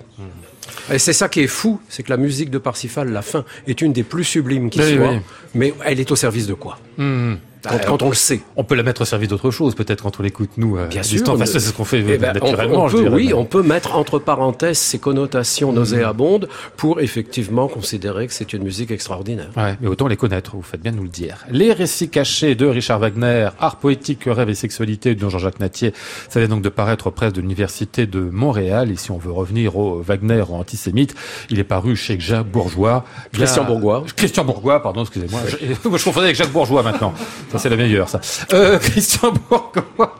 Et 0.92 1.00
c'est 1.00 1.14
ça 1.14 1.30
qui 1.30 1.42
est 1.42 1.48
fou, 1.48 1.80
c'est 1.88 2.04
que 2.04 2.10
la 2.10 2.18
musique 2.18 2.50
de 2.50 2.58
Parsifal, 2.58 3.12
la 3.12 3.22
fin, 3.22 3.44
est 3.68 3.82
une 3.82 3.94
des 3.94 4.04
plus 4.04 4.24
sublimes 4.24 4.70
qui 4.70 4.80
Oui, 4.82 4.96
soit, 4.98 5.12
oui. 5.12 5.20
mais 5.56 5.74
elle 5.86 6.00
est 6.00 6.12
au 6.12 6.16
service 6.16 6.48
de 6.48 6.54
quoi? 6.56 6.78
Hmm. 6.98 7.36
Quand, 7.64 7.86
quand 7.86 8.02
on 8.04 8.10
le 8.10 8.16
sait. 8.16 8.42
On 8.56 8.64
peut 8.64 8.76
la 8.76 8.84
mettre 8.84 9.02
au 9.02 9.06
service 9.06 9.30
d'autre 9.30 9.52
chose, 9.52 9.76
peut-être, 9.76 10.04
quand 10.04 10.20
on 10.20 10.24
l'écoute, 10.24 10.52
nous, 10.58 10.78
euh, 10.78 10.88
Bien 10.88 11.04
sûr. 11.04 11.22
Enfin, 11.28 11.46
c'est 11.46 11.60
ce 11.60 11.74
qu'on 11.74 11.84
fait 11.84 12.04
Eh 12.08 12.18
ben, 12.18 12.34
naturellement, 12.34 12.86
on 12.86 12.90
peut, 12.90 13.08
oui, 13.10 13.34
on 13.34 13.46
peut 13.46 13.64
mettre 13.64 13.96
entre 13.96 14.20
parenthèses 14.20 14.78
ces 14.78 15.00
connotations 15.00 15.74
nauséabondes 15.74 16.48
pour 16.78 17.02
effectivement 17.02 17.68
considérer 17.68 18.28
que 18.28 18.34
c'est 18.34 18.54
une 18.54 18.64
musique 18.64 18.92
extraordinaire. 18.92 19.50
Ouais, 19.58 19.78
mais 19.82 19.88
autant 19.88 20.08
les 20.08 20.18
connaître, 20.18 20.56
vous 20.56 20.62
faites 20.62 20.82
bien 20.82 20.92
de 20.92 20.98
nous 20.98 21.04
le 21.04 21.10
dire. 21.10 21.46
Les 21.52 21.74
récits 21.74 22.10
cachés 22.10 22.56
de 22.56 22.66
Richard 22.66 23.00
Wagner, 23.00 23.50
Art 23.60 23.78
poétique, 23.78 24.24
rêve 24.26 24.50
et 24.50 24.56
sexualité 24.56 25.16
de 25.16 25.30
Jean-Jacques 25.30 25.60
Natier, 25.60 25.94
ça 26.30 26.40
vient 26.40 26.50
donc 26.50 26.62
de 26.62 26.70
paraître 26.70 27.08
aux 27.08 27.12
presses 27.12 27.34
de 27.34 27.42
l'Université 27.42 28.06
de 28.06 28.20
Montréal. 28.20 28.92
Et 28.92 28.96
si 28.96 29.12
on 29.12 29.18
veut 29.18 29.32
revenir 29.32 29.78
au 29.78 30.02
Wagner 30.02 30.44
antisémite, 30.50 31.16
il 31.50 31.60
est 31.60 31.64
paru 31.64 31.96
chez 31.96 32.20
Jacques 32.20 32.48
Bourgeois. 32.48 33.04
Christian 33.34 33.66
Bourgois. 33.66 34.04
Christian 34.16 34.46
Bourgois, 34.46 34.82
pardon, 34.82 35.02
excusez-moi. 35.02 35.42
Je, 35.48 35.58
je 35.98 36.04
confondais 36.04 36.28
avec 36.28 36.36
Jacques 36.36 36.52
Bourgeois 36.52 36.84
maintenant. 36.84 37.14
Ça, 37.52 37.58
c'est 37.58 37.70
la 37.70 37.76
meilleure, 37.76 38.10
ça. 38.10 38.22
Euh, 38.54 38.78
Christian 38.80 39.34
Bourgois. 39.50 40.16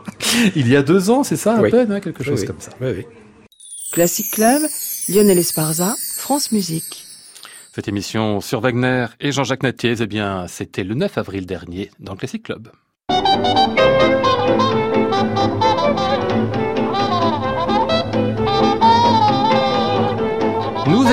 Il 0.56 0.68
y 0.68 0.76
a 0.76 0.82
deux 0.82 1.10
ans, 1.10 1.24
c'est 1.24 1.36
ça, 1.36 1.58
à 1.58 1.62
Oui. 1.62 1.70
peine, 1.70 1.92
hein, 1.92 2.00
quelque 2.00 2.24
chose 2.24 2.36
Oui, 2.36 2.42
oui. 2.42 2.48
comme 2.48 2.60
ça. 2.60 2.72
Oui, 2.82 2.90
oui. 2.98 3.06
Classic 3.92 4.30
Club, 4.32 4.62
Lionel 5.10 5.38
Esparza, 5.38 5.96
France 6.18 6.52
Musique. 6.52 7.06
Cette 7.74 7.88
émission 7.88 8.42
sur 8.42 8.62
Wagner 8.62 9.06
et 9.20 9.32
Jean-Jacques 9.32 9.64
Natier, 9.64 9.96
eh 10.00 10.08
bien, 10.08 10.46
c'était 10.48 10.84
le 10.84 10.96
9 10.96 11.18
avril 11.18 11.46
dernier 11.46 11.92
dans 12.00 12.14
le 12.14 12.18
Classic 12.18 12.42
Club. 12.42 12.70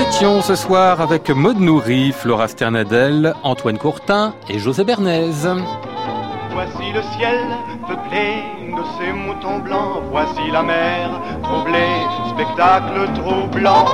étions 0.09 0.41
ce 0.41 0.55
soir 0.55 1.01
avec 1.01 1.31
Maud 1.31 1.59
Nourri, 1.59 2.13
Flora 2.13 2.49
Sternadel, 2.49 3.35
Antoine 3.43 3.77
Courtin 3.77 4.35
et 4.49 4.59
José 4.59 4.85
Bernays. 4.85 5.47
Voici 6.57 6.91
le 6.91 7.03
ciel 7.19 7.39
peuplé 7.87 8.43
de 8.75 8.83
ces 8.97 9.13
moutons 9.13 9.59
blancs. 9.59 10.05
Voici 10.11 10.51
la 10.51 10.63
mer 10.63 11.21
troublée, 11.43 12.01
spectacle 12.31 13.13
troublant. 13.15 13.85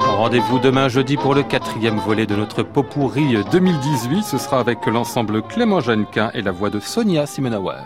Rendez-vous 0.00 0.58
demain 0.58 0.88
jeudi 0.88 1.18
pour 1.18 1.34
le 1.34 1.42
quatrième 1.42 1.98
volet 1.98 2.24
de 2.24 2.34
notre 2.34 2.62
Popourri 2.62 3.36
2018. 3.52 4.22
Ce 4.22 4.38
sera 4.38 4.60
avec 4.60 4.86
l'ensemble 4.86 5.42
Clément 5.42 5.80
Jeannequin 5.80 6.30
et 6.32 6.40
la 6.40 6.52
voix 6.52 6.70
de 6.70 6.80
Sonia 6.80 7.26
Simenauer. 7.26 7.84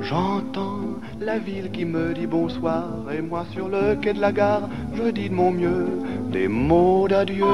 J'entends 0.00 0.80
la 1.20 1.38
ville 1.38 1.70
qui 1.70 1.84
me 1.84 2.14
dit 2.14 2.26
bonsoir 2.26 2.84
et 3.14 3.20
moi 3.20 3.44
sur 3.52 3.68
le 3.68 3.94
quai 3.96 4.14
de 4.14 4.22
la 4.22 4.32
gare, 4.32 4.70
je 4.94 5.10
dis 5.10 5.28
de 5.28 5.34
mon 5.34 5.50
mieux 5.50 5.86
des 6.30 6.48
mots 6.48 7.06
d'adieu. 7.08 7.44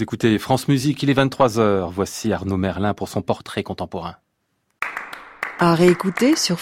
Écoutez 0.00 0.40
France 0.40 0.66
Musique, 0.66 1.02
il 1.04 1.10
est 1.10 1.14
23h. 1.14 1.88
Voici 1.92 2.32
Arnaud 2.32 2.56
Merlin 2.56 2.94
pour 2.94 3.08
son 3.08 3.22
portrait 3.22 3.62
contemporain. 3.62 4.16
À 5.60 5.74
réécouter 5.76 6.34
sur. 6.34 6.58